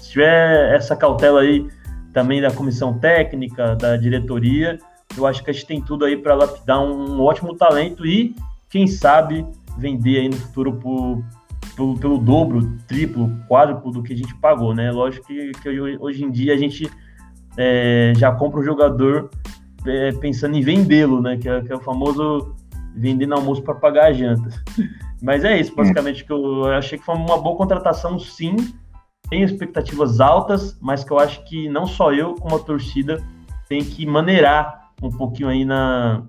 se 0.00 0.10
tiver 0.10 0.74
essa 0.74 0.96
cautela 0.96 1.42
aí 1.42 1.66
também 2.12 2.40
da 2.40 2.50
comissão 2.50 2.98
técnica, 2.98 3.76
da 3.76 3.96
diretoria, 3.96 4.78
eu 5.16 5.26
acho 5.26 5.44
que 5.44 5.50
a 5.50 5.52
gente 5.52 5.66
tem 5.66 5.80
tudo 5.80 6.04
aí 6.04 6.16
para 6.16 6.34
lapidar 6.34 6.80
um, 6.80 7.20
ótimo 7.20 7.54
talento 7.54 8.04
e, 8.04 8.34
quem 8.68 8.86
sabe, 8.86 9.46
vender 9.78 10.20
aí 10.20 10.28
no 10.28 10.36
futuro 10.36 10.72
por, 10.74 11.24
pelo, 11.76 11.98
pelo 11.98 12.18
dobro, 12.18 12.68
triplo, 12.88 13.30
quádruplo 13.48 13.92
do 13.92 14.02
que 14.02 14.12
a 14.12 14.16
gente 14.16 14.34
pagou, 14.36 14.74
né? 14.74 14.90
Lógico 14.90 15.26
que, 15.26 15.52
que 15.52 15.68
hoje 16.00 16.24
em 16.24 16.30
dia 16.32 16.52
a 16.52 16.56
gente 16.56 16.90
é, 17.56 18.12
já 18.16 18.32
compra 18.32 18.60
o 18.60 18.64
jogador 18.64 19.30
é, 19.86 20.12
pensando 20.12 20.56
em 20.56 20.60
vendê-lo, 20.60 21.20
né? 21.20 21.36
Que 21.36 21.48
é, 21.48 21.60
que 21.62 21.72
é, 21.72 21.76
o 21.76 21.80
famoso 21.80 22.54
vendendo 22.94 23.34
almoço 23.34 23.62
para 23.62 23.74
pagar 23.74 24.06
a 24.06 24.12
janta. 24.12 24.48
Mas 25.22 25.44
é 25.44 25.58
isso, 25.58 25.74
basicamente, 25.74 26.24
que 26.24 26.32
eu 26.32 26.66
achei 26.66 26.98
que 26.98 27.04
foi 27.04 27.14
uma 27.14 27.38
boa 27.38 27.56
contratação, 27.56 28.18
sim. 28.18 28.56
Tenho 29.30 29.44
expectativas 29.44 30.20
altas, 30.20 30.78
mas 30.82 31.02
que 31.02 31.10
eu 31.10 31.18
acho 31.18 31.42
que 31.44 31.66
não 31.66 31.86
só 31.86 32.12
eu, 32.12 32.34
como 32.34 32.56
a 32.56 32.58
torcida, 32.58 33.24
tem 33.66 33.82
que 33.82 34.04
maneirar 34.04 34.90
um 35.02 35.10
pouquinho 35.10 35.48
aí 35.48 35.64
na 35.64 36.22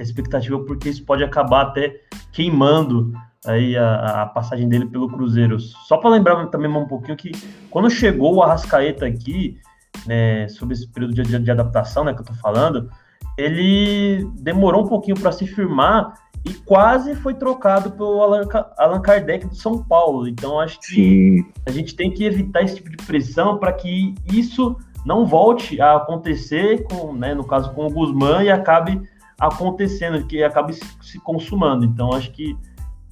expectativa, 0.00 0.58
porque 0.64 0.88
isso 0.88 1.04
pode 1.04 1.22
acabar 1.22 1.62
até 1.62 2.00
queimando 2.32 3.12
aí 3.46 3.76
a, 3.76 4.22
a 4.22 4.26
passagem 4.26 4.68
dele 4.68 4.86
pelo 4.86 5.08
Cruzeiro. 5.08 5.60
Só 5.60 5.96
para 5.96 6.10
lembrar 6.10 6.44
também 6.46 6.68
um 6.68 6.88
pouquinho 6.88 7.16
que 7.16 7.30
quando 7.70 7.88
chegou 7.88 8.34
o 8.34 8.42
Arrascaeta 8.42 9.06
aqui, 9.06 9.60
né, 10.06 10.48
sobre 10.48 10.74
esse 10.74 10.88
período 10.88 11.14
de, 11.14 11.22
de, 11.22 11.38
de, 11.38 11.50
adaptação, 11.50 12.04
né, 12.04 12.14
que 12.14 12.20
eu 12.20 12.24
tô 12.24 12.34
falando, 12.34 12.90
ele 13.36 14.28
demorou 14.34 14.84
um 14.84 14.88
pouquinho 14.88 15.18
para 15.18 15.32
se 15.32 15.46
firmar 15.46 16.14
e 16.44 16.52
quase 16.52 17.14
foi 17.14 17.34
trocado 17.34 17.90
pelo 17.92 18.22
Allan 18.22 19.00
Kardec 19.00 19.46
do 19.46 19.56
São 19.56 19.82
Paulo. 19.82 20.28
Então 20.28 20.60
acho 20.60 20.78
que 20.80 20.86
Sim. 20.86 21.52
a 21.66 21.70
gente 21.70 21.96
tem 21.96 22.12
que 22.12 22.24
evitar 22.24 22.62
esse 22.62 22.76
tipo 22.76 22.90
de 22.90 22.98
pressão 22.98 23.58
para 23.58 23.72
que 23.72 24.14
isso 24.30 24.76
não 25.06 25.26
volte 25.26 25.80
a 25.80 25.96
acontecer 25.96 26.84
com, 26.84 27.14
né, 27.14 27.34
no 27.34 27.44
caso 27.44 27.72
com 27.72 27.86
o 27.86 27.90
Guzmán 27.90 28.42
e 28.42 28.50
acabe 28.50 29.00
acontecendo, 29.38 30.26
que 30.26 30.42
acabe 30.42 30.74
se 30.74 31.18
consumando. 31.20 31.84
Então 31.84 32.12
acho 32.12 32.30
que 32.30 32.56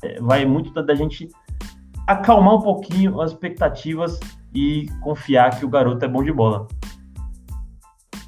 é, 0.03 0.21
vai 0.21 0.45
muito 0.45 0.71
da 0.83 0.95
gente 0.95 1.29
acalmar 2.07 2.55
um 2.55 2.61
pouquinho 2.61 3.21
as 3.21 3.33
expectativas 3.33 4.19
e 4.55 4.87
confiar 5.01 5.59
que 5.59 5.65
o 5.65 5.69
garoto 5.69 6.05
é 6.05 6.09
bom 6.09 6.23
de 6.23 6.33
bola. 6.33 6.67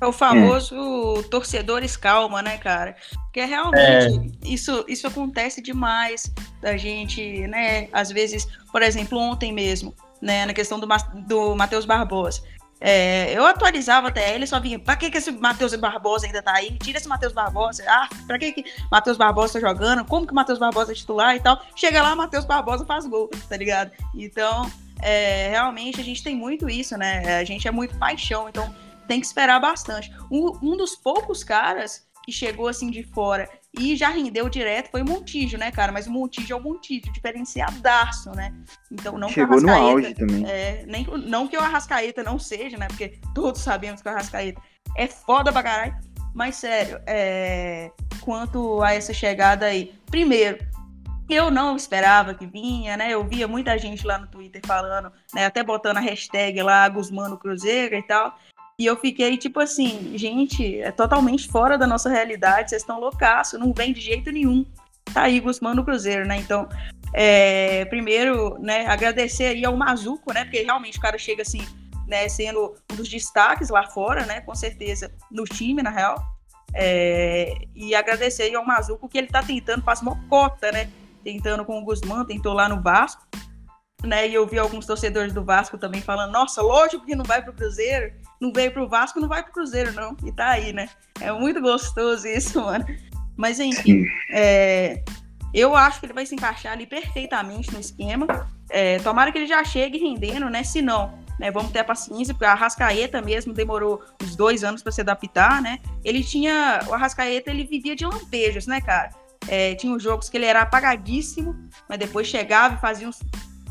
É 0.00 0.06
o 0.06 0.12
famoso 0.12 1.20
é. 1.20 1.22
torcedores 1.24 1.96
calma, 1.96 2.42
né, 2.42 2.58
cara? 2.58 2.96
Porque 3.24 3.44
realmente 3.44 4.32
é. 4.44 4.48
isso, 4.48 4.84
isso 4.88 5.06
acontece 5.06 5.62
demais 5.62 6.32
da 6.60 6.76
gente, 6.76 7.46
né? 7.46 7.88
Às 7.92 8.10
vezes, 8.10 8.46
por 8.70 8.82
exemplo, 8.82 9.18
ontem 9.18 9.52
mesmo, 9.52 9.94
né, 10.20 10.44
na 10.46 10.52
questão 10.52 10.78
do, 10.78 10.86
do 11.26 11.54
Matheus 11.56 11.84
Barbosa. 11.84 12.42
É, 12.80 13.32
eu 13.32 13.46
atualizava 13.46 14.08
até 14.08 14.34
ele, 14.34 14.46
só 14.46 14.60
vinha, 14.60 14.78
pra 14.78 14.94
que, 14.94 15.10
que 15.10 15.16
esse 15.16 15.30
Matheus 15.30 15.74
Barbosa 15.74 16.26
ainda 16.26 16.42
tá 16.42 16.52
aí? 16.52 16.76
Tira 16.78 16.98
esse 16.98 17.08
Matheus 17.08 17.32
Barbosa. 17.32 17.82
Ah, 17.88 18.08
pra 18.26 18.38
que, 18.38 18.52
que 18.52 18.64
Matheus 18.90 19.16
Barbosa 19.16 19.54
tá 19.54 19.60
jogando? 19.66 20.04
Como 20.04 20.26
que 20.26 20.32
o 20.32 20.34
Matheus 20.34 20.58
Barbosa 20.58 20.92
é 20.92 20.94
titular 20.94 21.34
e 21.34 21.40
tal? 21.40 21.62
Chega 21.74 22.02
lá, 22.02 22.14
Matheus 22.14 22.44
Barbosa 22.44 22.84
faz 22.84 23.06
gol, 23.06 23.30
tá 23.48 23.56
ligado? 23.56 23.90
Então, 24.14 24.70
é, 25.04 25.50
realmente 25.50 26.00
a 26.00 26.04
gente 26.04 26.22
tem 26.22 26.34
muito 26.34 26.68
isso, 26.68 26.96
né? 26.96 27.38
A 27.38 27.44
gente 27.44 27.68
é 27.68 27.70
muito 27.70 27.96
paixão, 27.98 28.48
então 28.48 28.74
tem 29.06 29.20
que 29.20 29.26
esperar 29.26 29.60
bastante. 29.60 30.10
Um, 30.30 30.58
um 30.62 30.76
dos 30.76 30.96
poucos 30.96 31.44
caras 31.44 32.06
que 32.24 32.32
chegou 32.32 32.68
assim 32.68 32.90
de 32.90 33.02
fora 33.02 33.46
e 33.78 33.94
já 33.96 34.08
rendeu 34.08 34.48
direto 34.48 34.90
foi 34.90 35.02
o 35.02 35.04
Montijo, 35.04 35.58
né, 35.58 35.70
cara? 35.70 35.92
Mas 35.92 36.06
o 36.06 36.10
Montijo 36.10 36.54
é 36.54 36.56
o 36.56 36.60
Montijo, 36.60 37.12
diferenciadaço, 37.12 38.30
né? 38.30 38.54
Então 38.90 39.18
não 39.18 39.28
Chegou 39.28 39.58
que 39.58 39.66
o 39.66 39.68
Arrascaeta, 39.68 39.90
no 39.90 39.90
auge 39.90 40.14
também. 40.14 40.50
É, 40.50 40.84
nem, 40.86 41.06
não 41.26 41.46
que 41.46 41.56
o 41.56 41.60
Arrascaeta 41.60 42.22
não 42.22 42.38
seja, 42.38 42.78
né? 42.78 42.88
Porque 42.88 43.18
todos 43.34 43.60
sabemos 43.60 44.00
que 44.00 44.08
o 44.08 44.10
Arrascaeta 44.10 44.60
é 44.96 45.06
foda 45.06 45.52
pra 45.52 45.62
caralho. 45.62 45.96
Mas 46.34 46.56
sério, 46.56 46.98
é, 47.06 47.90
quanto 48.22 48.82
a 48.82 48.94
essa 48.94 49.12
chegada 49.12 49.66
aí, 49.66 49.92
primeiro, 50.06 50.58
eu 51.28 51.50
não 51.50 51.76
esperava 51.76 52.34
que 52.34 52.46
vinha, 52.46 52.96
né? 52.96 53.10
Eu 53.10 53.24
via 53.24 53.48
muita 53.48 53.78
gente 53.78 54.06
lá 54.06 54.18
no 54.18 54.26
Twitter 54.26 54.60
falando, 54.66 55.10
né? 55.32 55.46
Até 55.46 55.62
botando 55.62 55.98
a 55.98 56.00
hashtag 56.00 56.62
lá, 56.62 56.88
Guzmano 56.88 57.30
no 57.30 57.38
Cruzeiro 57.38 57.94
e 57.94 58.02
tal. 58.02 58.38
E 58.78 58.86
eu 58.86 58.96
fiquei 58.96 59.36
tipo 59.36 59.60
assim, 59.60 60.12
gente, 60.18 60.80
é 60.80 60.90
totalmente 60.90 61.48
fora 61.48 61.78
da 61.78 61.86
nossa 61.86 62.10
realidade, 62.10 62.70
vocês 62.70 62.82
estão 62.82 62.98
loucaço, 62.98 63.58
não 63.58 63.72
vem 63.72 63.92
de 63.92 64.00
jeito 64.00 64.32
nenhum. 64.32 64.66
Tá 65.12 65.22
aí 65.22 65.38
Guzmán 65.38 65.74
no 65.74 65.84
Cruzeiro, 65.84 66.26
né? 66.26 66.38
Então, 66.38 66.68
é, 67.12 67.84
primeiro, 67.84 68.58
né, 68.58 68.86
agradecer 68.86 69.44
aí 69.44 69.64
ao 69.64 69.76
Mazuco, 69.76 70.32
né? 70.32 70.44
Porque 70.44 70.62
realmente 70.62 70.98
o 70.98 71.00
cara 71.00 71.16
chega 71.16 71.42
assim, 71.42 71.64
né, 72.08 72.28
sendo 72.28 72.74
um 72.90 72.96
dos 72.96 73.08
destaques 73.08 73.70
lá 73.70 73.86
fora, 73.86 74.26
né? 74.26 74.40
Com 74.40 74.54
certeza, 74.54 75.12
no 75.30 75.44
time, 75.44 75.82
na 75.82 75.90
real. 75.90 76.20
É, 76.74 77.54
e 77.76 77.94
agradecer 77.94 78.44
aí 78.44 78.54
ao 78.56 78.66
Mazuco 78.66 79.08
que 79.08 79.16
ele 79.16 79.28
tá 79.28 79.40
tentando, 79.40 79.84
faz 79.84 80.02
uma 80.02 80.16
cota, 80.28 80.72
né? 80.72 80.90
Tentando 81.24 81.64
com 81.64 81.80
o 81.80 81.84
Guzmán, 81.84 82.24
tentou 82.24 82.52
lá 82.52 82.68
no 82.68 82.82
Vasco, 82.82 83.26
né? 84.04 84.28
E 84.28 84.34
eu 84.34 84.46
vi 84.46 84.58
alguns 84.58 84.86
torcedores 84.86 85.32
do 85.32 85.42
Vasco 85.42 85.78
também 85.78 86.02
falando, 86.02 86.32
nossa, 86.32 86.62
lógico 86.62 87.06
que 87.06 87.16
não 87.16 87.24
vai 87.24 87.42
pro 87.42 87.52
Cruzeiro 87.52 88.12
não 88.44 88.52
veio 88.52 88.70
pro 88.72 88.88
Vasco, 88.88 89.20
não 89.20 89.28
vai 89.28 89.42
pro 89.42 89.52
Cruzeiro, 89.52 89.92
não. 89.92 90.16
E 90.24 90.32
tá 90.32 90.50
aí, 90.50 90.72
né? 90.72 90.88
É 91.20 91.32
muito 91.32 91.60
gostoso 91.60 92.26
isso, 92.26 92.60
mano. 92.60 92.84
Mas 93.36 93.58
enfim, 93.58 94.04
é, 94.30 95.02
eu 95.52 95.74
acho 95.74 95.98
que 95.98 96.06
ele 96.06 96.12
vai 96.12 96.26
se 96.26 96.34
encaixar 96.34 96.72
ali 96.72 96.86
perfeitamente 96.86 97.72
no 97.72 97.80
esquema. 97.80 98.26
É, 98.70 98.98
tomara 98.98 99.32
que 99.32 99.38
ele 99.38 99.46
já 99.46 99.64
chegue 99.64 99.98
rendendo, 99.98 100.48
né? 100.48 100.62
Se 100.62 100.80
não, 100.80 101.18
né, 101.38 101.50
vamos 101.50 101.72
ter 101.72 101.80
a 101.80 101.84
paciência, 101.84 102.32
porque 102.32 102.44
a 102.44 102.52
Arrascaeta 102.52 103.20
mesmo 103.20 103.52
demorou 103.52 104.02
uns 104.22 104.36
dois 104.36 104.62
anos 104.62 104.82
para 104.82 104.92
se 104.92 105.00
adaptar, 105.00 105.60
né? 105.60 105.80
Ele 106.04 106.22
tinha. 106.22 106.80
O 106.86 106.94
Arrascaeta 106.94 107.50
ele 107.50 107.64
vivia 107.64 107.96
de 107.96 108.04
lampejos, 108.04 108.66
né, 108.66 108.80
cara? 108.80 109.10
É, 109.48 109.74
tinha 109.74 109.94
os 109.94 110.02
jogos 110.02 110.28
que 110.28 110.36
ele 110.36 110.46
era 110.46 110.62
apagadíssimo, 110.62 111.54
mas 111.88 111.98
depois 111.98 112.26
chegava 112.26 112.74
e 112.74 112.78
fazia 112.78 113.08
uns 113.08 113.20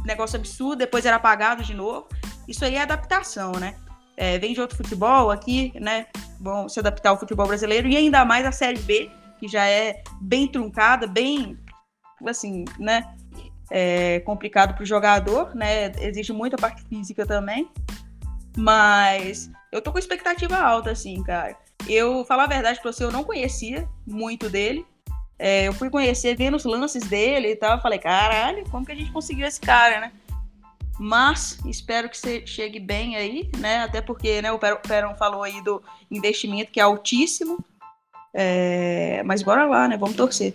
negócio 0.06 0.38
absurdo, 0.38 0.78
depois 0.78 1.06
era 1.06 1.16
apagado 1.16 1.64
de 1.64 1.74
novo. 1.74 2.08
Isso 2.48 2.66
aí 2.66 2.76
é 2.76 2.82
adaptação, 2.82 3.54
né? 3.54 3.76
é, 4.16 4.38
vem 4.38 4.54
de 4.54 4.62
outro 4.62 4.78
futebol 4.78 5.32
aqui, 5.32 5.74
né? 5.80 6.08
Vão 6.40 6.68
se 6.70 6.80
adaptar 6.80 7.10
ao 7.10 7.20
futebol 7.20 7.48
brasileiro 7.48 7.88
e 7.88 7.98
ainda 7.98 8.24
mais 8.26 8.46
a 8.46 8.52
Série 8.52 8.80
B, 8.80 9.10
que 9.40 9.48
já 9.48 9.66
é 9.66 10.04
bem 10.22 10.48
truncada, 10.48 11.08
bem, 11.08 11.58
assim, 12.26 12.66
né? 12.80 13.14
É 13.72 14.20
complicado 14.22 14.76
para 14.76 14.84
o 14.84 14.86
jogador, 14.86 15.56
né? 15.56 15.92
Exige 16.00 16.32
muita 16.32 16.58
parte 16.58 16.84
física 16.84 17.26
também. 17.26 17.70
Mas 18.56 19.50
eu 19.72 19.82
tô 19.82 19.92
com 19.92 19.98
expectativa 19.98 20.58
alta, 20.58 20.92
assim, 20.92 21.24
cara. 21.24 21.58
Eu, 21.88 22.24
falar 22.24 22.44
a 22.44 22.48
verdade 22.48 22.80
pra 22.80 22.92
você, 22.92 23.04
eu 23.04 23.12
não 23.12 23.24
conhecia 23.24 23.88
muito 24.06 24.50
dele. 24.50 24.86
É, 25.38 25.68
eu 25.68 25.74
fui 25.74 25.90
conhecer 25.90 26.36
vendo 26.36 26.56
os 26.56 26.64
lances 26.64 27.04
dele 27.04 27.50
e 27.50 27.56
tal. 27.56 27.82
Falei, 27.82 28.00
caralho, 28.00 28.64
como 28.70 28.86
que 28.86 28.92
a 28.92 28.96
gente 28.96 29.12
conseguiu 29.12 29.48
esse 29.48 29.60
cara, 29.60 30.00
né? 30.00 30.12
mas 31.00 31.60
espero 31.66 32.10
que 32.10 32.18
você 32.18 32.46
chegue 32.46 32.80
bem 32.80 33.16
aí, 33.16 33.50
né? 33.58 33.84
Até 33.84 34.02
porque 34.02 34.42
né, 34.42 34.52
o 34.52 34.60
Perão 34.60 35.16
falou 35.16 35.44
aí 35.44 35.62
do 35.64 35.82
investimento 36.10 36.72
que 36.72 36.80
é 36.80 36.84
altíssimo. 36.84 37.64
É... 38.34 39.24
Mas 39.24 39.42
bora 39.42 39.66
lá, 39.66 39.88
né? 39.88 39.98
Vamos 39.98 40.16
torcer. 40.16 40.54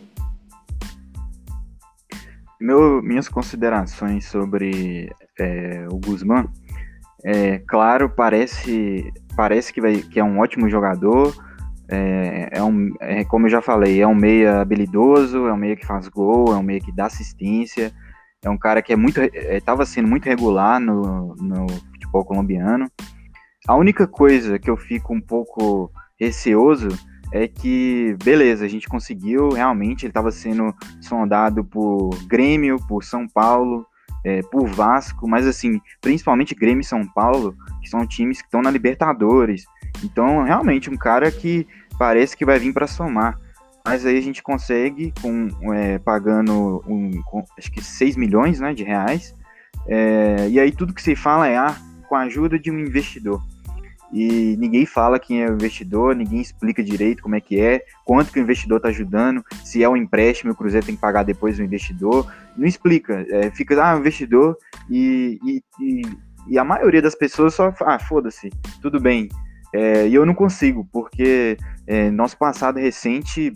Meu, 2.61 3.03
minhas 3.03 3.29
considerações 3.29 4.27
sobre 4.27 5.13
é, 5.39 5.87
o 5.93 5.97
Guzmán, 5.97 6.49
é, 7.25 7.59
claro, 7.59 8.11
parece, 8.11 9.13
parece 9.37 9.73
que, 9.73 9.81
vai, 9.81 9.99
que 9.99 10.19
é 10.19 10.25
um 10.25 10.41
ótimo 10.41 10.69
jogador, 10.69 11.33
é, 11.91 12.51
é, 12.53 12.63
um, 12.63 12.93
é, 13.01 13.25
como 13.25 13.47
eu 13.47 13.51
já 13.51 13.63
falei, 13.63 14.01
é 14.01 14.07
um 14.07 14.15
meia 14.15 14.61
habilidoso, 14.61 15.47
é 15.47 15.53
um 15.53 15.57
meia 15.57 15.77
que 15.77 15.87
faz 15.87 16.09
gol, 16.09 16.53
é 16.53 16.57
um 16.57 16.63
meia 16.63 16.81
que 16.81 16.93
dá 16.93 17.07
assistência, 17.07 17.93
é 18.43 18.51
um 18.51 18.59
cara 18.59 18.83
que 18.83 18.93
é 18.93 18.97
muito 18.97 19.21
estava 19.21 19.83
é, 19.83 19.87
sendo 19.87 20.09
muito 20.09 20.27
regular 20.27 20.79
no, 20.79 21.35
no 21.37 21.67
futebol 21.93 22.25
colombiano. 22.25 22.91
A 23.67 23.75
única 23.75 24.07
coisa 24.07 24.59
que 24.59 24.71
eu 24.71 24.77
fico 24.77 25.15
um 25.15 25.21
pouco 25.21 25.91
receoso 26.19 26.89
é 27.33 27.47
que, 27.47 28.17
beleza, 28.25 28.65
a 28.65 28.69
gente 28.69 28.89
conseguiu, 28.89 29.51
realmente, 29.51 30.05
ele 30.05 30.11
estava 30.11 30.31
sendo 30.31 30.75
sondado 31.01 31.65
por 31.65 32.11
Grêmio, 32.27 32.79
por 32.89 33.05
São 33.05 33.27
Paulo, 33.29 33.87
é, 34.25 34.43
por 34.43 34.67
Vasco, 34.67 35.29
mas 35.29 35.47
assim, 35.47 35.81
principalmente 36.01 36.55
Grêmio 36.55 36.81
e 36.81 36.85
São 36.85 37.07
Paulo, 37.07 37.55
que 37.83 37.89
são 37.89 38.07
times 38.07 38.41
que 38.41 38.47
estão 38.47 38.63
na 38.63 38.71
Libertadores. 38.71 39.65
Então, 40.05 40.43
realmente, 40.43 40.91
um 40.91 40.97
cara 40.97 41.31
que 41.31 41.67
parece 41.99 42.37
que 42.37 42.45
vai 42.45 42.59
vir 42.59 42.73
para 42.73 42.87
somar 42.87 43.39
mas 43.89 44.05
aí 44.05 44.19
a 44.19 44.21
gente 44.21 44.43
consegue 44.43 45.15
com 45.23 45.49
é, 45.73 45.99
pagando 45.99 46.85
um, 46.87 47.23
com, 47.23 47.43
acho 47.57 47.73
que 47.73 47.83
6 47.83 48.17
milhões 48.17 48.61
né, 48.61 48.75
de 48.75 48.85
reais. 48.85 49.35
É, 49.87 50.47
e 50.51 50.61
aí 50.61 50.71
tudo 50.71 50.93
que 50.93 51.01
se 51.01 51.17
fala 51.17 51.49
é 51.49 51.57
ah, 51.57 51.75
com 52.07 52.15
a 52.15 52.21
ajuda 52.21 52.59
de 52.59 52.71
um 52.71 52.79
investidor. 52.79 53.43
E 54.13 54.57
ninguém 54.59 54.85
fala 54.85 55.19
quem 55.19 55.43
é 55.43 55.49
o 55.49 55.55
investidor, 55.55 56.15
ninguém 56.15 56.41
explica 56.41 56.83
direito 56.83 57.23
como 57.23 57.35
é 57.35 57.41
que 57.41 57.59
é, 57.59 57.83
quanto 58.05 58.31
que 58.31 58.39
o 58.39 58.43
investidor 58.43 58.77
está 58.77 58.91
ajudando, 58.91 59.43
se 59.65 59.83
é 59.83 59.89
um 59.89 59.97
empréstimo, 59.97 60.53
o 60.53 60.55
Cruzeiro 60.55 60.85
tem 60.85 60.95
que 60.95 61.01
pagar 61.01 61.23
depois 61.23 61.59
o 61.59 61.63
investidor. 61.63 62.31
Não 62.59 62.67
explica, 62.67 63.27
é, 63.31 63.51
fica, 63.51 63.83
ah, 63.83 63.99
investidor, 63.99 64.55
e, 64.91 65.39
e, 65.43 65.63
e, 65.81 66.03
e, 66.49 66.59
a 66.59 66.65
maioria 66.65 67.01
das 67.01 67.15
pessoas 67.15 67.55
só, 67.55 67.73
ah, 67.81 67.99
foda-se, 67.99 68.51
tudo 68.83 69.01
bem. 69.01 69.31
É, 69.75 70.09
e 70.09 70.15
eu 70.15 70.25
não 70.25 70.35
consigo, 70.35 70.89
porque 70.93 71.57
é, 71.87 72.11
nosso 72.11 72.37
passado 72.37 72.79
recente 72.79 73.53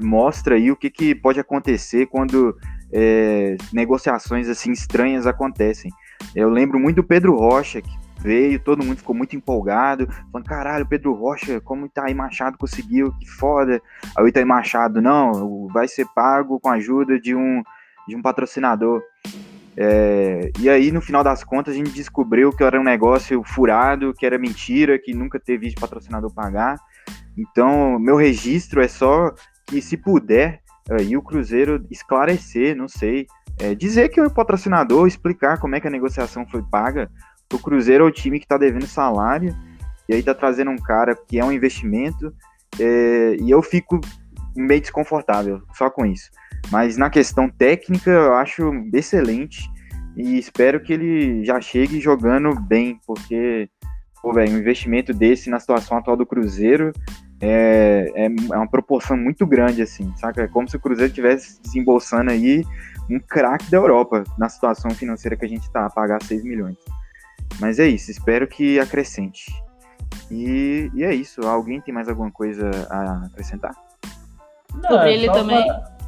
mostra 0.00 0.54
aí 0.54 0.70
o 0.70 0.76
que, 0.76 0.90
que 0.90 1.14
pode 1.14 1.38
acontecer 1.38 2.06
quando 2.06 2.56
é, 2.92 3.56
negociações 3.72 4.48
assim 4.48 4.72
estranhas 4.72 5.26
acontecem. 5.26 5.90
Eu 6.34 6.48
lembro 6.48 6.78
muito 6.78 6.96
do 6.96 7.04
Pedro 7.04 7.36
Rocha, 7.36 7.80
que 7.82 7.90
veio, 8.20 8.60
todo 8.60 8.84
mundo 8.84 8.98
ficou 8.98 9.14
muito 9.14 9.34
empolgado, 9.34 10.06
falando, 10.30 10.46
caralho, 10.46 10.86
Pedro 10.86 11.12
Rocha, 11.12 11.60
como 11.60 11.84
o 11.84 11.86
Itaí 11.86 12.14
Machado 12.14 12.58
conseguiu, 12.58 13.12
que 13.18 13.26
foda. 13.26 13.80
Aí 14.16 14.24
o 14.24 14.28
Itaí 14.28 14.44
Machado, 14.44 15.00
não, 15.00 15.66
vai 15.68 15.88
ser 15.88 16.06
pago 16.14 16.60
com 16.60 16.68
a 16.68 16.74
ajuda 16.74 17.18
de 17.18 17.34
um, 17.34 17.62
de 18.06 18.16
um 18.16 18.22
patrocinador. 18.22 19.02
É, 19.76 20.50
e 20.58 20.68
aí, 20.68 20.90
no 20.90 21.00
final 21.00 21.22
das 21.22 21.44
contas, 21.44 21.74
a 21.74 21.76
gente 21.76 21.92
descobriu 21.92 22.52
que 22.52 22.62
era 22.62 22.80
um 22.80 22.84
negócio 22.84 23.42
furado, 23.44 24.12
que 24.12 24.26
era 24.26 24.38
mentira, 24.38 24.98
que 24.98 25.14
nunca 25.14 25.38
teve 25.38 25.66
visto 25.66 25.80
patrocinador 25.80 26.32
pagar. 26.32 26.76
Então, 27.36 27.98
meu 27.98 28.16
registro 28.16 28.82
é 28.82 28.88
só 28.88 29.32
que 29.66 29.80
se 29.80 29.96
puder, 29.96 30.60
aí 30.90 31.16
o 31.16 31.22
Cruzeiro 31.22 31.86
esclarecer, 31.90 32.76
não 32.76 32.88
sei, 32.88 33.26
é, 33.58 33.74
dizer 33.74 34.08
que 34.08 34.20
o 34.20 34.30
patrocinador, 34.30 35.06
explicar 35.06 35.58
como 35.58 35.76
é 35.76 35.80
que 35.80 35.86
a 35.86 35.90
negociação 35.90 36.46
foi 36.46 36.62
paga, 36.62 37.10
o 37.52 37.58
Cruzeiro 37.58 38.04
é 38.04 38.06
o 38.06 38.12
time 38.12 38.38
que 38.38 38.44
está 38.44 38.56
devendo 38.56 38.86
salário, 38.86 39.56
e 40.08 40.14
aí 40.14 40.20
está 40.20 40.34
trazendo 40.34 40.70
um 40.70 40.76
cara 40.76 41.14
que 41.14 41.38
é 41.38 41.44
um 41.44 41.52
investimento, 41.52 42.34
é, 42.78 43.36
e 43.40 43.50
eu 43.50 43.62
fico 43.62 44.00
meio 44.56 44.80
desconfortável 44.80 45.62
só 45.74 45.88
com 45.88 46.04
isso. 46.04 46.30
Mas 46.70 46.96
na 46.96 47.10
questão 47.10 47.48
técnica, 47.48 48.10
eu 48.10 48.34
acho 48.34 48.72
excelente 48.92 49.68
e 50.16 50.38
espero 50.38 50.80
que 50.80 50.92
ele 50.92 51.44
já 51.44 51.60
chegue 51.60 52.00
jogando 52.00 52.54
bem, 52.60 53.00
porque 53.06 53.68
pô, 54.22 54.32
véio, 54.32 54.52
um 54.52 54.58
investimento 54.58 55.12
desse 55.14 55.50
na 55.50 55.58
situação 55.58 55.98
atual 55.98 56.16
do 56.16 56.26
Cruzeiro 56.26 56.92
é, 57.40 58.12
é, 58.14 58.26
é, 58.26 58.56
uma 58.56 58.68
proporção 58.68 59.16
muito 59.16 59.46
grande, 59.46 59.80
assim, 59.80 60.12
saca? 60.16 60.42
É 60.42 60.48
como 60.48 60.68
se 60.68 60.76
o 60.76 60.80
Cruzeiro 60.80 61.08
estivesse 61.08 61.60
desembolsando 61.62 62.30
aí 62.30 62.64
um 63.08 63.18
craque 63.18 63.70
da 63.70 63.78
Europa 63.78 64.24
na 64.38 64.48
situação 64.48 64.90
financeira 64.90 65.36
que 65.36 65.44
a 65.44 65.48
gente 65.48 65.70
tá, 65.70 65.86
a 65.86 65.90
pagar 65.90 66.22
6 66.22 66.44
milhões. 66.44 66.76
Mas 67.58 67.78
é 67.78 67.88
isso, 67.88 68.10
espero 68.10 68.46
que 68.46 68.78
acrescente. 68.78 69.50
E, 70.30 70.90
e 70.94 71.02
é 71.02 71.14
isso. 71.14 71.40
Alguém 71.46 71.80
tem 71.80 71.92
mais 71.92 72.08
alguma 72.08 72.30
coisa 72.30 72.70
a 72.88 73.26
acrescentar? 73.26 73.74
Não, 74.74 74.90
Sobre 74.90 75.14
ele 75.14 75.32
também. 75.32 75.66
Pra... 75.66 75.99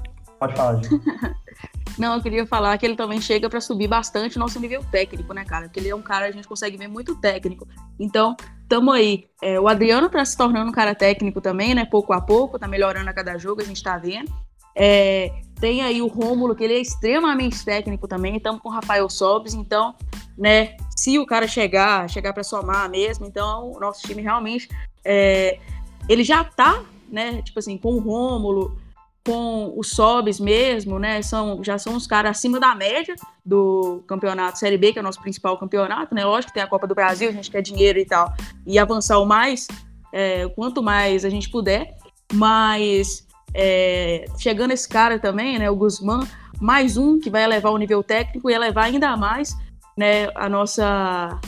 Pode 0.42 0.56
falar, 0.56 0.82
gente. 0.82 1.00
Não, 1.96 2.16
eu 2.16 2.20
queria 2.20 2.44
falar 2.44 2.76
que 2.76 2.84
ele 2.84 2.96
também 2.96 3.20
chega 3.20 3.48
para 3.48 3.60
subir 3.60 3.86
bastante 3.86 4.40
nosso 4.40 4.58
nível 4.58 4.82
técnico, 4.90 5.32
né, 5.32 5.44
cara? 5.44 5.66
Porque 5.66 5.78
ele 5.78 5.88
é 5.88 5.94
um 5.94 6.02
cara 6.02 6.26
a 6.26 6.32
gente 6.32 6.48
consegue 6.48 6.76
ver 6.76 6.88
muito 6.88 7.14
técnico. 7.14 7.68
Então, 8.00 8.34
tamo 8.68 8.90
aí. 8.90 9.26
É, 9.40 9.60
o 9.60 9.68
Adriano 9.68 10.08
tá 10.08 10.24
se 10.24 10.36
tornando 10.36 10.68
um 10.68 10.72
cara 10.72 10.96
técnico 10.96 11.40
também, 11.40 11.76
né? 11.76 11.84
Pouco 11.84 12.12
a 12.12 12.20
pouco, 12.20 12.58
tá 12.58 12.66
melhorando 12.66 13.08
a 13.08 13.12
cada 13.12 13.38
jogo, 13.38 13.60
a 13.60 13.64
gente 13.64 13.80
tá 13.84 13.96
vendo. 13.98 14.32
É, 14.74 15.30
tem 15.60 15.82
aí 15.82 16.02
o 16.02 16.08
Rômulo, 16.08 16.56
que 16.56 16.64
ele 16.64 16.74
é 16.74 16.80
extremamente 16.80 17.64
técnico 17.64 18.08
também. 18.08 18.36
Estamos 18.36 18.60
com 18.60 18.68
o 18.68 18.72
Rafael 18.72 19.08
Sobes, 19.08 19.54
então, 19.54 19.94
né? 20.36 20.76
Se 20.96 21.20
o 21.20 21.26
cara 21.26 21.46
chegar, 21.46 22.10
chegar 22.10 22.32
para 22.32 22.42
somar 22.42 22.90
mesmo, 22.90 23.26
então 23.26 23.70
o 23.70 23.78
nosso 23.78 24.02
time 24.02 24.22
realmente 24.22 24.68
é, 25.04 25.60
ele 26.08 26.24
já 26.24 26.42
tá, 26.42 26.82
né? 27.08 27.42
Tipo 27.42 27.60
assim, 27.60 27.78
com 27.78 27.94
o 27.94 28.00
Rômulo, 28.00 28.81
com 29.24 29.72
os 29.76 29.90
Sobes 29.90 30.40
mesmo, 30.40 30.98
né? 30.98 31.22
São, 31.22 31.62
já 31.62 31.78
são 31.78 31.94
os 31.94 32.06
caras 32.06 32.32
acima 32.32 32.58
da 32.58 32.74
média 32.74 33.14
do 33.44 34.02
campeonato 34.06 34.58
Série 34.58 34.76
B, 34.76 34.92
que 34.92 34.98
é 34.98 35.02
o 35.02 35.04
nosso 35.04 35.20
principal 35.20 35.56
campeonato, 35.58 36.14
né? 36.14 36.24
Lógico 36.24 36.52
que 36.52 36.54
tem 36.54 36.62
a 36.62 36.68
Copa 36.68 36.86
do 36.86 36.94
Brasil, 36.94 37.28
a 37.28 37.32
gente 37.32 37.50
quer 37.50 37.62
dinheiro 37.62 37.98
e 37.98 38.04
tal, 38.04 38.32
e 38.66 38.78
avançar 38.78 39.18
o 39.18 39.26
mais, 39.26 39.68
é, 40.12 40.48
quanto 40.48 40.82
mais 40.82 41.24
a 41.24 41.30
gente 41.30 41.48
puder, 41.50 41.94
mas 42.32 43.26
é, 43.54 44.24
chegando 44.38 44.72
esse 44.72 44.88
cara 44.88 45.18
também, 45.18 45.58
né? 45.58 45.70
O 45.70 45.76
Guzmán, 45.76 46.26
mais 46.60 46.96
um 46.96 47.20
que 47.20 47.30
vai 47.30 47.44
elevar 47.44 47.72
o 47.72 47.78
nível 47.78 48.02
técnico 48.02 48.50
e 48.50 48.54
elevar 48.54 48.86
ainda 48.86 49.16
mais, 49.16 49.56
né? 49.96 50.30
A 50.34 50.48
nossa, 50.48 51.40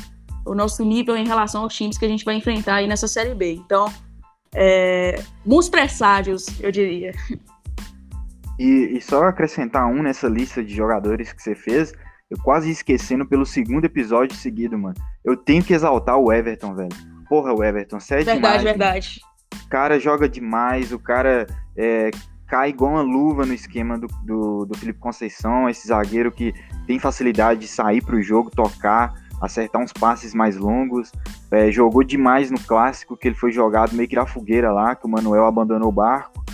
o 0.46 0.54
nosso 0.54 0.84
nível 0.84 1.16
em 1.16 1.26
relação 1.26 1.62
aos 1.62 1.74
times 1.74 1.98
que 1.98 2.04
a 2.04 2.08
gente 2.08 2.24
vai 2.24 2.36
enfrentar 2.36 2.76
aí 2.76 2.86
nessa 2.86 3.08
Série 3.08 3.34
B. 3.34 3.54
Então, 3.54 3.92
é, 4.54 5.20
bons 5.44 5.68
presságios, 5.68 6.46
eu 6.60 6.70
diria. 6.70 7.12
E, 8.58 8.96
e, 8.96 9.00
só 9.00 9.24
acrescentar 9.24 9.86
um 9.86 10.02
nessa 10.02 10.28
lista 10.28 10.62
de 10.62 10.74
jogadores 10.74 11.32
que 11.32 11.42
você 11.42 11.54
fez, 11.54 11.92
eu 12.30 12.38
quase 12.42 12.70
esquecendo 12.70 13.26
pelo 13.26 13.44
segundo 13.44 13.84
episódio 13.84 14.36
seguido, 14.36 14.78
mano. 14.78 14.94
Eu 15.24 15.36
tenho 15.36 15.62
que 15.62 15.74
exaltar 15.74 16.16
o 16.16 16.32
Everton, 16.32 16.74
velho. 16.74 16.90
Porra, 17.28 17.52
o 17.52 17.64
Everton, 17.64 17.98
sério 17.98 18.24
Verdade, 18.24 18.42
demais, 18.42 18.62
verdade. 18.62 19.20
O 19.64 19.68
cara 19.68 19.98
joga 19.98 20.28
demais, 20.28 20.92
o 20.92 20.98
cara 20.98 21.46
é, 21.76 22.10
cai 22.46 22.70
igual 22.70 22.92
uma 22.92 23.02
luva 23.02 23.44
no 23.44 23.54
esquema 23.54 23.98
do, 23.98 24.06
do, 24.24 24.64
do 24.66 24.78
Felipe 24.78 24.98
Conceição, 25.00 25.68
esse 25.68 25.88
zagueiro 25.88 26.30
que 26.30 26.52
tem 26.86 26.98
facilidade 26.98 27.60
de 27.60 27.68
sair 27.68 28.02
pro 28.02 28.22
jogo, 28.22 28.50
tocar, 28.50 29.14
acertar 29.40 29.82
uns 29.82 29.92
passes 29.92 30.34
mais 30.34 30.56
longos. 30.56 31.10
É, 31.50 31.70
jogou 31.70 32.04
demais 32.04 32.50
no 32.50 32.60
clássico, 32.60 33.16
que 33.16 33.28
ele 33.28 33.34
foi 33.34 33.52
jogado 33.52 33.94
meio 33.94 34.08
que 34.08 34.16
na 34.16 34.26
fogueira 34.26 34.72
lá, 34.72 34.94
que 34.94 35.06
o 35.06 35.08
Manuel 35.08 35.46
abandonou 35.46 35.88
o 35.88 35.92
barco. 35.92 36.44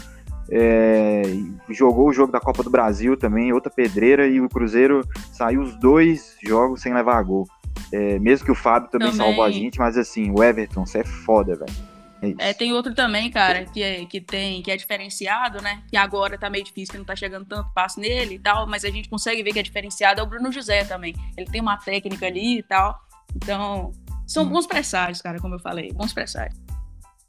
É, 0.53 1.23
jogou 1.69 2.09
o 2.09 2.13
jogo 2.13 2.33
da 2.33 2.41
Copa 2.41 2.63
do 2.63 2.71
Brasil 2.71 3.17
também, 3.17 3.53
outra 3.53 3.71
pedreira, 3.71 4.27
e 4.27 4.41
o 4.41 4.49
Cruzeiro 4.49 5.07
saiu 5.33 5.63
os 5.63 5.79
dois 5.79 6.37
jogos 6.43 6.81
sem 6.81 6.93
levar 6.93 7.19
a 7.19 7.23
gol. 7.23 7.49
É, 7.93 8.19
mesmo 8.19 8.47
que 8.47 8.53
o 8.53 8.55
Fábio 8.55 8.91
também, 8.91 9.11
também, 9.11 9.27
salvou 9.27 9.45
a 9.45 9.51
gente, 9.51 9.79
mas 9.79 9.97
assim, 9.97 10.31
o 10.31 10.43
Everton, 10.43 10.85
você 10.85 10.99
é 10.99 11.05
foda, 11.05 11.57
velho. 11.57 11.91
É, 12.23 12.51
é, 12.51 12.53
tem 12.53 12.73
outro 12.73 12.95
também, 12.95 13.31
cara, 13.31 13.65
que 13.65 13.83
é, 13.83 14.05
que 14.05 14.21
tem 14.21 14.63
que 14.63 14.71
é 14.71 14.77
diferenciado, 14.77 15.63
né? 15.63 15.83
Que 15.89 15.97
agora 15.97 16.37
tá 16.37 16.51
meio 16.51 16.65
difícil, 16.65 16.93
que 16.93 16.99
não 16.99 17.05
tá 17.05 17.17
chegando 17.17 17.47
tanto 17.47 17.73
passo 17.73 17.99
nele 17.99 18.35
e 18.35 18.39
tal, 18.39 18.67
mas 18.67 18.85
a 18.85 18.91
gente 18.91 19.09
consegue 19.09 19.43
ver 19.43 19.53
que 19.53 19.59
é 19.59 19.63
diferenciado 19.63 20.21
é 20.21 20.23
o 20.23 20.27
Bruno 20.27 20.53
José 20.53 20.85
também. 20.85 21.15
Ele 21.37 21.47
tem 21.47 21.61
uma 21.61 21.79
técnica 21.79 22.27
ali 22.27 22.59
e 22.59 22.63
tal. 22.63 22.99
Então, 23.35 23.93
são 24.27 24.45
hum. 24.45 24.51
bons 24.51 24.67
presságios, 24.67 25.23
cara, 25.23 25.39
como 25.39 25.55
eu 25.55 25.61
falei, 25.61 25.93
bons 25.93 26.13
presságios. 26.13 26.61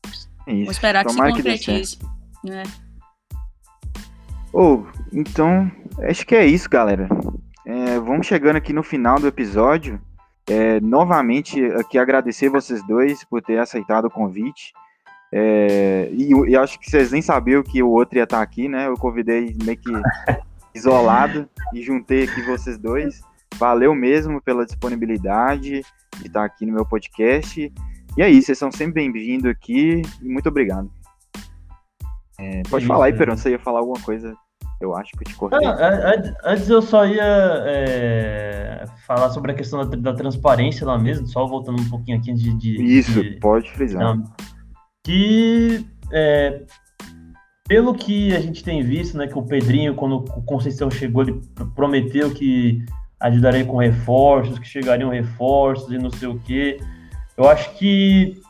Isso. 0.06 0.30
Vamos 0.46 0.72
esperar 0.72 1.06
que 1.06 1.12
Tomara 1.12 1.32
se 1.32 1.38
concretize, 1.38 2.00
né? 2.44 2.64
Oh, 4.54 4.84
então, 5.14 5.72
acho 6.00 6.26
que 6.26 6.36
é 6.36 6.46
isso, 6.46 6.70
galera. 6.70 7.08
É, 7.66 8.00
vamos 8.00 8.28
chegando 8.28 8.58
aqui 8.58 8.74
no 8.74 8.84
final 8.84 9.18
do 9.18 9.28
episódio. 9.28 10.00
É, 10.50 10.80
novamente, 10.82 11.64
aqui 11.66 11.98
agradecer 11.98 12.50
vocês 12.50 12.86
dois 12.86 13.24
por 13.24 13.42
ter 13.42 13.60
aceitado 13.60 14.06
o 14.06 14.12
convite. 14.12 14.74
É, 15.32 16.10
e, 16.12 16.34
e, 16.50 16.58
acho 16.58 16.78
que 16.78 16.90
vocês 16.90 17.12
nem 17.12 17.22
sabiam 17.22 17.64
que 17.64 17.82
o 17.82 17.90
outro 17.90 18.18
ia 18.18 18.24
estar 18.24 18.42
aqui, 18.42 18.68
né? 18.68 18.88
Eu 18.88 18.96
convidei 18.96 19.56
meio 19.64 19.78
que 19.78 19.92
isolado 20.76 21.48
e 21.74 21.82
juntei 21.82 22.26
aqui 22.26 22.42
vocês 22.42 22.78
dois. 22.78 23.22
Valeu 23.56 23.96
mesmo 23.96 24.42
pela 24.42 24.66
disponibilidade 24.66 25.82
de 26.18 26.28
estar 26.28 26.44
aqui 26.44 26.66
no 26.66 26.74
meu 26.74 26.86
podcast. 26.86 27.72
E 28.18 28.22
é 28.22 28.30
isso, 28.30 28.48
vocês 28.48 28.58
são 28.58 28.70
sempre 28.70 28.96
bem-vindos 28.96 29.50
aqui 29.50 30.02
e 30.22 30.28
muito 30.28 30.50
obrigado. 30.50 30.92
É, 32.42 32.64
pode 32.70 32.86
é 32.86 32.88
falar 32.88 33.06
aí, 33.06 33.14
Peron, 33.14 33.38
você 33.38 33.52
ia 33.52 33.60
falar 33.60 33.80
alguma 33.80 34.00
coisa, 34.02 34.36
eu 34.82 34.96
acho 34.96 35.12
que 35.12 35.24
eu 35.24 35.28
te 35.28 35.36
cortei. 35.36 35.64
Ah, 35.64 36.36
antes 36.44 36.68
eu 36.68 36.82
só 36.82 37.06
ia 37.06 37.24
é, 37.68 38.84
falar 39.06 39.30
sobre 39.30 39.52
a 39.52 39.56
questão 39.56 39.88
da, 39.88 39.96
da, 39.96 40.14
transparência 40.14 40.86
lá 40.86 40.98
mesmo, 40.98 41.28
só 41.28 41.46
voltando 41.46 41.82
um 41.82 41.90
pouquinho 41.90 42.18
aqui 42.18 42.34
de... 42.34 42.54
de 42.54 42.84
Isso, 42.84 43.22
de, 43.22 43.40
pode 43.40 43.72
frisar. 43.72 44.18
que, 45.04 45.86
é, 46.12 46.64
pelo 47.68 47.94
que 47.94 48.36
a 48.36 48.40
gente 48.40 48.64
tem 48.64 48.82
visto, 48.82 49.16
né, 49.18 49.28
que 49.28 49.38
o 49.38 49.44
Pedrinho, 49.44 49.94
quando 49.94 50.16
o 50.16 50.42
Conceição 50.42 50.90
chegou, 50.90 51.24
ele 51.24 51.42
prometeu 51.76 52.34
que 52.34 52.84
ajudaria 53.20 53.64
com 53.64 53.78
reforços, 53.78 54.58
que 54.58 54.68
chegariam 54.68 55.12
reforços 55.12 55.92
e 55.92 55.98
não 56.00 56.10
sei 56.10 56.28
o 56.28 56.40
quê. 56.40 56.80
Eu 57.38 57.48
acho 57.48 57.78
que 57.78 58.42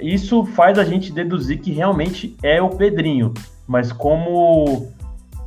isso 0.00 0.44
faz 0.44 0.78
a 0.78 0.84
gente 0.84 1.12
deduzir 1.12 1.60
que 1.60 1.72
realmente 1.72 2.36
é 2.42 2.60
o 2.60 2.70
Pedrinho, 2.70 3.32
mas 3.66 3.92
como 3.92 4.92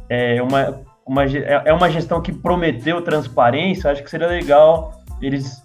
é 0.09 0.41
uma, 0.41 0.81
uma, 1.05 1.23
é 1.25 1.73
uma 1.73 1.89
gestão 1.89 2.21
que 2.21 2.31
prometeu 2.31 3.01
transparência, 3.01 3.91
acho 3.91 4.03
que 4.03 4.09
seria 4.09 4.27
legal 4.27 5.01
eles 5.21 5.63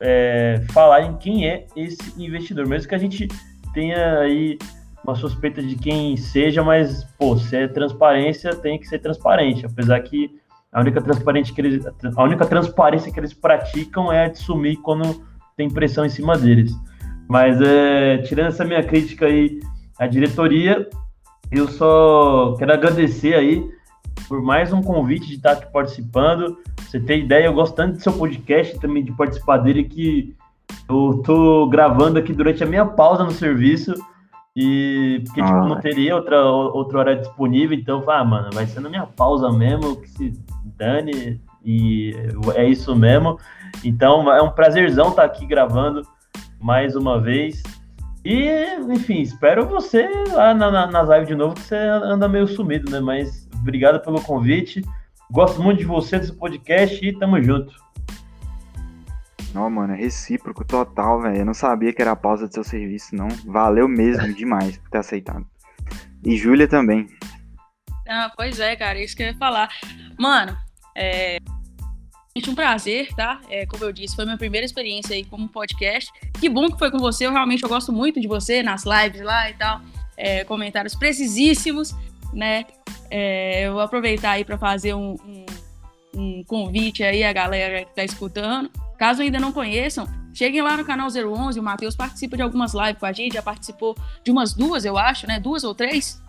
é, 0.00 0.60
falarem 0.72 1.16
quem 1.16 1.48
é 1.48 1.66
esse 1.76 2.12
investidor, 2.22 2.66
mesmo 2.66 2.88
que 2.88 2.94
a 2.94 2.98
gente 2.98 3.28
tenha 3.72 4.18
aí 4.18 4.58
uma 5.04 5.14
suspeita 5.14 5.62
de 5.62 5.74
quem 5.76 6.16
seja, 6.16 6.62
mas, 6.62 7.04
pô, 7.18 7.36
se 7.36 7.56
é 7.56 7.68
transparência, 7.68 8.54
tem 8.54 8.78
que 8.78 8.86
ser 8.86 8.98
transparente, 8.98 9.66
apesar 9.66 10.00
que 10.00 10.30
a 10.72 10.80
única, 10.80 11.02
transparente 11.02 11.52
que 11.52 11.60
eles, 11.60 11.84
a 12.16 12.22
única 12.22 12.46
transparência 12.46 13.12
que 13.12 13.20
eles 13.20 13.34
praticam 13.34 14.12
é 14.12 14.24
a 14.24 14.28
de 14.28 14.38
sumir 14.38 14.76
quando 14.76 15.22
tem 15.56 15.68
pressão 15.68 16.04
em 16.04 16.08
cima 16.08 16.36
deles. 16.36 16.72
Mas 17.32 17.58
é, 17.62 18.18
tirando 18.18 18.48
essa 18.48 18.62
minha 18.62 18.82
crítica 18.82 19.24
aí 19.24 19.58
à 19.98 20.06
diretoria, 20.06 20.86
eu 21.50 21.66
só 21.66 22.54
quero 22.58 22.74
agradecer 22.74 23.32
aí 23.32 23.66
por 24.28 24.42
mais 24.42 24.70
um 24.70 24.82
convite 24.82 25.28
de 25.28 25.36
estar 25.36 25.52
aqui 25.52 25.72
participando. 25.72 26.58
Você 26.82 27.00
tem 27.00 27.20
ideia, 27.20 27.46
eu 27.46 27.54
gosto 27.54 27.74
tanto 27.74 27.96
do 27.96 28.02
seu 28.02 28.12
podcast 28.12 28.78
também 28.78 29.02
de 29.02 29.12
participar 29.12 29.56
dele 29.56 29.84
que 29.84 30.36
eu 30.86 31.22
tô 31.24 31.66
gravando 31.68 32.18
aqui 32.18 32.34
durante 32.34 32.62
a 32.62 32.66
minha 32.66 32.84
pausa 32.84 33.24
no 33.24 33.30
serviço 33.30 33.94
e 34.54 35.22
porque 35.24 35.42
tipo, 35.42 35.56
não 35.56 35.80
teria 35.80 36.14
outra, 36.14 36.44
outra 36.44 36.98
hora 36.98 37.16
disponível, 37.16 37.78
então 37.78 38.00
eu 38.00 38.04
falei, 38.04 38.20
ah, 38.20 38.24
mano, 38.26 38.50
vai 38.52 38.66
ser 38.66 38.80
na 38.80 38.90
minha 38.90 39.06
pausa 39.06 39.50
mesmo, 39.50 39.96
que 39.96 40.10
se 40.10 40.38
dane, 40.76 41.40
e 41.64 42.14
é 42.54 42.68
isso 42.68 42.94
mesmo. 42.94 43.38
Então 43.82 44.30
é 44.30 44.42
um 44.42 44.50
prazerzão 44.50 45.08
estar 45.08 45.24
aqui 45.24 45.46
gravando 45.46 46.02
mais 46.62 46.94
uma 46.96 47.20
vez. 47.20 47.62
E, 48.24 48.48
enfim, 48.88 49.20
espero 49.20 49.66
você 49.66 50.08
lá 50.30 50.54
na, 50.54 50.70
na, 50.70 50.86
nas 50.86 51.08
lives 51.08 51.28
de 51.28 51.34
novo, 51.34 51.54
que 51.54 51.62
você 51.62 51.76
anda 51.76 52.28
meio 52.28 52.46
sumido, 52.46 52.90
né? 52.90 53.00
Mas 53.00 53.48
obrigado 53.54 54.00
pelo 54.00 54.22
convite. 54.22 54.82
Gosto 55.30 55.62
muito 55.62 55.78
de 55.78 55.84
você, 55.84 56.18
desse 56.18 56.32
podcast 56.32 57.04
e 57.04 57.18
tamo 57.18 57.42
junto. 57.42 57.74
Não, 59.52 59.68
mano, 59.68 59.94
é 59.94 59.96
recíproco 59.96 60.64
total, 60.64 61.20
velho. 61.20 61.36
Eu 61.36 61.44
não 61.44 61.54
sabia 61.54 61.92
que 61.92 62.00
era 62.00 62.12
a 62.12 62.16
pausa 62.16 62.46
do 62.46 62.54
seu 62.54 62.64
serviço, 62.64 63.14
não. 63.14 63.28
Valeu 63.46 63.88
mesmo 63.88 64.28
demais 64.32 64.78
por 64.78 64.88
ter 64.88 64.98
aceitado. 64.98 65.44
E 66.24 66.36
Júlia 66.36 66.68
também. 66.68 67.08
Ah, 68.08 68.30
pois 68.36 68.60
é, 68.60 68.76
cara, 68.76 69.02
isso 69.02 69.16
que 69.16 69.22
eu 69.22 69.28
ia 69.28 69.36
falar. 69.36 69.68
Mano, 70.18 70.56
é, 70.96 71.38
um 72.48 72.54
prazer, 72.54 73.08
tá? 73.14 73.40
É, 73.50 73.66
como 73.66 73.84
eu 73.84 73.92
disse, 73.92 74.16
foi 74.16 74.24
minha 74.24 74.38
primeira 74.38 74.64
experiência 74.64 75.14
aí 75.14 75.24
como 75.24 75.48
podcast. 75.48 76.10
Que 76.40 76.48
bom 76.48 76.70
que 76.70 76.78
foi 76.78 76.90
com 76.90 76.98
você, 76.98 77.26
eu 77.26 77.32
realmente 77.32 77.62
eu 77.62 77.68
gosto 77.68 77.92
muito 77.92 78.20
de 78.20 78.26
você 78.26 78.62
nas 78.62 78.84
lives 78.84 79.20
lá 79.20 79.50
e 79.50 79.54
tal. 79.54 79.80
é, 80.16 80.44
comentários 80.44 80.94
precisíssimos, 80.94 81.94
né? 82.32 82.64
É, 83.10 83.66
eu 83.66 83.74
vou 83.74 83.82
aproveitar 83.82 84.32
aí 84.32 84.44
para 84.44 84.56
fazer 84.56 84.94
um, 84.94 85.16
um, 85.26 85.46
um, 86.14 86.44
convite 86.44 87.02
aí 87.02 87.22
à 87.24 87.32
galera 87.32 87.84
que 87.84 87.90
está 87.90 88.04
escutando. 88.04 88.70
Caso 88.98 89.20
ainda 89.20 89.38
não 89.38 89.52
conheçam, 89.52 90.08
cheguem 90.32 90.62
lá 90.62 90.76
no 90.76 90.84
canal 90.84 91.08
011, 91.08 91.58
o 91.58 91.62
Matheus 91.62 91.96
participa 91.96 92.36
de 92.36 92.42
algumas 92.42 92.72
lives 92.72 92.98
com 92.98 93.06
a 93.06 93.12
gente, 93.12 93.34
já 93.34 93.42
participou 93.42 93.96
de 94.24 94.30
umas 94.30 94.54
duas, 94.54 94.84
eu 94.84 94.96
acho, 94.96 95.26
né? 95.26 95.38
Duas 95.38 95.64
ou 95.64 95.74
três. 95.74 96.22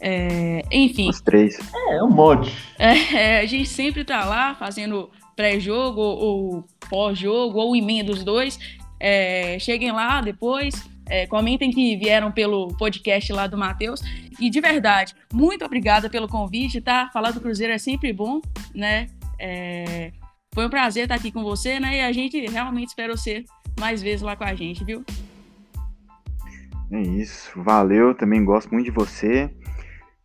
É, 0.00 0.64
enfim. 0.70 1.08
Os 1.08 1.20
três. 1.20 1.58
É, 1.90 2.02
um 2.02 2.10
monte. 2.10 2.52
É, 2.78 3.40
a 3.40 3.46
gente 3.46 3.68
sempre 3.68 4.02
tá 4.02 4.24
lá 4.24 4.54
fazendo 4.54 5.10
pré-jogo 5.40 6.00
ou 6.02 6.64
pós-jogo, 6.90 7.58
ou 7.58 7.74
emenda 7.74 8.12
dos 8.12 8.22
dois. 8.22 8.58
É, 9.00 9.58
cheguem 9.58 9.90
lá 9.90 10.20
depois, 10.20 10.86
é, 11.08 11.26
comentem 11.26 11.70
que 11.70 11.96
vieram 11.96 12.30
pelo 12.30 12.68
podcast 12.76 13.32
lá 13.32 13.46
do 13.46 13.56
Matheus. 13.56 14.02
E 14.38 14.50
de 14.50 14.60
verdade, 14.60 15.14
muito 15.32 15.64
obrigada 15.64 16.10
pelo 16.10 16.28
convite, 16.28 16.80
tá? 16.82 17.08
Falar 17.10 17.30
do 17.30 17.40
Cruzeiro 17.40 17.72
é 17.72 17.78
sempre 17.78 18.12
bom, 18.12 18.42
né? 18.74 19.06
É, 19.38 20.12
foi 20.54 20.66
um 20.66 20.70
prazer 20.70 21.04
estar 21.04 21.14
aqui 21.14 21.32
com 21.32 21.42
você, 21.42 21.80
né? 21.80 21.96
E 21.96 22.00
a 22.02 22.12
gente 22.12 22.38
realmente 22.46 22.88
espera 22.88 23.16
você 23.16 23.42
mais 23.78 24.02
vezes 24.02 24.20
lá 24.20 24.36
com 24.36 24.44
a 24.44 24.54
gente, 24.54 24.84
viu? 24.84 25.02
É 26.92 27.00
isso, 27.00 27.50
valeu, 27.62 28.14
também 28.14 28.44
gosto 28.44 28.70
muito 28.70 28.84
de 28.84 28.90
você. 28.90 29.50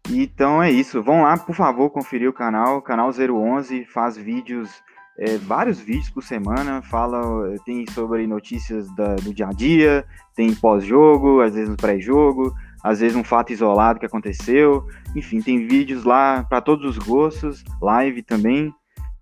Então 0.10 0.62
é 0.62 0.70
isso. 0.70 1.02
Vão 1.02 1.24
lá, 1.24 1.38
por 1.38 1.56
favor, 1.56 1.90
conferir 1.90 2.30
o 2.30 2.34
canal. 2.34 2.82
Canal 2.82 3.10
011 3.10 3.86
faz 3.86 4.18
vídeos, 4.18 4.84
é, 5.18 5.38
vários 5.38 5.80
vídeos 5.80 6.10
por 6.10 6.24
semana. 6.24 6.82
Fala, 6.82 7.22
tem 7.66 7.86
sobre 7.92 8.28
notícias 8.28 8.94
da, 8.96 9.16
do 9.16 9.34
dia 9.34 9.48
a 9.48 9.52
dia, 9.52 10.06
tem 10.36 10.54
pós-jogo, 10.54 11.42
às 11.42 11.54
vezes 11.54 11.70
no 11.70 11.78
pré-jogo, 11.78 12.54
às 12.84 13.00
vezes 13.00 13.16
um 13.16 13.24
fato 13.24 13.54
isolado 13.54 14.00
que 14.00 14.06
aconteceu. 14.06 14.86
Enfim, 15.16 15.42
tem 15.42 15.68
vídeos 15.68 16.04
lá 16.04 16.44
para 16.44 16.62
todos 16.62 16.86
os 16.86 16.98
gostos, 16.98 17.64
live 17.82 18.22
também. 18.22 18.74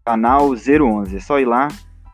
Canal 0.06 0.50
011. 0.50 1.16
É 1.16 1.20
só 1.20 1.39
ir 1.39 1.46
lá 1.46 1.68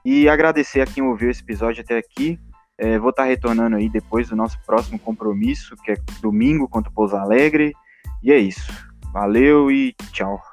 e 0.06 0.30
agradecer 0.30 0.82
a 0.82 0.86
quem 0.86 1.04
ouviu 1.04 1.30
esse 1.30 1.42
episódio 1.42 1.82
até 1.82 1.98
aqui. 1.98 2.40
É, 2.78 2.98
vou 2.98 3.10
estar 3.10 3.24
tá 3.24 3.30
retornando 3.30 3.76
aí 3.76 3.90
depois 3.90 4.30
do 4.30 4.36
nosso 4.36 4.58
próximo 4.66 4.98
compromisso, 5.00 5.76
que 5.84 5.92
é 5.92 5.98
domingo 6.22 6.68
contra 6.68 6.90
o 6.90 6.94
Pouso 6.94 7.16
Alegre. 7.16 7.74
E 8.24 8.32
é 8.32 8.38
isso. 8.38 8.72
Valeu 9.12 9.72
e 9.72 9.94
tchau. 10.12 10.49